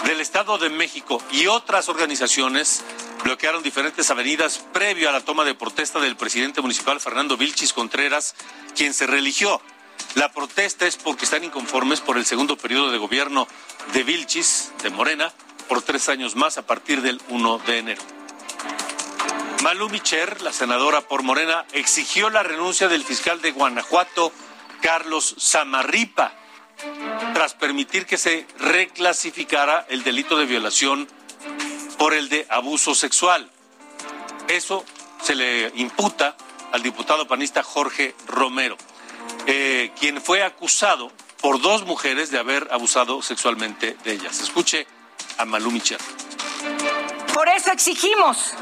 del 0.04 0.20
Estado 0.20 0.56
de 0.56 0.70
México 0.70 1.20
y 1.32 1.48
otras 1.48 1.88
organizaciones 1.88 2.84
bloquearon 3.22 3.62
diferentes 3.62 4.10
avenidas 4.10 4.58
previo 4.72 5.08
a 5.08 5.12
la 5.12 5.20
toma 5.20 5.44
de 5.44 5.54
protesta 5.54 6.00
del 6.00 6.16
presidente 6.16 6.60
municipal 6.60 7.00
Fernando 7.00 7.36
Vilchis 7.36 7.72
Contreras, 7.72 8.34
quien 8.76 8.94
se 8.94 9.06
religió. 9.06 9.60
La 10.14 10.32
protesta 10.32 10.86
es 10.86 10.96
porque 10.96 11.24
están 11.24 11.44
inconformes 11.44 12.00
por 12.00 12.16
el 12.16 12.24
segundo 12.24 12.56
periodo 12.56 12.90
de 12.90 12.98
gobierno 12.98 13.46
de 13.92 14.02
Vilchis, 14.02 14.72
de 14.82 14.90
Morena, 14.90 15.32
por 15.68 15.82
tres 15.82 16.08
años 16.08 16.34
más 16.34 16.58
a 16.58 16.66
partir 16.66 17.02
del 17.02 17.20
1 17.28 17.58
de 17.58 17.78
enero. 17.78 18.02
Malú 19.62 19.88
Micher, 19.90 20.40
la 20.40 20.52
senadora 20.52 21.02
por 21.02 21.22
Morena, 21.22 21.66
exigió 21.72 22.30
la 22.30 22.42
renuncia 22.42 22.88
del 22.88 23.04
fiscal 23.04 23.42
de 23.42 23.52
Guanajuato, 23.52 24.32
Carlos 24.80 25.36
Zamarripa, 25.38 26.32
tras 27.34 27.54
permitir 27.54 28.06
que 28.06 28.16
se 28.16 28.46
reclasificara 28.58 29.86
el 29.90 30.02
delito 30.02 30.38
de 30.38 30.46
violación 30.46 31.06
por 32.00 32.14
el 32.14 32.30
de 32.30 32.46
abuso 32.48 32.94
sexual. 32.94 33.50
Eso 34.48 34.86
se 35.22 35.34
le 35.34 35.70
imputa 35.74 36.34
al 36.72 36.82
diputado 36.82 37.28
panista 37.28 37.62
Jorge 37.62 38.14
Romero, 38.26 38.78
eh, 39.44 39.92
quien 40.00 40.22
fue 40.22 40.42
acusado 40.42 41.12
por 41.42 41.60
dos 41.60 41.84
mujeres 41.84 42.30
de 42.30 42.38
haber 42.38 42.68
abusado 42.72 43.20
sexualmente 43.20 43.98
de 44.02 44.12
ellas. 44.12 44.40
Escuche 44.40 44.86
a 45.36 45.44
Malú 45.44 45.70
Micher. 45.70 45.98
Por 47.34 47.46
eso 47.50 47.70
exigimos 47.70 48.54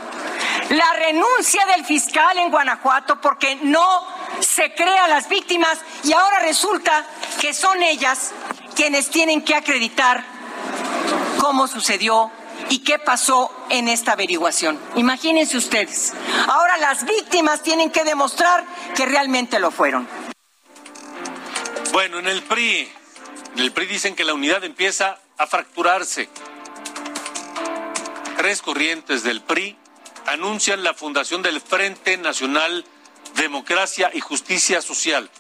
la 0.71 0.93
renuncia 0.95 1.65
del 1.67 1.85
fiscal 1.85 2.39
en 2.39 2.51
Guanajuato 2.51 3.21
porque 3.21 3.55
no 3.63 4.05
se 4.41 4.75
crean 4.75 5.11
las 5.11 5.29
víctimas 5.29 5.79
y 6.03 6.13
ahora 6.13 6.41
resulta 6.41 7.07
que 7.41 7.55
son 7.55 7.85
ellas 7.85 8.33
quienes 8.75 9.11
tienen 9.11 9.45
que 9.45 9.55
acreditar 9.55 10.25
cómo 11.39 11.69
sucedió 11.69 12.33
y 12.71 12.81
qué 12.81 12.99
pasó 12.99 13.51
en 13.71 13.89
esta 13.89 14.13
averiguación. 14.13 14.79
Imagínense 14.97 15.57
ustedes. 15.57 16.13
Ahora 16.47 16.77
las 16.79 17.05
víctimas 17.05 17.63
tienen 17.63 17.91
que 17.91 18.05
demostrar 18.05 18.65
que 18.95 19.07
realmente 19.07 19.59
lo 19.59 19.71
fueron. 19.71 20.09
Bueno, 21.93 22.19
en 22.19 22.27
el 22.27 22.43
PRI, 22.43 22.89
en 23.55 23.61
el 23.61 23.73
PRI 23.73 23.87
dicen 23.87 24.15
que 24.15 24.25
la 24.25 24.35
unidad 24.35 24.65
empieza 24.65 25.19
a 25.37 25.47
fracturarse. 25.47 26.29
Tres 28.37 28.63
corrientes 28.63 29.23
del 29.23 29.41
PRI 29.41 29.77
anuncian 30.27 30.85
la 30.85 30.95
fundación 30.95 31.43
del 31.43 31.61
Frente 31.61 32.17
Nacional 32.19 32.85
Democracia 33.35 34.11
y 34.13 34.21
Justicia 34.21 34.83
Social. 34.83 35.31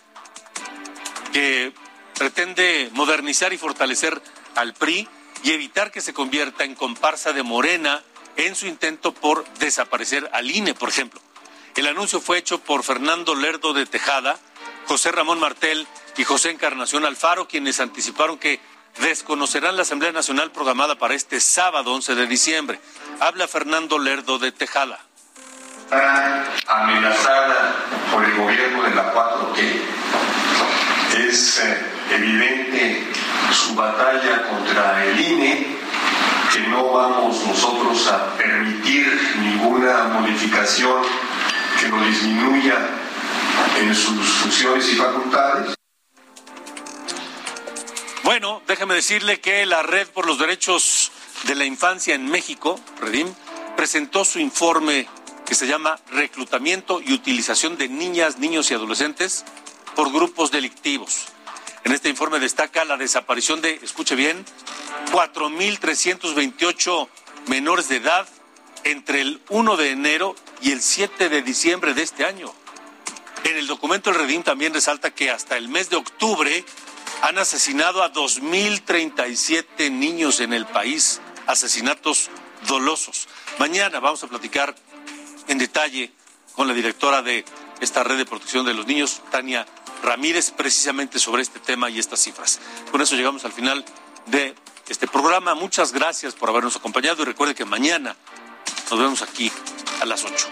que 1.33 1.73
pretende 2.19 2.89
modernizar 2.93 3.53
y 3.53 3.59
fortalecer 3.59 4.21
al 4.57 4.75
PRI 4.75 5.09
y 5.43 5.53
evitar 5.53 5.91
que 5.91 6.01
se 6.01 6.12
convierta 6.12 6.64
en 6.64 6.74
comparsa 6.74 7.32
de 7.32 7.43
Morena 7.43 8.03
en 8.36 8.55
su 8.55 8.66
intento 8.66 9.12
por 9.12 9.47
desaparecer 9.55 10.28
al 10.32 10.51
INE, 10.51 10.74
por 10.74 10.89
ejemplo. 10.89 11.20
El 11.74 11.86
anuncio 11.86 12.20
fue 12.20 12.39
hecho 12.39 12.59
por 12.59 12.82
Fernando 12.82 13.34
Lerdo 13.34 13.72
de 13.72 13.86
Tejada, 13.86 14.39
José 14.86 15.12
Ramón 15.12 15.39
Martel 15.39 15.86
y 16.16 16.24
José 16.24 16.51
Encarnación 16.51 17.05
Alfaro, 17.05 17.47
quienes 17.47 17.80
anticiparon 17.80 18.39
que 18.39 18.61
desconocerán 18.99 19.76
la 19.76 19.82
Asamblea 19.82 20.12
Nacional 20.12 20.51
programada 20.51 20.99
para 20.99 21.14
este 21.14 21.41
sábado 21.41 21.93
11 21.95 22.14
de 22.14 22.26
diciembre. 22.26 22.80
Habla 23.20 23.47
Fernando 23.49 23.99
Lerdo 23.99 24.39
de 24.39 24.53
Tejada. 24.53 24.99
Amenazada 26.66 27.84
por 28.12 28.24
el 28.24 28.34
gobierno 28.36 28.82
de 28.82 28.95
la 28.95 29.14
4T. 29.14 29.82
Es 31.28 31.59
eh, 31.61 31.98
evidente 32.11 33.05
su 33.53 33.75
batalla 33.75 34.49
contra 34.49 35.05
el 35.05 35.21
INE, 35.21 35.67
que 36.53 36.61
no 36.69 36.93
vamos 36.93 37.47
nosotros 37.47 38.07
a 38.09 38.37
permitir 38.37 39.07
ninguna 39.41 40.05
modificación 40.05 41.03
que 41.81 41.89
lo 41.89 42.01
disminuya 42.05 42.77
en 43.81 43.95
sus 43.95 44.27
funciones 44.29 44.93
y 44.93 44.97
facultades. 44.97 45.75
Bueno, 48.25 48.63
déjeme 48.67 48.95
decirle 48.95 49.41
que 49.41 49.65
la 49.67 49.83
Red 49.83 50.09
por 50.09 50.27
los 50.27 50.39
Derechos 50.39 51.13
de 51.45 51.55
la 51.55 51.65
Infancia 51.65 52.15
en 52.15 52.27
México, 52.27 52.79
Redim, 53.01 53.33
presentó 53.77 54.25
su 54.25 54.39
informe 54.39 55.07
que 55.47 55.55
se 55.55 55.67
llama 55.67 55.99
Reclutamiento 56.11 57.01
y 57.01 57.15
Utilización 57.15 57.79
de 57.79 57.89
Niñas, 57.89 58.39
Niños 58.39 58.71
y 58.71 58.75
Adolescentes 58.75 59.45
por 59.95 60.13
Grupos 60.13 60.51
Delictivos. 60.51 61.29
En 61.85 61.93
este 61.93 62.09
informe 62.09 62.39
destaca 62.41 62.85
la 62.85 62.97
desaparición 62.97 63.61
de, 63.61 63.74
escuche 63.83 64.14
bien, 64.14 64.45
4.328 65.12 67.09
menores 67.47 67.89
de 67.89 67.97
edad 67.97 68.29
entre 68.85 69.20
el 69.20 69.41
1 69.49 69.76
de 69.76 69.91
enero 69.91 70.35
y 70.61 70.72
el 70.72 70.83
7 70.83 71.29
de 71.29 71.43
diciembre 71.43 71.95
de 71.95 72.03
este 72.03 72.24
año. 72.24 72.53
En 73.45 73.57
el 73.57 73.66
documento 73.66 74.11
el 74.11 74.16
Redim 74.16 74.43
también 74.43 74.74
resalta 74.74 75.11
que 75.12 75.31
hasta 75.31 75.57
el 75.57 75.68
mes 75.68 75.91
de 75.91 75.97
octubre 75.97 76.64
han 77.22 77.39
asesinado 77.39 78.03
a 78.03 78.12
2.037 78.12 79.91
niños 79.91 80.41
en 80.41 80.53
el 80.53 80.66
país, 80.66 81.20
asesinatos 81.47 82.31
dolosos. 82.66 83.29
Mañana 83.59 84.01
vamos 84.01 84.22
a 84.24 84.26
platicar 84.26 84.74
en 85.47 85.59
detalle 85.59 86.12
con 86.55 86.68
la 86.68 86.74
directora 86.74 87.22
de 87.22 87.45
esta 87.81 88.03
red 88.03 88.18
de 88.18 88.26
protección 88.26 88.66
de 88.66 88.74
los 88.74 88.87
niños, 88.87 89.22
Tania 89.31 89.66
Ramírez, 90.03 90.51
precisamente 90.51 91.19
sobre 91.19 91.43
este 91.43 91.61
tema 91.61 91.91
y 91.91 91.99
estas 91.99 92.21
cifras. 92.21 92.61
Con 92.91 93.01
eso 93.01 93.17
llegamos 93.17 93.45
al 93.45 93.53
final 93.53 93.85
de 94.27 94.55
este 94.89 95.07
programa. 95.07 95.55
Muchas 95.55 95.93
gracias 95.93 96.35
por 96.35 96.49
habernos 96.49 96.77
acompañado 96.77 97.23
y 97.23 97.27
recuerde 97.27 97.55
que 97.55 97.65
mañana 97.65 98.17
nos 98.91 98.99
vemos 98.99 99.23
aquí 99.23 99.51
a 100.01 100.07
las 100.07 100.25
8. 100.25 100.47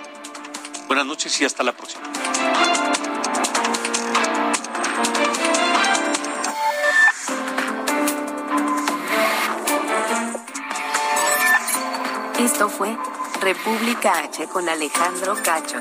Buenas 0.87 1.07
noches 1.07 1.41
y 1.41 1.45
hasta 1.45 1.63
la 1.63 1.73
próxima. 1.73 2.03
Esto 12.39 12.69
fue 12.69 12.97
República 13.41 14.19
H 14.21 14.47
con 14.47 14.69
Alejandro 14.69 15.37
Cacho. 15.43 15.81